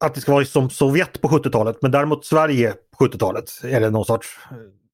att 0.00 0.14
det 0.14 0.20
ska 0.20 0.32
vara 0.32 0.44
som 0.44 0.70
Sovjet 0.70 1.20
på 1.20 1.28
70-talet 1.28 1.76
men 1.82 1.90
däremot 1.90 2.24
Sverige 2.24 2.74
på 2.98 3.04
70-talet? 3.04 3.44
Är 3.64 3.80
det 3.80 3.90
någon 3.90 4.04
sorts... 4.04 4.38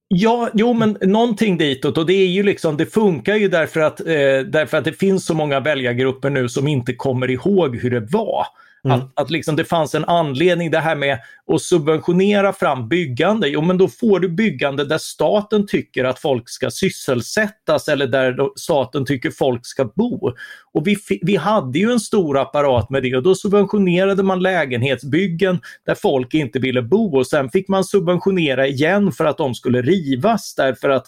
Ja, 0.08 0.50
jo 0.54 0.72
men 0.72 0.96
någonting 1.00 1.58
ditåt 1.58 1.98
och 1.98 2.06
det 2.06 2.12
är 2.12 2.26
ju 2.26 2.42
liksom, 2.42 2.76
det 2.76 2.86
funkar 2.86 3.36
ju 3.36 3.48
därför 3.48 3.80
att, 3.80 4.00
eh, 4.00 4.06
därför 4.46 4.76
att 4.78 4.84
det 4.84 4.92
finns 4.92 5.26
så 5.26 5.34
många 5.34 5.60
väljargrupper 5.60 6.30
nu 6.30 6.48
som 6.48 6.68
inte 6.68 6.94
kommer 6.94 7.30
ihåg 7.30 7.76
hur 7.76 7.90
det 7.90 8.00
var. 8.00 8.46
Mm. 8.84 8.96
Att, 8.98 9.20
att 9.20 9.30
liksom 9.30 9.56
det 9.56 9.64
fanns 9.64 9.94
en 9.94 10.04
anledning, 10.04 10.70
det 10.70 10.78
här 10.78 10.96
med 10.96 11.18
att 11.54 11.62
subventionera 11.62 12.52
fram 12.52 12.88
byggande. 12.88 13.48
Jo, 13.48 13.60
men 13.60 13.78
då 13.78 13.88
får 13.88 14.20
du 14.20 14.28
byggande 14.28 14.84
där 14.84 14.98
staten 14.98 15.66
tycker 15.66 16.04
att 16.04 16.18
folk 16.18 16.48
ska 16.48 16.70
sysselsättas 16.70 17.88
eller 17.88 18.06
där 18.06 18.58
staten 18.58 19.04
tycker 19.04 19.30
folk 19.30 19.66
ska 19.66 19.84
bo. 19.84 20.32
Och 20.72 20.86
vi, 20.86 20.96
vi 21.22 21.36
hade 21.36 21.78
ju 21.78 21.92
en 21.92 22.00
stor 22.00 22.38
apparat 22.38 22.90
med 22.90 23.02
det 23.02 23.16
och 23.16 23.22
då 23.22 23.34
subventionerade 23.34 24.22
man 24.22 24.42
lägenhetsbyggen 24.42 25.60
där 25.86 25.94
folk 25.94 26.34
inte 26.34 26.58
ville 26.58 26.82
bo 26.82 27.18
och 27.18 27.26
sen 27.26 27.50
fick 27.50 27.68
man 27.68 27.84
subventionera 27.84 28.66
igen 28.66 29.12
för 29.12 29.24
att 29.24 29.38
de 29.38 29.54
skulle 29.54 29.82
rivas 29.82 30.54
därför 30.54 30.88
att 30.88 31.06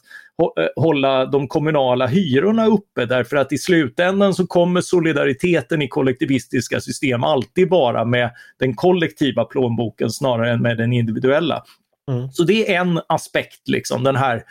hålla 0.77 1.27
de 1.27 1.49
kommunala 1.49 2.07
hyrorna 2.07 2.67
uppe 2.67 3.07
därför 3.07 3.37
att 3.37 3.53
i 3.53 3.59
slutändan 3.59 4.35
så 4.35 4.47
kommer 4.47 4.81
solidariteten 4.81 5.83
i 5.83 5.89
kollektivistiska 5.89 6.81
system 6.81 7.25
alltid 7.25 7.71
vara 7.71 8.05
med 8.05 8.31
den 8.59 8.75
kollektiva 8.75 9.45
plånboken 9.45 10.11
snarare 10.11 10.51
än 10.51 10.63
med 10.63 10.79
den 10.79 10.93
individuella. 10.93 11.63
Mm. 12.11 12.31
Så 12.33 12.45
det 12.45 12.75
är 12.75 12.81
en 12.81 13.01
aspekt, 13.07 13.69
liksom 13.69 14.05
den 14.05 14.17
här 14.17 14.43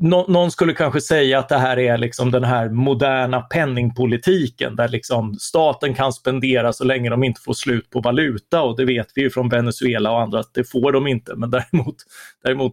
Nå 0.00 0.26
någon 0.28 0.50
skulle 0.50 0.74
kanske 0.74 1.00
säga 1.00 1.38
att 1.38 1.48
det 1.48 1.58
här 1.58 1.78
är 1.78 1.98
liksom 1.98 2.30
den 2.30 2.44
här 2.44 2.68
moderna 2.68 3.40
penningpolitiken 3.40 4.76
där 4.76 4.88
liksom 4.88 5.34
staten 5.34 5.94
kan 5.94 6.12
spendera 6.12 6.72
så 6.72 6.84
länge 6.84 7.10
de 7.10 7.24
inte 7.24 7.40
får 7.40 7.52
slut 7.52 7.90
på 7.90 8.00
valuta 8.00 8.62
och 8.62 8.76
det 8.76 8.84
vet 8.84 9.08
vi 9.14 9.22
ju 9.22 9.30
från 9.30 9.48
Venezuela 9.48 10.10
och 10.10 10.20
andra 10.20 10.40
att 10.40 10.54
det 10.54 10.70
får 10.70 10.92
de 10.92 11.06
inte 11.06 11.36
men 11.36 11.50
däremot, 11.50 11.96
däremot 12.44 12.72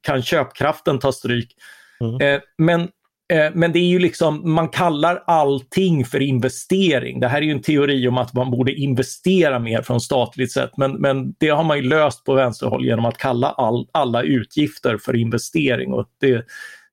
kan 0.00 0.22
köpkraften 0.22 0.98
ta 0.98 1.12
stryk. 1.12 1.56
Mm. 2.00 2.20
Eh, 2.20 2.40
men 2.58 2.88
Eh, 3.32 3.50
men 3.54 3.72
det 3.72 3.78
är 3.78 3.88
ju 3.88 3.98
liksom, 3.98 4.52
man 4.52 4.68
kallar 4.68 5.22
allting 5.26 6.04
för 6.04 6.22
investering. 6.22 7.20
Det 7.20 7.28
här 7.28 7.38
är 7.38 7.42
ju 7.42 7.52
en 7.52 7.62
teori 7.62 8.08
om 8.08 8.18
att 8.18 8.34
man 8.34 8.50
borde 8.50 8.72
investera 8.72 9.58
mer 9.58 9.82
från 9.82 10.00
statligt 10.00 10.52
sätt, 10.52 10.70
men, 10.76 10.92
men 10.92 11.34
det 11.38 11.48
har 11.48 11.64
man 11.64 11.76
ju 11.76 11.82
löst 11.82 12.24
på 12.24 12.34
vänsterhåll 12.34 12.84
genom 12.84 13.04
att 13.04 13.18
kalla 13.18 13.50
all, 13.50 13.88
alla 13.92 14.22
utgifter 14.22 14.98
för 14.98 15.16
investering 15.16 15.92
och 15.92 16.06
det, 16.20 16.46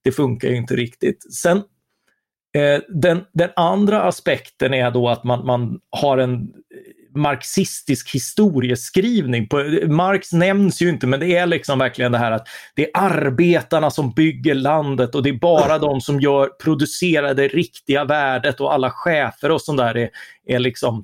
det 0.04 0.12
funkar 0.12 0.50
ju 0.50 0.56
inte 0.56 0.76
riktigt. 0.76 1.34
Sen 1.34 1.58
eh, 2.58 2.82
den, 2.90 3.26
den 3.34 3.50
andra 3.56 4.02
aspekten 4.02 4.74
är 4.74 4.92
då 4.92 5.10
att 5.10 5.24
man, 5.24 5.46
man 5.46 5.80
har 5.90 6.18
en 6.18 6.54
marxistisk 7.16 8.16
historieskrivning. 8.16 9.48
Marx 9.88 10.32
nämns 10.32 10.82
ju 10.82 10.90
inte 10.90 11.08
men 11.08 11.20
det 11.20 11.36
är 11.36 11.46
liksom 11.46 11.80
verkligen 11.80 12.12
det 12.12 12.18
här 12.18 12.32
att 12.32 12.48
det 12.76 12.84
är 12.84 12.92
arbetarna 12.94 13.92
som 13.92 14.12
bygger 14.12 14.56
landet 14.56 15.16
och 15.16 15.24
det 15.24 15.30
är 15.30 15.40
bara 15.40 15.78
de 15.78 16.02
som 16.02 16.20
gör, 16.20 16.48
producerar 16.64 17.34
det 17.34 17.48
riktiga 17.48 18.06
värdet 18.06 18.62
och 18.62 18.74
alla 18.74 18.92
chefer 18.92 19.52
och 19.52 19.62
sånt 19.62 19.78
där 19.78 19.98
är, 19.98 20.10
är 20.48 20.60
liksom 20.60 21.04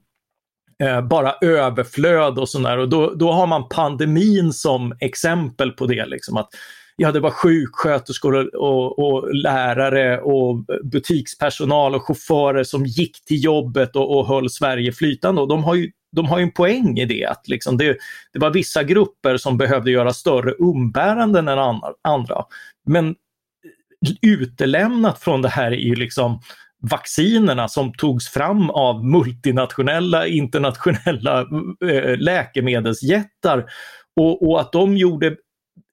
eh, 0.83 1.01
bara 1.01 1.35
överflöd 1.41 2.39
och 2.39 2.49
sånt 2.49 2.65
där. 2.65 2.77
Och 2.77 2.89
då, 2.89 3.13
då 3.13 3.31
har 3.31 3.47
man 3.47 3.69
pandemin 3.69 4.53
som 4.53 4.97
exempel 4.99 5.71
på 5.71 5.85
det. 5.85 6.05
Liksom, 6.05 6.37
att 6.37 6.49
ja, 6.95 7.11
det 7.11 7.19
var 7.19 7.31
sjuksköterskor 7.31 8.55
och, 8.55 8.99
och, 8.99 8.99
och, 8.99 9.35
lärare 9.35 10.21
och 10.21 10.65
butikspersonal 10.83 11.95
och 11.95 12.07
chaufförer 12.07 12.63
som 12.63 12.85
gick 12.85 13.25
till 13.25 13.43
jobbet 13.43 13.95
och, 13.95 14.17
och 14.17 14.27
höll 14.27 14.49
Sverige 14.49 14.91
flytande. 14.91 15.41
Och 15.41 15.47
de 15.47 15.63
har 15.63 15.75
ju 15.75 15.91
de 16.15 16.25
har 16.25 16.37
ju 16.37 16.43
en 16.43 16.51
poäng 16.51 16.99
i 16.99 17.05
det. 17.05 17.25
Att 17.25 17.47
liksom 17.47 17.77
det, 17.77 17.97
det 18.33 18.39
var 18.39 18.51
vissa 18.51 18.83
grupper 18.83 19.37
som 19.37 19.57
behövde 19.57 19.91
göra 19.91 20.13
större 20.13 20.51
umbäranden 20.51 21.47
än 21.47 21.59
andra. 22.03 22.43
Men 22.87 23.15
utelämnat 24.21 25.19
från 25.19 25.41
det 25.41 25.49
här 25.49 25.71
är 25.71 25.75
ju 25.75 25.95
liksom 25.95 26.39
vaccinerna 26.81 27.67
som 27.67 27.93
togs 27.93 28.29
fram 28.29 28.69
av 28.69 29.05
multinationella, 29.05 30.27
internationella 30.27 31.41
eh, 31.91 32.17
läkemedelsjättar 32.17 33.65
och, 34.15 34.49
och, 34.49 34.61
att 34.61 34.71
de 34.71 34.97
gjorde 34.97 35.35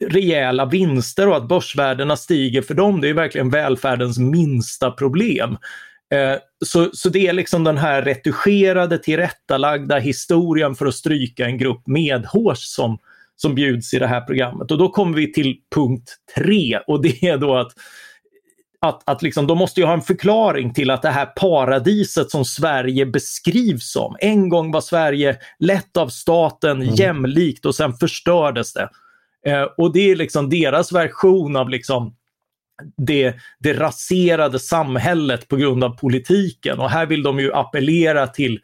rejäla 0.04 0.66
vinster 0.66 1.28
och 1.28 1.36
att 1.36 1.48
börsvärdena 1.48 2.16
stiger 2.16 2.62
för 2.62 2.74
dem, 2.74 3.00
det 3.00 3.08
är 3.08 3.14
verkligen 3.14 3.50
välfärdens 3.50 4.18
minsta 4.18 4.90
problem. 4.90 5.56
Eh, 6.12 6.38
så, 6.64 6.90
så 6.92 7.08
det 7.08 7.26
är 7.26 7.32
liksom 7.32 7.64
den 7.64 7.78
här 7.78 8.02
retuscherade, 8.02 8.98
tillrättalagda 8.98 9.98
historien 9.98 10.74
för 10.74 10.86
att 10.86 10.94
stryka 10.94 11.46
en 11.46 11.58
grupp 11.58 11.86
medhårs 11.86 12.58
som, 12.58 12.98
som 13.36 13.54
bjuds 13.54 13.94
i 13.94 13.98
det 13.98 14.06
här 14.06 14.20
programmet. 14.20 14.70
Och 14.70 14.78
då 14.78 14.88
kommer 14.88 15.16
vi 15.16 15.32
till 15.32 15.56
punkt 15.74 16.16
tre 16.34 16.78
och 16.86 17.02
det 17.02 17.24
är 17.24 17.38
då 17.38 17.56
att 17.56 17.72
att, 18.86 19.02
att 19.04 19.22
liksom, 19.22 19.46
de 19.46 19.58
måste 19.58 19.80
ju 19.80 19.86
ha 19.86 19.92
en 19.92 20.02
förklaring 20.02 20.74
till 20.74 20.90
att 20.90 21.02
det 21.02 21.10
här 21.10 21.26
paradiset 21.26 22.30
som 22.30 22.44
Sverige 22.44 23.06
beskrivs 23.06 23.92
som. 23.92 24.16
En 24.20 24.48
gång 24.48 24.72
var 24.72 24.80
Sverige 24.80 25.36
lett 25.58 25.96
av 25.96 26.08
staten, 26.08 26.82
mm. 26.82 26.94
jämlikt 26.94 27.66
och 27.66 27.74
sen 27.74 27.92
förstördes 27.92 28.72
det. 28.72 28.88
Eh, 29.46 29.62
och 29.62 29.92
det 29.92 30.10
är 30.10 30.16
liksom 30.16 30.50
deras 30.50 30.92
version 30.92 31.56
av 31.56 31.68
liksom 31.68 32.16
det, 32.96 33.34
det 33.58 33.72
raserade 33.72 34.58
samhället 34.58 35.48
på 35.48 35.56
grund 35.56 35.84
av 35.84 35.90
politiken. 35.90 36.78
Och 36.78 36.90
här 36.90 37.06
vill 37.06 37.22
de 37.22 37.40
ju 37.40 37.52
appellera 37.52 38.26
till, 38.26 38.60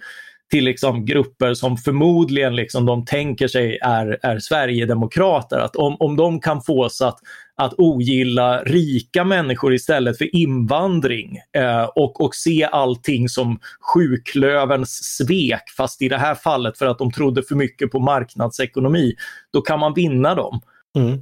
till 0.50 0.64
liksom 0.64 1.04
grupper 1.04 1.54
som 1.54 1.76
förmodligen 1.76 2.56
liksom 2.56 2.86
de 2.86 3.04
tänker 3.04 3.48
sig 3.48 3.78
är, 3.82 4.18
är 4.22 4.38
Sverigedemokrater. 4.38 5.58
Att 5.58 5.76
om, 5.76 5.96
om 5.98 6.16
de 6.16 6.40
kan 6.40 6.62
fås 6.62 7.00
att, 7.00 7.18
att 7.56 7.74
ogilla 7.78 8.62
rika 8.62 9.24
människor 9.24 9.74
istället 9.74 10.18
för 10.18 10.36
invandring 10.36 11.38
eh, 11.56 11.84
och, 11.84 12.20
och 12.20 12.34
se 12.34 12.64
allting 12.64 13.28
som 13.28 13.58
sjuklöverns 13.94 14.90
svek, 14.90 15.62
fast 15.76 16.02
i 16.02 16.08
det 16.08 16.18
här 16.18 16.34
fallet 16.34 16.78
för 16.78 16.86
att 16.86 16.98
de 16.98 17.12
trodde 17.12 17.42
för 17.42 17.54
mycket 17.54 17.90
på 17.90 17.98
marknadsekonomi, 17.98 19.14
då 19.52 19.60
kan 19.60 19.80
man 19.80 19.94
vinna 19.94 20.34
dem. 20.34 20.60
Mm. 20.96 21.20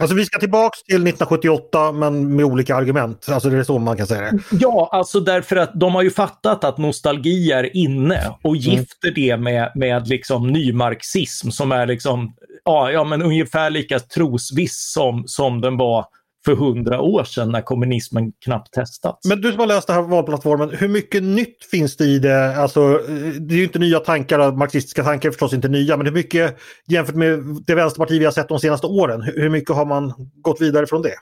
Alltså 0.00 0.16
vi 0.16 0.24
ska 0.24 0.38
tillbaks 0.38 0.82
till 0.82 0.94
1978 0.94 1.92
men 1.92 2.36
med 2.36 2.44
olika 2.44 2.76
argument. 2.76 3.26
Alltså 3.28 3.50
det 3.50 3.58
är 3.58 3.62
så 3.62 3.78
man 3.78 3.96
kan 3.96 4.06
säga 4.06 4.20
det. 4.20 4.38
Ja, 4.50 4.88
alltså 4.92 5.20
därför 5.20 5.56
att 5.56 5.80
de 5.80 5.94
har 5.94 6.02
ju 6.02 6.10
fattat 6.10 6.64
att 6.64 6.78
nostalgi 6.78 7.52
är 7.52 7.76
inne 7.76 8.34
och 8.42 8.56
mm. 8.56 8.60
gifter 8.60 9.08
mm. 9.08 9.14
det 9.14 9.36
med, 9.36 9.72
med 9.74 10.08
liksom 10.08 10.46
nymarxism 10.46 11.50
som 11.50 11.72
är 11.72 11.86
liksom, 11.86 12.34
ja, 12.64 12.90
ja 12.90 13.04
men 13.04 13.22
ungefär 13.22 13.70
lika 13.70 13.98
trosviss 13.98 14.92
som, 14.92 15.24
som 15.26 15.60
den 15.60 15.76
var 15.76 16.06
för 16.44 16.54
hundra 16.54 17.00
år 17.00 17.24
sedan 17.24 17.52
när 17.52 17.60
kommunismen 17.60 18.32
knappt 18.44 18.74
testats. 18.74 19.28
Men 19.28 19.40
du 19.40 19.50
som 19.50 19.60
har 19.60 19.66
läst 19.66 19.86
den 19.86 19.96
här 19.96 20.02
valplattformen, 20.02 20.70
hur 20.70 20.88
mycket 20.88 21.22
nytt 21.22 21.64
finns 21.70 21.96
det 21.96 22.04
i 22.04 22.18
det? 22.18 22.56
Alltså, 22.56 23.00
det 23.40 23.54
är 23.54 23.58
ju 23.58 23.64
inte 23.64 23.78
nya 23.78 24.00
tankar, 24.00 24.52
marxistiska 24.52 25.04
tankar 25.04 25.28
är 25.28 25.32
förstås 25.32 25.52
inte 25.52 25.68
nya, 25.68 25.96
men 25.96 26.06
hur 26.06 26.12
mycket 26.12 26.56
jämfört 26.88 27.14
med 27.14 27.38
det 27.66 27.74
vänsterparti 27.74 28.18
vi 28.18 28.24
har 28.24 28.32
sett 28.32 28.48
de 28.48 28.58
senaste 28.58 28.86
åren, 28.86 29.22
hur 29.22 29.50
mycket 29.50 29.76
har 29.76 29.86
man 29.86 30.12
gått 30.34 30.60
vidare 30.60 30.86
från 30.86 31.02
det? 31.02 31.14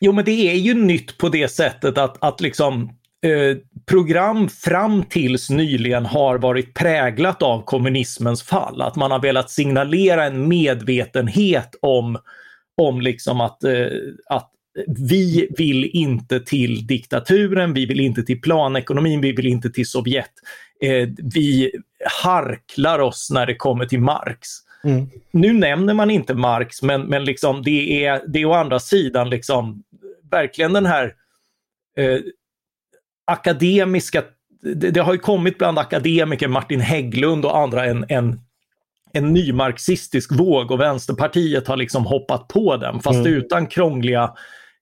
Jo 0.00 0.12
men 0.12 0.24
det 0.24 0.50
är 0.50 0.54
ju 0.54 0.74
nytt 0.74 1.18
på 1.18 1.28
det 1.28 1.48
sättet 1.48 1.98
att, 1.98 2.24
att 2.24 2.40
liksom 2.40 2.82
eh, 3.24 3.56
program 3.86 4.48
fram 4.48 5.02
tills 5.02 5.50
nyligen 5.50 6.06
har 6.06 6.38
varit 6.38 6.74
präglat 6.74 7.42
av 7.42 7.64
kommunismens 7.64 8.42
fall. 8.42 8.82
Att 8.82 8.96
man 8.96 9.10
har 9.10 9.20
velat 9.20 9.50
signalera 9.50 10.24
en 10.24 10.48
medvetenhet 10.48 11.74
om 11.82 12.18
om 12.76 13.00
liksom 13.00 13.40
att, 13.40 13.64
eh, 13.64 13.86
att 14.28 14.50
vi 14.86 15.48
vill 15.58 15.90
inte 15.92 16.40
till 16.40 16.86
diktaturen, 16.86 17.74
vi 17.74 17.86
vill 17.86 18.00
inte 18.00 18.22
till 18.22 18.40
planekonomin, 18.40 19.20
vi 19.20 19.32
vill 19.32 19.46
inte 19.46 19.70
till 19.70 19.86
Sovjet. 19.86 20.30
Eh, 20.80 21.08
vi 21.34 21.72
harklar 22.22 22.98
oss 22.98 23.30
när 23.30 23.46
det 23.46 23.54
kommer 23.54 23.86
till 23.86 24.00
Marx. 24.00 24.48
Mm. 24.84 25.10
Nu 25.30 25.52
nämner 25.52 25.94
man 25.94 26.10
inte 26.10 26.34
Marx, 26.34 26.82
men, 26.82 27.02
men 27.02 27.24
liksom 27.24 27.62
det, 27.62 28.04
är, 28.04 28.22
det 28.26 28.40
är 28.40 28.46
å 28.46 28.52
andra 28.52 28.78
sidan 28.78 29.30
liksom 29.30 29.82
verkligen 30.30 30.72
den 30.72 30.86
här 30.86 31.14
eh, 31.96 32.18
akademiska 33.24 34.22
det, 34.62 34.90
det, 34.90 35.00
har 35.00 35.12
ju 35.12 35.18
kommit 35.18 35.58
bland 35.58 35.78
akademiker, 35.78 36.48
Martin 36.48 36.80
Hägglund 36.80 37.44
och 37.44 37.58
andra, 37.58 37.84
en, 37.84 38.04
en 38.08 38.40
en 39.14 39.32
ny 39.32 39.52
marxistisk 39.52 40.32
våg 40.32 40.70
och 40.70 40.80
Vänsterpartiet 40.80 41.68
har 41.68 41.76
liksom 41.76 42.06
hoppat 42.06 42.48
på 42.48 42.76
den 42.76 43.00
fast 43.00 43.18
mm. 43.18 43.34
utan 43.34 43.66
krångliga 43.66 44.32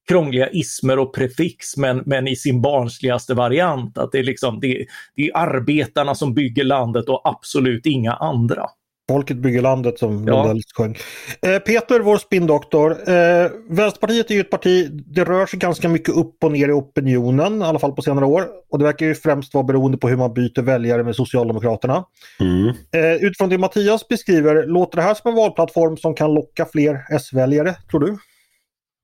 krångliga 0.08 0.50
ismer 0.50 0.98
och 0.98 1.14
prefix 1.14 1.76
men, 1.76 2.02
men 2.06 2.28
i 2.28 2.36
sin 2.36 2.62
barnsligaste 2.62 3.34
variant. 3.34 3.98
Att 3.98 4.12
det 4.12 4.18
är, 4.18 4.24
liksom, 4.24 4.60
det, 4.60 4.86
det 5.16 5.22
är 5.22 5.36
arbetarna 5.36 6.14
som 6.14 6.34
bygger 6.34 6.64
landet 6.64 7.08
och 7.08 7.20
absolut 7.24 7.86
inga 7.86 8.12
andra. 8.12 8.66
Folket 9.08 9.36
bygger 9.36 9.62
landet 9.62 9.98
som 9.98 10.24
ja. 10.26 10.54
sjöng. 10.76 10.96
Eh, 11.42 11.58
Peter, 11.58 12.00
vår 12.00 12.16
spindoktor. 12.16 12.90
Eh, 12.90 13.50
Vänsterpartiet 13.68 14.30
är 14.30 14.34
ju 14.34 14.40
ett 14.40 14.50
parti, 14.50 14.90
det 14.92 15.24
rör 15.24 15.46
sig 15.46 15.58
ganska 15.58 15.88
mycket 15.88 16.16
upp 16.16 16.44
och 16.44 16.52
ner 16.52 16.68
i 16.68 16.72
opinionen, 16.72 17.62
i 17.62 17.64
alla 17.64 17.78
fall 17.78 17.92
på 17.92 18.02
senare 18.02 18.24
år. 18.24 18.46
Och 18.70 18.78
det 18.78 18.84
verkar 18.84 19.06
ju 19.06 19.14
främst 19.14 19.54
vara 19.54 19.64
beroende 19.64 19.98
på 19.98 20.08
hur 20.08 20.16
man 20.16 20.34
byter 20.34 20.62
väljare 20.62 21.04
med 21.04 21.16
Socialdemokraterna. 21.16 22.04
Mm. 22.40 22.68
Eh, 22.68 23.24
utifrån 23.24 23.48
det 23.48 23.58
Mattias 23.58 24.08
beskriver, 24.08 24.66
låter 24.66 24.96
det 24.96 25.02
här 25.02 25.14
som 25.14 25.30
en 25.30 25.36
valplattform 25.36 25.96
som 25.96 26.14
kan 26.14 26.34
locka 26.34 26.66
fler 26.72 26.98
S-väljare, 27.10 27.74
tror 27.90 28.00
du? 28.00 28.18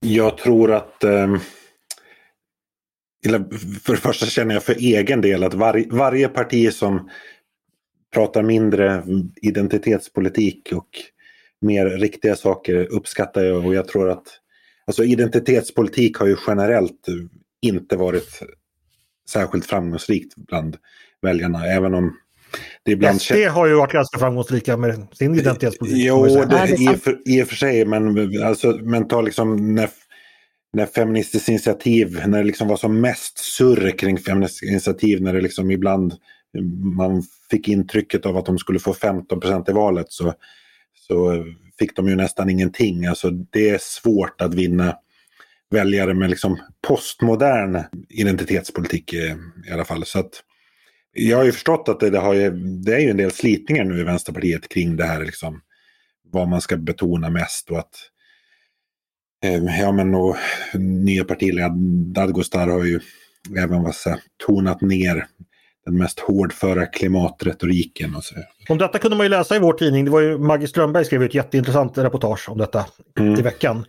Jag 0.01 0.39
tror 0.39 0.73
att 0.73 1.05
eh, 1.05 1.37
för 3.83 3.93
det 3.93 4.01
första 4.01 4.27
känner 4.27 4.55
jag 4.55 4.63
för 4.63 4.75
egen 4.75 5.21
del 5.21 5.45
att 5.45 5.55
var, 5.55 5.85
varje 5.91 6.29
parti 6.29 6.73
som 6.73 7.11
pratar 8.15 8.43
mindre 8.43 9.03
identitetspolitik 9.43 10.73
och 10.73 10.89
mer 11.61 11.87
riktiga 11.87 12.37
saker 12.37 12.93
uppskattar 12.93 13.43
jag. 13.43 13.67
Och 13.67 13.75
jag 13.75 13.89
tror 13.89 14.11
att 14.11 14.27
alltså 14.87 15.05
identitetspolitik 15.05 16.17
har 16.17 16.27
ju 16.27 16.37
generellt 16.47 17.07
inte 17.63 17.97
varit 17.97 18.41
särskilt 19.31 19.67
framgångsrikt 19.67 20.35
bland 20.37 20.77
väljarna. 21.23 21.67
Även 21.67 21.95
om 21.95 22.17
det 22.85 22.93
ibland... 22.93 23.21
SD 23.21 23.33
har 23.33 23.67
ju 23.67 23.75
varit 23.75 23.93
ganska 23.93 24.19
framgångsrika 24.19 24.77
med 24.77 25.07
sin 25.13 25.35
identitetspolitik. 25.35 26.05
Jo, 26.05 26.25
det, 26.25 26.75
i, 26.75 26.97
för, 26.97 27.19
i 27.25 27.43
och 27.43 27.49
för 27.49 27.57
sig, 27.57 27.85
men, 27.85 28.33
alltså, 28.45 28.79
men 28.83 29.09
ta 29.09 29.21
liksom 29.21 29.75
när, 29.75 29.91
när 30.73 30.87
Feministiskt 30.87 31.49
initiativ, 31.49 32.23
när 32.27 32.39
det 32.39 32.45
liksom 32.45 32.69
var 32.69 32.77
som 32.77 33.01
mest 33.01 33.39
surr 33.39 33.91
kring 33.99 34.19
Feministiskt 34.19 34.71
initiativ, 34.71 35.23
när 35.23 35.35
det 35.35 35.41
liksom 35.41 35.71
ibland 35.71 36.15
man 36.97 37.23
fick 37.51 37.69
intrycket 37.69 38.27
av 38.27 38.37
att 38.37 38.47
de 38.47 38.59
skulle 38.59 38.79
få 38.79 38.95
15 38.95 39.41
procent 39.41 39.69
i 39.69 39.73
valet 39.73 40.07
så, 40.09 40.35
så 40.95 41.45
fick 41.79 41.97
de 41.97 42.09
ju 42.09 42.17
nästan 42.17 42.51
ingenting. 42.51 43.07
Alltså 43.07 43.31
det 43.31 43.69
är 43.69 43.79
svårt 43.81 44.41
att 44.41 44.55
vinna 44.55 44.97
väljare 45.71 46.15
med 46.15 46.31
liksom 46.31 46.59
postmodern 46.89 47.85
identitetspolitik 48.09 49.13
i, 49.13 49.37
i 49.69 49.73
alla 49.73 49.85
fall. 49.85 50.05
Så 50.05 50.19
att, 50.19 50.43
jag 51.19 51.37
har 51.37 51.45
ju 51.45 51.53
förstått 51.53 51.89
att 51.89 52.01
det, 52.01 52.11
det, 52.11 52.19
har 52.19 52.35
ju, 52.35 52.51
det 52.51 52.95
är 52.95 52.99
ju 52.99 53.11
en 53.11 53.17
del 53.17 53.31
slitningar 53.31 53.85
nu 53.85 54.01
i 54.01 54.05
Vänsterpartiet 54.05 54.69
kring 54.69 54.97
det 54.97 55.05
här 55.05 55.25
liksom, 55.25 55.61
vad 56.31 56.49
man 56.49 56.61
ska 56.61 56.77
betona 56.77 57.31
mest 57.31 57.71
och 57.71 57.79
att 57.79 57.95
eh, 59.45 59.81
ja 59.81 59.93
men 59.93 60.15
och 60.15 60.37
nya 60.75 61.25
partiledaren 61.25 62.13
Dadgostar 62.13 62.69
har 62.69 62.85
ju 62.85 63.01
även 63.57 63.83
vad 63.83 63.95
säga, 63.95 64.19
tonat 64.47 64.81
ner 64.81 65.27
den 65.85 65.99
mest 65.99 66.21
hårdföra 66.21 66.87
klimatretoriken. 66.87 68.15
Och 68.15 68.25
så. 68.25 68.35
Om 68.69 68.79
detta 68.79 68.99
kunde 68.99 69.17
man 69.17 69.27
ju 69.27 69.31
läsa 69.31 69.57
i 69.57 69.59
vår 69.59 69.73
tidning. 69.73 70.05
Det 70.05 70.11
var 70.11 70.21
ju 70.21 70.39
Maggie 70.39 70.69
Strömberg 70.69 71.05
skrev 71.05 71.23
ett 71.23 71.35
jätteintressant 71.35 71.99
reportage 71.99 72.49
om 72.49 72.59
detta 72.59 72.87
mm. 73.19 73.39
i 73.39 73.43
veckan. 73.43 73.85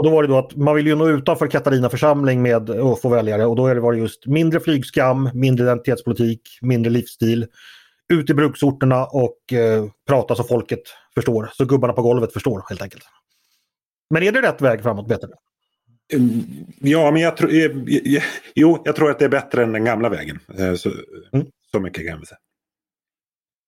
Och 0.00 0.04
då 0.04 0.10
var 0.10 0.22
det 0.22 0.28
då 0.28 0.38
att 0.38 0.56
man 0.56 0.74
vill 0.74 0.86
ju 0.86 0.94
nå 0.94 1.08
utanför 1.08 1.46
Katarina 1.46 1.90
församling 1.90 2.42
med 2.42 2.70
att 2.70 3.00
få 3.00 3.08
väljare 3.08 3.46
och 3.46 3.56
då 3.56 3.66
är 3.66 3.74
det 3.74 3.80
var 3.80 3.92
det 3.92 3.98
just 3.98 4.26
mindre 4.26 4.60
flygskam, 4.60 5.30
mindre 5.34 5.64
identitetspolitik, 5.64 6.40
mindre 6.60 6.90
livsstil. 6.90 7.46
Ut 8.12 8.30
i 8.30 8.34
bruksorterna 8.34 9.04
och 9.06 9.52
eh, 9.52 9.84
prata 10.08 10.34
så 10.34 10.44
folket 10.44 10.80
förstår, 11.14 11.50
så 11.52 11.64
gubbarna 11.64 11.92
på 11.92 12.02
golvet 12.02 12.32
förstår 12.32 12.64
helt 12.68 12.82
enkelt. 12.82 13.02
Men 14.10 14.22
är 14.22 14.32
det 14.32 14.42
rätt 14.42 14.60
väg 14.60 14.82
framåt, 14.82 15.08
Peter? 15.08 15.30
Mm, 16.12 16.44
ja, 16.80 17.10
men 17.10 17.22
jag 17.22 17.36
tror, 17.36 17.50
jo, 18.54 18.82
jag 18.84 18.96
tror 18.96 19.10
att 19.10 19.18
det 19.18 19.24
är 19.24 19.28
bättre 19.28 19.62
än 19.62 19.72
den 19.72 19.84
gamla 19.84 20.08
vägen. 20.08 20.38
Eh, 20.58 20.74
så, 20.74 20.90
mm. 21.32 21.46
så 21.72 21.80
mycket 21.80 22.08
kan 22.08 22.20
vi 22.20 22.26
säga. 22.26 22.38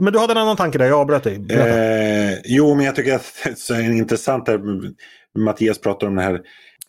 Men 0.03 0.13
du 0.13 0.19
hade 0.19 0.33
en 0.33 0.39
annan 0.39 0.57
tanke 0.57 0.79
där, 0.79 0.87
jag 0.87 1.01
avbröt 1.01 1.25
dig. 1.25 1.47
Eh, 1.51 2.39
jo, 2.45 2.75
men 2.75 2.87
jag 2.87 2.97
tycker 2.97 3.15
att 3.15 3.35
det 3.69 3.75
är 3.75 3.93
intressant. 3.93 4.49
Mattias 5.39 5.79
pratar 5.79 6.07
om 6.07 6.15
den 6.15 6.25
här 6.25 6.41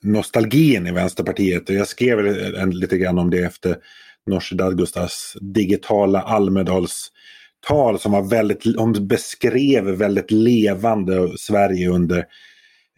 nostalgin 0.01 0.87
i 0.87 0.91
Vänsterpartiet. 0.91 1.69
Och 1.69 1.75
jag 1.75 1.87
skrev 1.87 2.19
en, 2.55 2.69
lite 2.69 2.97
grann 2.97 3.19
om 3.19 3.29
det 3.29 3.43
efter 3.43 3.77
Nooshi 4.25 4.55
Dadgostars 4.55 5.37
digitala 5.41 6.21
Almedalstal 6.21 7.99
som 7.99 8.11
var 8.11 8.21
väldigt, 8.21 8.77
hon 8.77 9.07
beskrev 9.07 9.83
väldigt 9.83 10.31
levande 10.31 11.37
Sverige 11.37 11.89
under, 11.89 12.17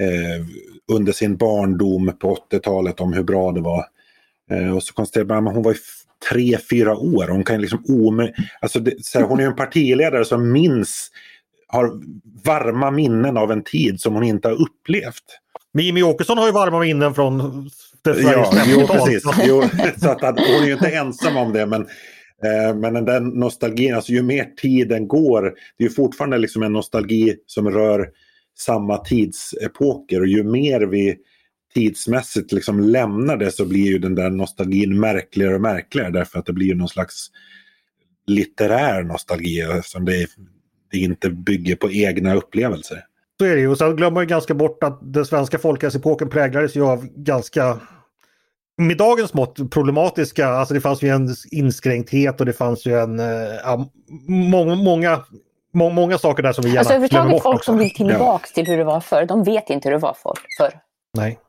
eh, 0.02 0.46
under 0.92 1.14
sin 1.14 1.38
barndom 1.38 2.18
på 2.20 2.36
80-talet 2.36 3.00
om 3.00 3.14
hur 3.14 3.24
bra 3.24 3.52
det 3.52 3.62
var. 3.62 3.86
Eh, 4.52 4.76
och 4.76 4.84
så 4.84 4.94
konstaterade 4.94 5.42
man 5.42 5.48
att 5.48 5.54
hon 5.54 5.64
var 5.64 5.76
tre, 6.30 6.58
fyra 6.70 6.98
år. 6.98 7.28
Hon 7.28 7.44
kan 7.44 7.62
liksom 7.62 7.84
ome... 7.88 8.34
alltså 8.62 8.80
det, 8.80 9.06
så 9.06 9.20
här, 9.20 9.26
hon 9.26 9.40
är 9.40 9.46
en 9.46 9.56
partiledare 9.56 10.26
som 10.26 10.52
minns, 10.52 11.12
har 11.68 11.92
varma 12.44 12.92
minnen 12.92 13.38
av 13.38 13.52
en 13.52 13.64
tid 13.64 14.02
som 14.02 14.14
hon 14.14 14.24
inte 14.24 14.48
har 14.48 14.56
upplevt. 14.56 15.24
Men 15.74 15.86
Jimmy 15.86 16.04
Åkesson 16.04 16.38
har 16.38 16.46
ju 16.46 16.52
varma 16.52 16.80
minnen 16.80 17.14
från 17.14 17.38
det 18.02 18.22
Ja, 18.22 18.54
jo, 18.68 18.88
precis. 18.88 19.24
Jo, 19.44 19.64
så 19.98 20.10
att, 20.10 20.22
hon 20.22 20.64
är 20.64 20.66
ju 20.66 20.74
inte 20.74 20.90
ensam 20.90 21.38
om 21.38 21.54
det. 21.54 21.66
Men, 21.66 21.82
eh, 22.44 22.76
men 22.76 23.06
den 23.06 23.28
nostalgin, 23.28 23.96
alltså 23.96 24.12
ju 24.12 24.24
mer 24.24 24.46
tiden 24.62 25.08
går, 25.08 25.42
det 25.78 25.84
är 25.84 25.88
ju 25.88 25.94
fortfarande 25.96 26.38
liksom 26.38 26.64
en 26.64 26.74
nostalgi 26.74 27.36
som 27.46 27.72
rör 27.72 28.10
samma 28.58 28.98
tidsepoker 28.98 30.22
och 30.22 30.28
ju 30.28 30.44
mer 30.44 30.82
vi 30.82 31.18
tidsmässigt 31.74 32.52
liksom 32.52 32.80
lämnar 32.80 33.38
det 33.38 33.52
så 33.52 33.66
blir 33.66 33.86
ju 33.86 33.98
den 33.98 34.16
där 34.16 34.30
nostalgin 34.30 35.00
märkligare 35.00 35.56
och 35.56 35.62
märkligare 35.62 36.10
därför 36.10 36.40
att 36.40 36.46
det 36.46 36.54
blir 36.54 36.68
ju 36.68 36.76
någon 36.76 36.90
slags 36.90 37.28
litterär 38.28 39.04
nostalgi 39.04 39.62
eftersom 39.62 40.06
det, 40.06 40.28
det 40.92 40.98
inte 40.98 41.30
bygger 41.30 41.76
på 41.76 41.92
egna 41.92 42.36
upplevelser. 42.36 43.04
Så 43.40 43.46
är 43.46 43.56
det 43.56 43.62
ju. 43.62 43.68
Och 43.68 43.78
sen 43.78 43.96
glömmer 43.96 44.16
man 44.16 44.28
ganska 44.28 44.54
bort 44.54 44.84
att 44.84 45.00
den 45.02 45.26
svenska 45.26 45.60
folkhälsoepoken 45.60 46.30
präglades 46.30 46.76
ju 46.76 46.86
av 46.86 47.08
ganska 47.08 47.80
med 48.78 48.98
dagens 48.98 49.34
mått 49.34 49.72
problematiska, 49.72 50.48
alltså 50.48 50.74
det 50.74 50.82
fanns 50.82 51.02
ju 51.02 51.10
en 51.10 51.36
inskränkthet 51.52 52.40
och 52.40 52.46
det 52.46 52.54
fanns 52.54 52.86
ju 52.86 53.00
en, 53.00 53.20
äh, 53.20 53.86
många, 54.28 54.76
många, 54.76 55.24
må, 55.74 55.90
många 55.90 56.18
saker 56.18 56.44
där 56.44 56.54
som 56.54 56.64
vi 56.64 56.70
gärna 56.70 56.80
alltså, 56.80 57.08
glömmer 57.08 57.32
bort. 57.32 57.44
folk 57.44 57.56
också. 57.56 57.72
som 57.72 57.78
vill 57.78 57.94
tillbaka 57.94 58.48
ja. 58.48 58.54
till 58.56 58.68
hur 58.68 58.78
det 58.78 58.84
var 58.84 59.00
förr, 59.00 59.26
de 59.26 59.44
vet 59.44 59.70
inte 59.70 59.88
hur 59.90 59.94
det 59.94 60.02
var 60.02 60.16
förr. 60.58 60.80
Nej. 61.18 61.40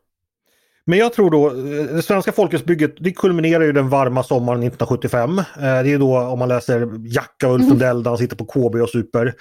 Men 0.88 0.98
jag 0.98 1.12
tror 1.12 1.30
då, 1.30 1.48
eh, 1.48 1.96
det 1.96 2.02
svenska 2.02 2.32
folkets 2.32 2.64
det 3.00 3.12
kulminerar 3.12 3.64
ju 3.64 3.72
den 3.72 3.88
varma 3.88 4.22
sommaren 4.22 4.60
1975. 4.60 5.38
Eh, 5.38 5.44
det 5.56 5.92
är 5.92 5.98
då 5.98 6.18
om 6.18 6.38
man 6.38 6.48
läser 6.48 6.88
Jacka 7.14 7.48
och 7.48 7.54
Ulf 7.54 7.68
Lundell 7.68 7.90
mm. 7.90 8.02
där 8.02 8.10
han 8.10 8.18
sitter 8.18 8.36
på 8.36 8.44
KB 8.44 8.82
och 8.82 8.88
super. 8.88 9.34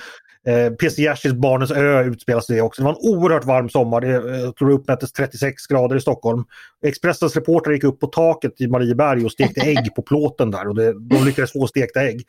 Eh, 0.47 0.73
PC 0.73 1.01
Jersilds 1.01 1.37
Barnens 1.37 1.71
ö 1.71 2.03
utspelas 2.03 2.47
det 2.47 2.61
också. 2.61 2.81
Det 2.81 2.85
var 2.85 2.93
en 2.93 3.17
oerhört 3.17 3.45
varm 3.45 3.69
sommar. 3.69 4.01
Det, 4.01 4.07
jag 4.39 4.55
tror 4.55 4.67
det 4.67 4.75
uppmättes 4.75 5.11
36 5.11 5.67
grader 5.67 5.95
i 5.95 6.01
Stockholm. 6.01 6.43
Expressens 6.85 7.35
reporter 7.35 7.71
gick 7.71 7.83
upp 7.83 7.99
på 7.99 8.07
taket 8.07 8.61
i 8.61 8.67
Marieberg 8.67 9.25
och 9.25 9.31
stekte 9.31 9.61
ägg 9.65 9.95
på 9.95 10.01
plåten 10.01 10.51
där 10.51 10.67
och 10.67 10.75
det, 10.75 10.93
de 10.93 11.25
lyckades 11.25 11.51
få 11.51 11.67
stekta 11.67 12.01
ägg. 12.01 12.23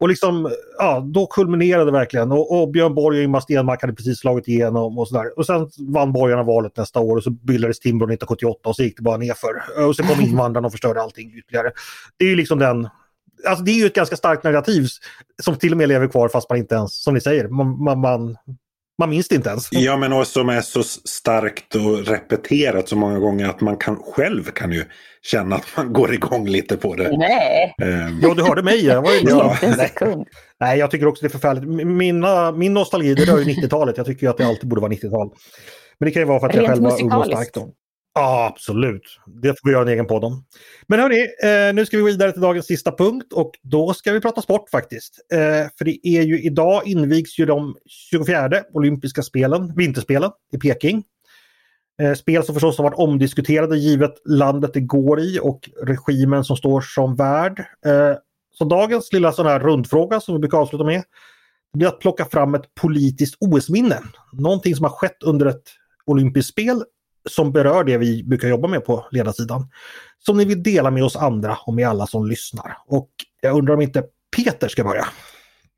Och 0.00 0.08
liksom, 0.08 0.52
ja, 0.78 1.00
då 1.14 1.26
kulminerade 1.26 1.84
det 1.84 1.90
verkligen 1.90 2.32
och, 2.32 2.62
och 2.62 2.70
Björn 2.70 2.94
Borg 2.94 3.18
och 3.18 3.24
Ingmar 3.24 3.40
Stenmark 3.40 3.80
hade 3.80 3.94
precis 3.94 4.18
slagit 4.18 4.48
igenom 4.48 4.98
och 4.98 5.08
sådär. 5.08 5.38
Och 5.38 5.46
sen 5.46 5.70
vann 5.78 6.12
borgarna 6.12 6.42
valet 6.42 6.76
nästa 6.76 7.00
år 7.00 7.16
och 7.16 7.22
så 7.22 7.30
bildades 7.30 7.80
Timbro 7.80 8.04
1978 8.04 8.68
och 8.68 8.76
så 8.76 8.82
gick 8.82 8.96
det 8.96 9.02
bara 9.02 9.16
nerför. 9.16 9.84
Och 9.88 9.96
sen 9.96 10.06
kom 10.06 10.20
invandrarna 10.24 10.66
och 10.66 10.72
förstörde 10.72 11.02
allting 11.02 11.32
ytterligare. 11.38 11.72
Det 12.16 12.24
är 12.24 12.28
ju 12.28 12.36
liksom 12.36 12.58
den 12.58 12.88
Alltså 13.48 13.64
det 13.64 13.70
är 13.70 13.78
ju 13.78 13.86
ett 13.86 13.94
ganska 13.94 14.16
starkt 14.16 14.44
narrativ 14.44 14.86
som 15.42 15.56
till 15.56 15.72
och 15.72 15.78
med 15.78 15.88
lever 15.88 16.08
kvar 16.08 16.28
fast 16.28 16.50
man 16.50 16.58
inte 16.58 16.74
ens, 16.74 17.02
som 17.02 17.14
ni 17.14 17.20
säger, 17.20 17.48
man, 17.48 17.84
man, 17.84 18.00
man 18.00 18.36
man 18.98 19.10
minns 19.10 19.28
det 19.28 19.34
inte 19.34 19.50
ens. 19.50 19.68
Ja, 19.70 19.96
men 19.96 20.12
också 20.12 20.24
som 20.32 20.48
är 20.48 20.60
så 20.60 20.82
starkt 20.82 21.74
och 21.74 22.06
repeterat 22.06 22.88
så 22.88 22.96
många 22.96 23.18
gånger 23.18 23.48
att 23.48 23.60
man 23.60 23.76
kan, 23.76 23.96
själv 23.96 24.44
kan 24.44 24.72
ju 24.72 24.84
känna 25.22 25.56
att 25.56 25.66
man 25.76 25.92
går 25.92 26.14
igång 26.14 26.48
lite 26.48 26.76
på 26.76 26.94
det. 26.94 27.16
Nej! 27.18 27.74
Um, 27.82 28.20
ja, 28.22 28.34
du 28.34 28.42
hörde 28.42 28.62
mig. 28.62 28.84
Jag 28.84 29.02
var 29.02 29.12
ju 29.12 29.20
ja. 29.28 29.56
Nej. 29.62 30.24
Nej, 30.60 30.78
jag 30.78 30.90
tycker 30.90 31.06
också 31.06 31.22
det 31.22 31.26
är 31.28 31.38
förfärligt. 31.38 31.86
Mina, 31.86 32.52
min 32.52 32.74
nostalgi 32.74 33.14
det 33.14 33.24
rör 33.24 33.38
ju 33.38 33.44
90-talet. 33.54 33.96
Jag 33.96 34.06
tycker 34.06 34.26
ju 34.26 34.30
att 34.30 34.38
det 34.38 34.46
alltid 34.46 34.68
borde 34.68 34.80
vara 34.80 34.92
90-tal. 34.92 35.30
Men 35.98 36.06
det 36.06 36.10
kan 36.10 36.22
ju 36.22 36.26
vara 36.26 36.40
för 36.40 36.46
att 36.46 36.54
Rent 36.54 36.66
jag 36.66 36.70
själv 36.70 36.84
var 36.84 37.02
ung 37.02 37.12
och 37.12 37.26
stark 37.26 37.54
då. 37.54 37.68
Ja, 38.18 38.52
absolut. 38.54 39.18
Det 39.26 39.48
får 39.48 39.68
vi 39.68 39.72
göra 39.72 39.82
en 39.82 39.88
egen 39.88 40.06
podd 40.06 40.24
om. 40.24 40.44
Men 40.86 41.00
hörni, 41.00 41.20
eh, 41.20 41.74
nu 41.74 41.86
ska 41.86 41.96
vi 41.96 42.00
gå 42.00 42.06
vidare 42.06 42.32
till 42.32 42.40
dagens 42.40 42.66
sista 42.66 42.92
punkt 42.92 43.32
och 43.32 43.50
då 43.62 43.94
ska 43.94 44.12
vi 44.12 44.20
prata 44.20 44.42
sport 44.42 44.70
faktiskt. 44.70 45.20
Eh, 45.32 45.68
för 45.78 45.84
det 45.84 46.08
är 46.08 46.22
ju 46.22 46.42
idag 46.42 46.82
invigs 46.86 47.38
ju 47.38 47.46
de 47.46 47.76
24 47.86 48.50
olympiska 48.72 49.22
spelen, 49.22 49.72
vinterspelen 49.76 50.30
i 50.52 50.58
Peking. 50.58 51.04
Eh, 52.02 52.14
spel 52.14 52.42
som 52.42 52.54
förstås 52.54 52.78
har 52.78 52.84
varit 52.84 52.98
omdiskuterade 52.98 53.78
givet 53.78 54.14
landet 54.24 54.74
det 54.74 54.80
går 54.80 55.20
i 55.20 55.38
och 55.42 55.70
regimen 55.82 56.44
som 56.44 56.56
står 56.56 56.80
som 56.80 57.16
värd. 57.16 57.58
Eh, 57.86 58.16
så 58.58 58.64
dagens 58.64 59.12
lilla 59.12 59.32
sån 59.32 59.46
här 59.46 59.60
rundfråga 59.60 60.20
som 60.20 60.34
vi 60.34 60.40
brukar 60.40 60.58
avsluta 60.58 60.84
med 60.84 61.02
blir 61.72 61.88
att 61.88 62.00
plocka 62.00 62.24
fram 62.24 62.54
ett 62.54 62.74
politiskt 62.80 63.36
OS-minne. 63.40 63.98
Någonting 64.32 64.76
som 64.76 64.84
har 64.84 64.90
skett 64.90 65.22
under 65.22 65.46
ett 65.46 65.64
olympiskt 66.06 66.52
spel 66.52 66.84
som 67.26 67.52
berör 67.52 67.84
det 67.84 67.98
vi 67.98 68.24
brukar 68.24 68.48
jobba 68.48 68.68
med 68.68 68.84
på 68.84 69.06
ledarsidan. 69.10 69.68
Som 70.18 70.36
ni 70.36 70.44
vill 70.44 70.62
dela 70.62 70.90
med 70.90 71.04
oss 71.04 71.16
andra 71.16 71.58
och 71.66 71.74
med 71.74 71.88
alla 71.88 72.06
som 72.06 72.26
lyssnar. 72.26 72.78
Och 72.86 73.10
jag 73.40 73.58
undrar 73.58 73.74
om 73.74 73.80
inte 73.80 74.04
Peter 74.36 74.68
ska 74.68 74.84
börja? 74.84 75.06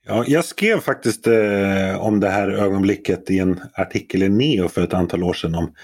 Ja, 0.06 0.24
jag 0.26 0.44
skrev 0.44 0.80
faktiskt 0.80 1.26
eh, 1.26 2.00
om 2.00 2.20
det 2.20 2.28
här 2.28 2.48
ögonblicket 2.48 3.30
i 3.30 3.38
en 3.38 3.60
artikel 3.74 4.22
i 4.22 4.28
Neo 4.28 4.68
för 4.68 4.82
ett 4.82 4.94
antal 4.94 5.22
år 5.22 5.32
sedan 5.32 5.54
om 5.54 5.74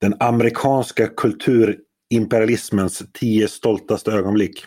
den 0.00 0.14
amerikanska 0.20 1.06
kulturimperialismens 1.06 3.02
tio 3.12 3.48
stoltaste 3.48 4.10
ögonblick. 4.12 4.64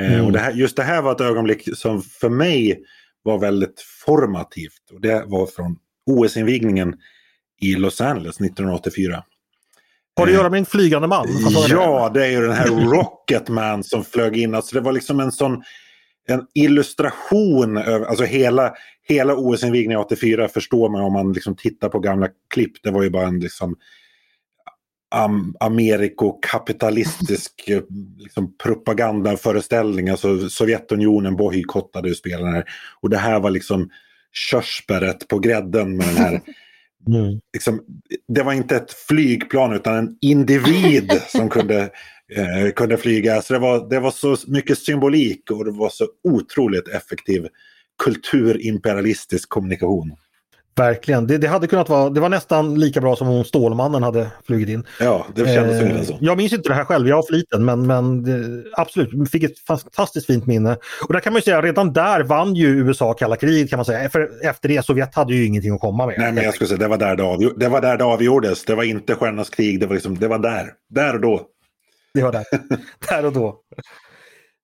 Eh, 0.00 0.12
mm. 0.12 0.26
och 0.26 0.32
det 0.32 0.38
här, 0.38 0.52
just 0.52 0.76
det 0.76 0.82
här 0.82 1.02
var 1.02 1.12
ett 1.12 1.20
ögonblick 1.20 1.76
som 1.76 2.02
för 2.02 2.28
mig 2.28 2.84
var 3.22 3.38
väldigt 3.38 3.80
formativt. 4.06 4.90
Och 4.92 5.00
det 5.00 5.24
var 5.26 5.46
från 5.46 5.76
OS-invigningen 6.06 6.94
i 7.60 7.74
Los 7.74 8.00
Angeles 8.00 8.40
1984. 8.40 9.24
Har 10.16 10.26
det 10.26 10.32
att 10.32 10.38
göra 10.38 10.50
med 10.50 10.58
en 10.58 10.66
flygande 10.66 11.08
man? 11.08 11.28
Ja, 11.68 12.10
det 12.14 12.26
är 12.26 12.30
ju 12.30 12.40
den 12.40 12.52
här 12.52 12.66
Rocketman 12.66 13.84
som 13.84 14.04
flög 14.04 14.36
in. 14.36 14.54
Alltså 14.54 14.74
det 14.74 14.80
var 14.80 14.92
liksom 14.92 15.20
en 15.20 15.32
sån 15.32 15.62
en 16.28 16.46
illustration 16.54 17.76
över, 17.76 18.06
alltså 18.06 18.24
hela, 18.24 18.72
hela 19.08 19.34
OS-invigningen 19.34 20.00
84 20.00 20.48
förstår 20.48 20.88
man 20.88 21.00
om 21.00 21.12
man 21.12 21.32
liksom 21.32 21.56
tittar 21.56 21.88
på 21.88 21.98
gamla 21.98 22.28
klipp. 22.54 22.82
Det 22.82 22.90
var 22.90 23.02
ju 23.02 23.10
bara 23.10 23.26
en 23.26 23.40
liksom 23.40 23.76
am, 25.10 25.56
amerikokapitalistisk 25.60 27.52
liksom, 28.18 28.56
propagandaföreställning. 28.56 30.08
Alltså 30.08 30.48
Sovjetunionen 30.48 31.36
bojkottade 31.36 32.08
ju 32.08 32.14
spelarna 32.14 32.50
här. 32.50 32.64
Och 33.00 33.10
det 33.10 33.18
här 33.18 33.40
var 33.40 33.50
liksom 33.50 33.90
körsbäret 34.32 35.28
på 35.28 35.38
grädden 35.38 35.96
med 35.96 36.06
den 36.06 36.16
här 36.16 36.40
Mm. 37.08 37.40
Liksom, 37.52 37.80
det 38.28 38.42
var 38.42 38.52
inte 38.52 38.76
ett 38.76 38.92
flygplan 38.92 39.72
utan 39.72 39.96
en 39.96 40.16
individ 40.20 41.10
som 41.28 41.48
kunde, 41.48 41.90
eh, 42.36 42.70
kunde 42.76 42.96
flyga. 42.96 43.42
Så 43.42 43.52
det 43.52 43.58
var, 43.58 43.90
det 43.90 44.00
var 44.00 44.10
så 44.10 44.36
mycket 44.46 44.78
symbolik 44.78 45.50
och 45.50 45.64
det 45.64 45.70
var 45.70 45.88
så 45.88 46.06
otroligt 46.24 46.88
effektiv 46.88 47.46
kulturimperialistisk 48.04 49.48
kommunikation. 49.48 50.16
Verkligen. 50.80 51.26
Det, 51.26 51.38
det, 51.38 51.46
hade 51.46 51.66
kunnat 51.66 51.88
vara, 51.88 52.10
det 52.10 52.20
var 52.20 52.28
nästan 52.28 52.80
lika 52.80 53.00
bra 53.00 53.16
som 53.16 53.28
om 53.28 53.44
Stålmannen 53.44 54.02
hade 54.02 54.30
flugit 54.46 54.68
in. 54.68 54.86
Ja, 55.00 55.26
det 55.34 55.54
kändes 55.54 55.82
eh, 55.82 56.02
så. 56.02 56.18
Jag 56.20 56.36
minns 56.36 56.52
inte 56.52 56.68
det 56.68 56.74
här 56.74 56.84
själv, 56.84 57.08
jag 57.08 57.16
har 57.16 57.22
fliten, 57.22 57.64
men, 57.64 57.86
men 57.86 58.22
det, 58.22 58.64
absolut, 58.72 59.30
fick 59.30 59.42
ett 59.42 59.58
fantastiskt 59.58 60.26
fint 60.26 60.46
minne. 60.46 60.76
Och 61.06 61.12
där 61.12 61.20
kan 61.20 61.32
man 61.32 61.38
ju 61.38 61.42
säga, 61.42 61.62
redan 61.62 61.92
där 61.92 62.22
vann 62.22 62.54
ju 62.54 62.66
USA 62.66 63.14
kalla 63.14 63.36
kriget 63.36 63.70
kan 63.70 63.76
man 63.76 63.84
säga. 63.84 64.10
För 64.10 64.30
efter 64.42 64.68
det, 64.68 64.84
Sovjet 64.84 65.14
hade 65.14 65.34
ju 65.34 65.46
ingenting 65.46 65.74
att 65.74 65.80
komma 65.80 66.06
med. 66.06 66.14
Nej, 66.18 66.32
men 66.32 66.44
jag 66.44 66.54
skulle 66.54 66.68
säga, 66.68 66.78
det 66.78 66.88
var 66.88 66.98
där 66.98 67.16
det, 67.16 67.22
avgjord, 67.22 67.60
det, 67.60 67.68
var 67.68 67.80
där 67.80 67.96
det 67.96 68.04
avgjordes. 68.04 68.64
Det 68.64 68.74
var 68.74 68.84
inte 68.84 69.14
Stjärnornas 69.14 69.50
krig, 69.50 69.80
det 69.80 69.86
var, 69.86 69.94
liksom, 69.94 70.18
det 70.18 70.28
var 70.28 70.38
där. 70.38 70.72
Där 70.90 71.14
och 71.14 71.20
då. 71.20 71.40
Det 72.14 72.22
var 72.22 72.32
där. 72.32 72.44
där 73.08 73.26
och 73.26 73.32
då. 73.32 73.48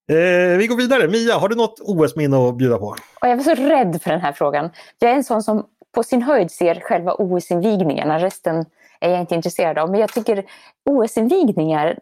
Eh, 0.08 0.56
vi 0.58 0.66
går 0.66 0.76
vidare. 0.76 1.08
Mia, 1.08 1.34
har 1.34 1.48
du 1.48 1.56
något 1.56 1.80
OS-minne 1.80 2.36
att 2.36 2.56
bjuda 2.56 2.78
på? 2.78 2.96
jag 3.20 3.36
var 3.36 3.44
så 3.44 3.54
rädd 3.54 4.02
för 4.02 4.10
den 4.10 4.20
här 4.20 4.32
frågan. 4.32 4.70
Jag 4.98 5.10
är 5.10 5.14
en 5.14 5.24
sån 5.24 5.42
som 5.42 5.66
på 5.96 6.02
sin 6.02 6.22
höjd 6.22 6.50
ser 6.50 6.80
själva 6.80 7.12
OS-invigningarna. 7.12 8.18
Resten 8.18 8.64
är 9.00 9.10
jag 9.10 9.20
inte 9.20 9.34
intresserad 9.34 9.78
av. 9.78 9.90
Men 9.90 10.00
jag 10.00 10.12
tycker 10.12 10.44
OS-invigningar 10.90 11.98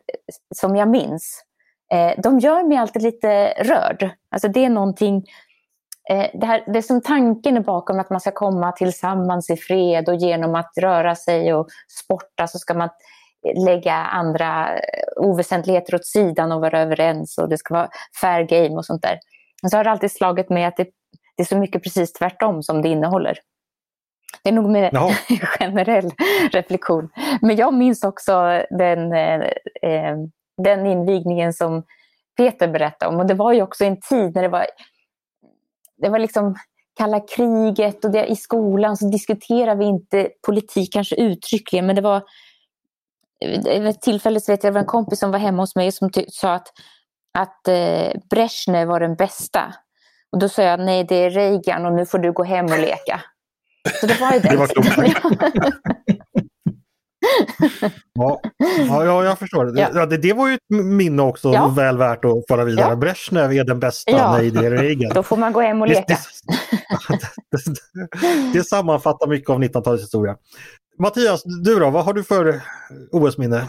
som 0.55 0.77
jag 0.77 0.89
minns, 0.89 1.45
eh, 1.93 2.21
de 2.23 2.39
gör 2.39 2.69
mig 2.69 2.77
alltid 2.79 3.03
lite 3.03 3.47
rörd. 3.49 4.11
Alltså 4.31 4.49
det 4.49 4.65
är 4.65 4.69
någonting 4.69 5.25
eh, 6.11 6.27
det, 6.35 6.47
här, 6.47 6.65
det 6.67 6.79
är 6.79 6.83
som 6.83 7.01
tanken 7.01 7.57
är 7.57 7.61
bakom 7.61 8.01
att 8.01 8.11
man 8.11 8.21
ska 8.21 8.31
komma 8.31 8.73
tillsammans 8.73 9.51
i 9.51 9.57
fred 9.57 10.09
och 10.09 10.17
genom 10.17 10.55
att 10.55 10.73
röra 10.81 11.15
sig 11.15 11.55
och 11.55 11.69
sporta 12.05 12.47
så 12.47 12.59
ska 12.59 12.75
man 12.75 12.89
lägga 13.57 13.95
andra 13.95 14.75
eh, 14.75 14.81
oväsentligheter 15.17 15.95
åt 15.95 16.07
sidan 16.07 16.53
och 16.53 16.61
vara 16.61 16.81
överens 16.81 17.39
och 17.39 17.49
det 17.49 17.59
ska 17.59 17.75
vara 17.75 17.89
fair 18.21 18.43
game 18.43 18.77
och 18.77 18.87
sånt 18.87 19.03
där. 19.03 19.19
Men 19.63 19.71
så 19.71 19.77
har 19.77 19.85
det 19.85 19.91
alltid 19.91 20.13
slagit 20.13 20.51
mig 20.51 20.65
att 20.65 20.77
det, 20.77 20.87
det 21.37 21.43
är 21.43 21.47
så 21.47 21.57
mycket 21.57 21.83
precis 21.83 22.13
tvärtom 22.13 22.63
som 22.63 22.83
det 22.83 22.89
innehåller. 22.89 23.39
Det 24.43 24.51
är 24.51 24.53
nog 24.53 24.71
mer 24.71 24.83
en 24.83 25.15
generell 25.59 26.11
reflektion. 26.53 27.09
Men 27.41 27.57
jag 27.57 27.75
minns 27.75 28.05
också 28.05 28.63
den, 28.71 29.13
eh, 29.13 29.41
eh, 29.83 30.17
den 30.63 30.87
invigningen 30.87 31.53
som 31.53 31.83
Peter 32.37 32.69
berättade 32.69 33.15
om. 33.15 33.21
Och 33.21 33.27
det 33.27 33.35
var 33.35 33.53
ju 33.53 33.63
också 33.63 33.85
en 33.85 34.01
tid 34.01 34.35
när 34.35 34.43
det 34.43 34.49
var 34.49 34.67
det 35.97 36.09
var 36.09 36.19
liksom 36.19 36.55
kalla 36.97 37.21
kriget 37.21 38.05
och 38.05 38.11
det, 38.11 38.27
i 38.27 38.37
skolan 38.37 38.97
så 38.97 39.09
diskuterade 39.09 39.79
vi 39.79 39.85
inte 39.85 40.29
politik 40.47 40.93
kanske 40.93 41.17
uttryckligen 41.17 41.87
men 41.87 41.97
det 41.97 42.03
var 42.03 42.23
vid 43.65 43.87
ett 43.87 44.03
tillfälle 44.03 44.41
så 44.41 44.53
vet 44.53 44.65
jag 44.65 44.73
det 44.73 44.75
var 44.75 44.81
en 44.81 44.87
kompis 44.87 45.19
som 45.19 45.31
var 45.31 45.39
hemma 45.39 45.63
hos 45.63 45.77
mig 45.77 45.93
som 45.93 46.11
sa 46.29 46.55
att, 46.55 46.69
att 47.39 47.69
eh, 47.69 48.21
Brezhnev 48.31 48.89
var 48.89 49.01
den 49.01 49.15
bästa. 49.15 49.75
Och 50.33 50.39
då 50.39 50.49
sa 50.49 50.63
jag 50.63 50.81
nej 50.81 51.05
det 51.05 51.15
är 51.15 51.31
Reagan 51.31 51.87
och 51.87 51.93
nu 51.93 52.07
får 52.07 52.19
du 52.19 52.33
gå 52.33 52.43
hem 52.43 52.65
och 52.65 52.79
leka. 52.79 53.21
Så 54.01 54.07
det 54.07 54.21
var 54.21 54.33
ju 54.33 54.39
det. 54.41 54.49
det 54.49 54.57
var 54.57 54.71
ja. 58.15 58.41
ja, 59.05 59.25
jag 59.25 59.39
förstår. 59.39 59.79
Ja. 59.79 59.89
Ja, 59.95 60.07
det, 60.07 60.17
det 60.17 60.33
var 60.33 60.49
ju 60.49 60.55
ett 60.55 60.85
minne 60.85 61.23
också 61.23 61.53
ja. 61.53 61.69
väl 61.69 61.99
värt 61.99 62.25
att 62.25 62.47
föra 62.49 62.65
vidare. 62.65 62.89
Ja. 62.89 62.97
Brezhnev 62.97 63.53
är 63.53 63.65
den 63.65 63.81
bästa, 63.81 64.11
ja. 64.13 64.33
nej 64.33 64.51
det 64.51 64.67
är 64.67 64.71
Reagan. 64.71 65.13
Då 65.15 65.23
får 65.23 65.37
man 65.37 65.53
gå 65.53 65.61
hem 65.61 65.83
och 65.83 65.89
leka. 65.89 66.05
Det, 66.07 66.19
det, 67.51 68.53
det 68.53 68.65
sammanfattar 68.65 69.27
mycket 69.27 69.51
av 69.51 69.63
1900-talets 69.63 70.03
historia. 70.03 70.37
Mattias, 70.99 71.43
du 71.45 71.79
då, 71.79 71.91
vad 71.91 72.05
har 72.05 72.13
du 72.13 72.25
för 72.25 72.61
OS-minne? 73.13 73.69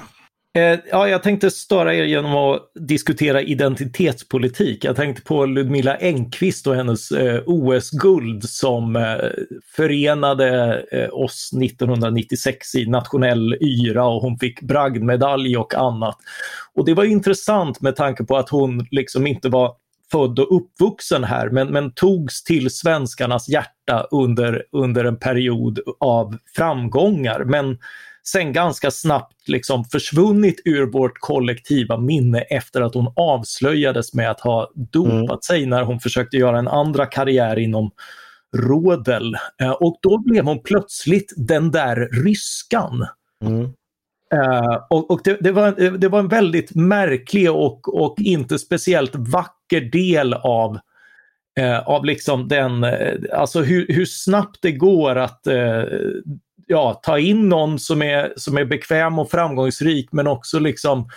Eh, 0.55 0.79
ja, 0.91 1.07
jag 1.07 1.23
tänkte 1.23 1.51
störa 1.51 1.95
er 1.95 2.03
genom 2.03 2.35
att 2.35 2.71
diskutera 2.79 3.41
identitetspolitik. 3.41 4.83
Jag 4.83 4.95
tänkte 4.95 5.21
på 5.21 5.45
Ludmilla 5.45 5.97
Engqvist 5.97 6.67
och 6.67 6.75
hennes 6.75 7.11
eh, 7.11 7.41
OS-guld 7.45 8.43
som 8.43 8.95
eh, 8.95 9.15
förenade 9.75 10.81
eh, 10.91 11.09
oss 11.13 11.49
1996 11.63 12.75
i 12.75 12.85
nationell 12.85 13.57
yra 13.61 14.05
och 14.05 14.21
hon 14.21 14.37
fick 14.37 14.61
bragdmedalj 14.61 15.57
och 15.57 15.73
annat. 15.73 16.17
Och 16.73 16.85
det 16.85 16.93
var 16.93 17.03
intressant 17.03 17.81
med 17.81 17.95
tanke 17.95 18.23
på 18.23 18.37
att 18.37 18.49
hon 18.49 18.87
liksom 18.91 19.27
inte 19.27 19.49
var 19.49 19.75
född 20.11 20.39
och 20.39 20.55
uppvuxen 20.55 21.23
här 21.23 21.49
men, 21.49 21.67
men 21.67 21.91
togs 21.91 22.43
till 22.43 22.69
svenskarnas 22.69 23.49
hjärta 23.49 24.07
under, 24.11 24.63
under 24.71 25.05
en 25.05 25.19
period 25.19 25.79
av 25.99 26.37
framgångar. 26.55 27.43
Men 27.43 27.77
sen 28.27 28.53
ganska 28.53 28.91
snabbt 28.91 29.49
liksom 29.49 29.85
försvunnit 29.85 30.61
ur 30.65 30.85
vårt 30.85 31.19
kollektiva 31.19 31.97
minne 31.97 32.41
efter 32.41 32.81
att 32.81 32.93
hon 32.93 33.13
avslöjades 33.15 34.13
med 34.13 34.31
att 34.31 34.39
ha 34.39 34.71
dopat 34.75 35.29
mm. 35.29 35.41
sig 35.41 35.65
när 35.65 35.83
hon 35.83 35.99
försökte 35.99 36.37
göra 36.37 36.59
en 36.59 36.67
andra 36.67 37.05
karriär 37.05 37.59
inom 37.59 37.91
rådel. 38.57 39.35
Eh, 39.61 39.71
och 39.71 39.97
då 40.01 40.17
blev 40.17 40.45
hon 40.45 40.63
plötsligt 40.63 41.33
den 41.37 41.71
där 41.71 42.23
ryskan. 42.23 43.07
Mm. 43.43 43.73
Uh, 44.33 44.85
och, 44.89 45.11
och 45.11 45.21
det, 45.23 45.37
det, 45.41 45.51
var, 45.51 45.97
det 45.97 46.07
var 46.07 46.19
en 46.19 46.27
väldigt 46.27 46.75
märklig 46.75 47.51
och, 47.51 48.03
och 48.03 48.15
inte 48.19 48.59
speciellt 48.59 49.15
vacker 49.15 49.81
del 49.81 50.33
av, 50.33 50.79
uh, 51.59 51.79
av 51.79 52.05
liksom 52.05 52.47
den, 52.47 52.83
uh, 52.83 53.15
alltså 53.33 53.61
hur, 53.61 53.85
hur 53.89 54.05
snabbt 54.05 54.57
det 54.61 54.71
går 54.71 55.15
att 55.15 55.47
ja, 56.65 56.99
ta 57.03 57.19
in 57.19 57.49
någon 57.49 57.79
som 57.79 58.01
är, 58.01 58.33
som 58.37 58.57
är 58.57 58.65
bekväm 58.65 59.19
och 59.19 59.31
framgångsrik 59.31 60.11
men 60.11 60.27
också 60.27 60.59
liksom 60.59 61.09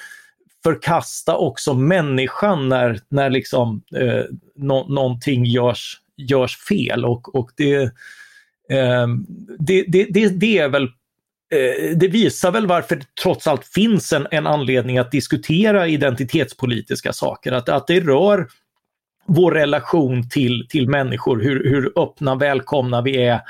förkasta 0.62 1.36
också 1.36 1.74
människan 1.74 2.68
när, 2.68 3.00
när 3.08 3.30
liksom, 3.30 3.82
eh, 3.96 4.24
no, 4.56 4.86
någonting 4.94 5.44
görs, 5.44 6.00
görs 6.16 6.56
fel. 6.56 7.04
Och, 7.04 7.34
och 7.34 7.50
det, 7.56 7.82
eh, 8.70 9.06
det, 9.58 9.84
det, 9.88 10.06
det, 10.10 10.28
det, 10.28 10.58
är 10.58 10.68
väl 10.68 10.84
eh, 11.52 11.96
det 11.96 12.08
visar 12.08 12.50
väl 12.50 12.66
varför 12.66 12.96
det 12.96 13.06
trots 13.22 13.46
allt 13.46 13.64
finns 13.66 14.12
en, 14.12 14.26
en 14.30 14.46
anledning 14.46 14.98
att 14.98 15.10
diskutera 15.10 15.88
identitetspolitiska 15.88 17.12
saker. 17.12 17.52
Att, 17.52 17.68
att 17.68 17.86
det 17.86 18.00
rör 18.00 18.48
vår 19.26 19.52
relation 19.52 20.28
till, 20.28 20.66
till 20.68 20.88
människor, 20.88 21.40
hur, 21.40 21.64
hur 21.64 21.92
öppna, 21.98 22.34
välkomna 22.34 23.02
vi 23.02 23.16
är 23.16 23.40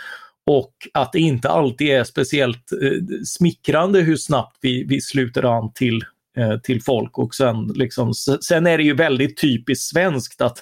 och 0.49 0.73
att 0.95 1.13
det 1.13 1.19
inte 1.19 1.49
alltid 1.49 1.89
är 1.89 2.05
speciellt 2.05 2.73
eh, 2.73 3.19
smickrande 3.25 4.01
hur 4.01 4.17
snabbt 4.17 4.59
vi, 4.61 4.85
vi 4.85 5.01
sluter 5.01 5.59
an 5.59 5.73
till, 5.75 6.05
eh, 6.37 6.59
till 6.59 6.83
folk. 6.83 7.19
Och 7.19 7.35
sen, 7.35 7.73
liksom, 7.75 8.15
sen 8.15 8.67
är 8.67 8.79
det 8.79 8.85
ju 8.85 8.95
väldigt 8.95 9.41
typiskt 9.41 9.91
svenskt 9.91 10.41
att 10.41 10.59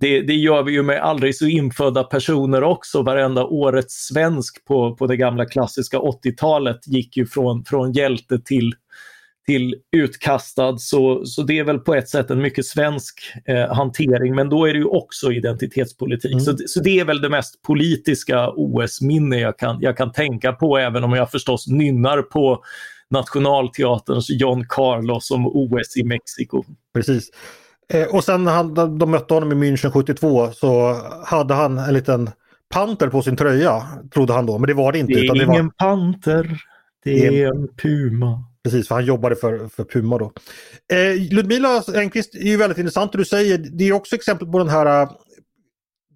det, 0.00 0.20
det, 0.20 0.34
gör 0.34 0.62
vi 0.62 0.72
ju 0.72 0.82
med 0.82 1.02
aldrig 1.02 1.36
så 1.36 1.46
infödda 1.46 2.04
personer 2.04 2.62
också. 2.62 3.02
Varenda 3.02 3.44
årets 3.44 3.94
svensk 3.94 4.64
på, 4.64 4.96
på 4.96 5.06
det 5.06 5.16
gamla 5.16 5.46
klassiska 5.46 5.98
80-talet 5.98 6.86
gick 6.86 7.16
ju 7.16 7.26
från, 7.26 7.64
från 7.64 7.92
hjälte 7.92 8.38
till 8.38 8.74
till 9.46 9.74
utkastad 9.96 10.78
så, 10.78 11.24
så 11.24 11.42
det 11.42 11.58
är 11.58 11.64
väl 11.64 11.78
på 11.78 11.94
ett 11.94 12.08
sätt 12.08 12.30
en 12.30 12.42
mycket 12.42 12.66
svensk 12.66 13.20
eh, 13.44 13.74
hantering 13.74 14.34
men 14.34 14.48
då 14.48 14.66
är 14.68 14.72
det 14.72 14.78
ju 14.78 14.84
också 14.84 15.32
identitetspolitik. 15.32 16.32
Mm. 16.32 16.44
Så, 16.44 16.56
så 16.66 16.80
det 16.80 17.00
är 17.00 17.04
väl 17.04 17.20
det 17.20 17.28
mest 17.28 17.62
politiska 17.62 18.50
OS-minne 18.50 19.40
jag 19.40 19.58
kan, 19.58 19.78
jag 19.80 19.96
kan 19.96 20.12
tänka 20.12 20.52
på 20.52 20.78
även 20.78 21.04
om 21.04 21.12
jag 21.12 21.30
förstås 21.30 21.66
nynnar 21.66 22.22
på 22.22 22.64
Nationalteaterns 23.10 24.30
John 24.30 24.66
Carlos 24.68 25.30
om 25.30 25.46
OS 25.46 25.96
i 25.96 26.04
Mexiko. 26.04 26.64
Precis. 26.94 27.30
Eh, 27.92 28.14
och 28.14 28.24
sen 28.24 28.46
han, 28.46 28.74
de 28.74 29.10
mötte 29.10 29.34
honom 29.34 29.52
i 29.52 29.70
München 29.70 29.90
72 29.90 30.50
så 30.52 30.96
hade 31.24 31.54
han 31.54 31.78
en 31.78 31.94
liten 31.94 32.30
panter 32.74 33.08
på 33.08 33.22
sin 33.22 33.36
tröja, 33.36 33.82
trodde 34.14 34.32
han 34.32 34.46
då, 34.46 34.58
men 34.58 34.68
det 34.68 34.74
var 34.74 34.92
det 34.92 34.98
inte. 34.98 35.12
Det 35.12 35.20
är 35.20 35.24
utan 35.24 35.36
ingen 35.36 35.48
det 35.48 35.62
var... 35.62 35.94
panter, 35.94 36.60
det 37.04 37.42
är 37.42 37.46
en 37.46 37.68
puma. 37.68 38.44
Precis, 38.66 38.88
för 38.88 38.94
han 38.94 39.04
jobbade 39.04 39.36
för, 39.36 39.68
för 39.68 39.84
Puma 39.84 40.18
då. 40.18 40.32
Eh, 40.92 41.32
Ludmila 41.32 41.82
Engqvist 41.94 42.34
är 42.34 42.38
ju 42.38 42.56
väldigt 42.56 42.78
intressant 42.78 43.12
det 43.12 43.18
du 43.18 43.24
säger. 43.24 43.58
Det 43.58 43.84
är 43.84 43.92
också 43.92 44.16
exempel 44.16 44.48
på 44.48 44.58
den 44.58 44.68
här 44.68 45.02
eh, 45.02 45.10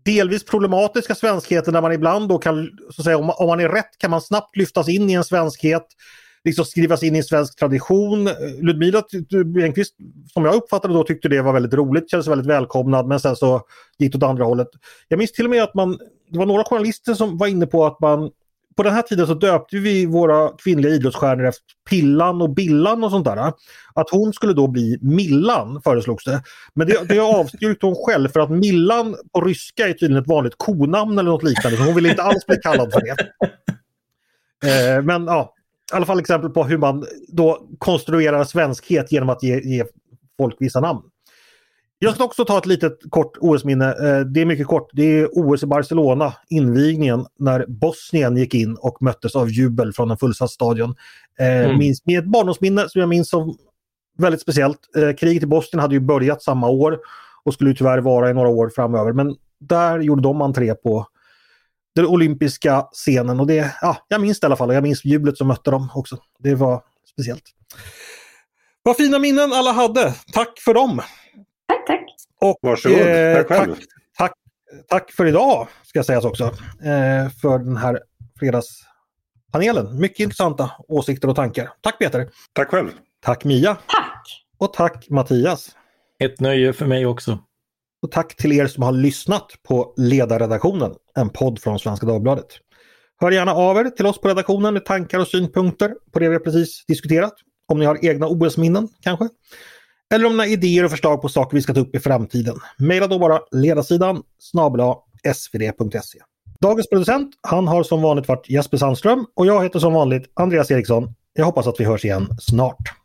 delvis 0.04 0.44
problematiska 0.44 1.14
svenskheten 1.14 1.74
där 1.74 1.82
man 1.82 1.92
ibland 1.92 2.28
då 2.28 2.38
kan, 2.38 2.70
så 2.90 3.00
att 3.00 3.04
säga, 3.04 3.18
om, 3.18 3.30
om 3.30 3.46
man 3.46 3.60
är 3.60 3.68
rätt 3.68 3.98
kan 3.98 4.10
man 4.10 4.20
snabbt 4.20 4.56
lyftas 4.56 4.88
in 4.88 5.10
i 5.10 5.12
en 5.12 5.24
svenskhet. 5.24 5.86
Liksom 6.44 6.64
skrivas 6.64 7.02
in 7.02 7.14
i 7.14 7.18
en 7.18 7.24
svensk 7.24 7.58
tradition. 7.58 8.26
Eh, 8.26 8.34
Ludmila 8.60 9.02
Engqvist, 9.64 9.94
som 10.32 10.44
jag 10.44 10.54
uppfattade 10.54 10.94
då, 10.94 11.04
tyckte 11.04 11.28
det 11.28 11.42
var 11.42 11.52
väldigt 11.52 11.74
roligt, 11.74 12.10
kändes 12.10 12.28
väldigt 12.28 12.50
välkomnad 12.50 13.06
men 13.06 13.20
sen 13.20 13.36
så 13.36 13.62
gick 13.98 14.12
det 14.12 14.18
åt 14.18 14.22
andra 14.22 14.44
hållet. 14.44 14.68
Jag 15.08 15.18
minns 15.18 15.32
till 15.32 15.44
och 15.44 15.50
med 15.50 15.62
att 15.62 15.74
man, 15.74 15.98
det 16.30 16.38
var 16.38 16.46
några 16.46 16.64
journalister 16.64 17.14
som 17.14 17.38
var 17.38 17.46
inne 17.46 17.66
på 17.66 17.86
att 17.86 18.00
man 18.00 18.30
på 18.80 18.84
den 18.84 18.94
här 18.94 19.02
tiden 19.02 19.26
så 19.26 19.34
döpte 19.34 19.76
vi 19.76 20.06
våra 20.06 20.48
kvinnliga 20.48 20.92
idrottsstjärnor 20.92 21.44
efter 21.44 21.64
Pillan 21.90 22.42
och 22.42 22.50
Billan 22.50 23.04
och 23.04 23.10
sånt 23.10 23.24
där. 23.24 23.52
Att 23.94 24.10
hon 24.10 24.32
skulle 24.32 24.52
då 24.52 24.68
bli 24.68 24.98
Millan 25.02 25.82
föreslogs 25.82 26.24
det. 26.24 26.42
Men 26.74 26.86
det, 26.86 27.08
det 27.08 27.18
avstyrkte 27.18 27.86
hon 27.86 27.94
själv 27.94 28.28
för 28.28 28.40
att 28.40 28.50
Millan 28.50 29.16
på 29.32 29.40
ryska 29.40 29.88
är 29.88 29.92
tydligen 29.92 30.22
ett 30.22 30.28
vanligt 30.28 30.54
konamn 30.56 31.18
eller 31.18 31.30
något 31.30 31.42
liknande. 31.42 31.76
Så 31.76 31.84
hon 31.84 31.94
ville 31.94 32.10
inte 32.10 32.22
alls 32.22 32.46
bli 32.46 32.56
kallad 32.56 32.92
för 32.92 33.00
det. 33.00 33.16
Eh, 34.68 35.02
men 35.02 35.24
ja, 35.24 35.54
i 35.92 35.96
alla 35.96 36.06
fall 36.06 36.20
exempel 36.20 36.50
på 36.50 36.64
hur 36.64 36.78
man 36.78 37.06
då 37.28 37.66
konstruerar 37.78 38.44
svenskhet 38.44 39.12
genom 39.12 39.28
att 39.28 39.42
ge, 39.42 39.60
ge 39.60 39.84
folk 40.38 40.56
vissa 40.58 40.80
namn. 40.80 41.00
Jag 42.02 42.14
ska 42.14 42.24
också 42.24 42.44
ta 42.44 42.58
ett 42.58 42.66
litet 42.66 42.98
kort 43.10 43.36
OS-minne. 43.40 43.86
Eh, 43.88 44.20
det 44.20 44.40
är 44.40 44.44
mycket 44.44 44.66
kort. 44.66 44.90
Det 44.92 45.02
är 45.02 45.28
OS 45.32 45.62
i 45.62 45.66
Barcelona, 45.66 46.32
invigningen, 46.48 47.26
när 47.38 47.66
Bosnien 47.68 48.36
gick 48.36 48.54
in 48.54 48.76
och 48.76 49.02
möttes 49.02 49.36
av 49.36 49.50
jubel 49.50 49.92
från 49.92 50.10
en 50.10 50.16
fullsatt 50.16 50.50
stadion. 50.50 50.94
Eh, 51.38 51.64
mm. 51.64 51.78
Minns, 51.78 52.06
med 52.06 52.18
ett 52.18 52.24
barndomsminne 52.24 52.88
som 52.88 53.00
jag 53.00 53.08
minns 53.08 53.30
som 53.30 53.56
väldigt 54.18 54.40
speciellt. 54.40 54.78
Eh, 54.96 55.16
kriget 55.16 55.42
i 55.42 55.46
Bosnien 55.46 55.80
hade 55.80 55.94
ju 55.94 56.00
börjat 56.00 56.42
samma 56.42 56.68
år 56.68 56.98
och 57.44 57.54
skulle 57.54 57.74
tyvärr 57.74 57.98
vara 57.98 58.30
i 58.30 58.34
några 58.34 58.48
år 58.48 58.68
framöver. 58.74 59.12
Men 59.12 59.36
där 59.58 60.00
gjorde 60.00 60.22
de 60.22 60.42
entré 60.42 60.74
på 60.74 61.06
den 61.94 62.06
olympiska 62.06 62.86
scenen 62.92 63.40
och 63.40 63.46
det, 63.46 63.74
ja, 63.80 63.96
jag 64.08 64.20
minns 64.20 64.40
det 64.40 64.44
i 64.44 64.46
alla 64.46 64.56
fall 64.56 64.68
och 64.68 64.74
jag 64.74 64.82
minns 64.82 65.04
jublet 65.04 65.38
som 65.38 65.48
mötte 65.48 65.70
dem 65.70 65.88
också. 65.94 66.18
Det 66.38 66.54
var 66.54 66.82
speciellt. 67.12 67.44
Vad 68.82 68.96
fina 68.96 69.18
minnen 69.18 69.52
alla 69.52 69.72
hade. 69.72 70.14
Tack 70.32 70.58
för 70.64 70.74
dem! 70.74 71.00
Tack, 71.70 71.86
tack. 71.86 72.04
Och, 72.40 72.58
Varsågod, 72.62 72.98
eh, 72.98 73.34
tack 73.34 73.48
själv. 73.48 73.74
Tack, 73.74 73.84
tack, 74.18 74.32
tack, 74.88 75.12
för 75.12 75.26
idag, 75.26 75.68
ska 75.82 76.02
sägas 76.02 76.24
också, 76.24 76.44
eh, 76.44 77.30
för 77.42 77.58
den 77.58 77.76
här 77.76 78.00
fredagspanelen. 78.38 80.00
Mycket 80.00 80.20
intressanta 80.20 80.70
åsikter 80.88 81.28
och 81.28 81.36
tankar. 81.36 81.70
Tack 81.80 81.98
Peter! 81.98 82.28
Tack 82.52 82.68
själv! 82.68 82.88
Tack 83.20 83.44
Mia! 83.44 83.74
Tack! 83.74 84.44
Och 84.58 84.72
tack 84.72 85.10
Mattias! 85.10 85.76
Ett 86.18 86.40
nöje 86.40 86.72
för 86.72 86.86
mig 86.86 87.06
också. 87.06 87.38
Och 88.02 88.10
tack 88.10 88.36
till 88.36 88.52
er 88.52 88.66
som 88.66 88.82
har 88.82 88.92
lyssnat 88.92 89.52
på 89.68 89.94
Ledarredaktionen, 89.96 90.94
en 91.14 91.28
podd 91.28 91.60
från 91.60 91.78
Svenska 91.78 92.06
Dagbladet. 92.06 92.46
Hör 93.20 93.30
gärna 93.30 93.54
av 93.54 93.76
er 93.76 93.84
till 93.84 94.06
oss 94.06 94.20
på 94.20 94.28
redaktionen 94.28 94.74
med 94.74 94.84
tankar 94.84 95.18
och 95.18 95.28
synpunkter 95.28 95.94
på 96.12 96.18
det 96.18 96.28
vi 96.28 96.38
precis 96.38 96.84
diskuterat. 96.88 97.34
Om 97.68 97.78
ni 97.78 97.84
har 97.84 98.04
egna 98.04 98.26
OS-minnen 98.26 98.88
kanske. 99.00 99.28
Eller 100.14 100.26
om 100.26 100.36
ni 100.36 100.38
har 100.38 100.46
idéer 100.46 100.84
och 100.84 100.90
förslag 100.90 101.22
på 101.22 101.28
saker 101.28 101.56
vi 101.56 101.62
ska 101.62 101.74
ta 101.74 101.80
upp 101.80 101.94
i 101.94 102.00
framtiden. 102.00 102.56
Maila 102.78 103.06
då 103.06 103.18
bara 103.18 103.40
ledarsidan 103.50 104.22
snabla 104.38 104.96
svd.se. 105.34 106.18
Dagens 106.60 106.88
producent, 106.88 107.34
han 107.40 107.68
har 107.68 107.82
som 107.82 108.02
vanligt 108.02 108.28
varit 108.28 108.50
Jesper 108.50 108.76
Sandström 108.76 109.26
och 109.34 109.46
jag 109.46 109.62
heter 109.62 109.78
som 109.78 109.92
vanligt 109.92 110.30
Andreas 110.34 110.70
Eriksson. 110.70 111.14
Jag 111.32 111.44
hoppas 111.44 111.66
att 111.66 111.80
vi 111.80 111.84
hörs 111.84 112.04
igen 112.04 112.28
snart. 112.40 112.99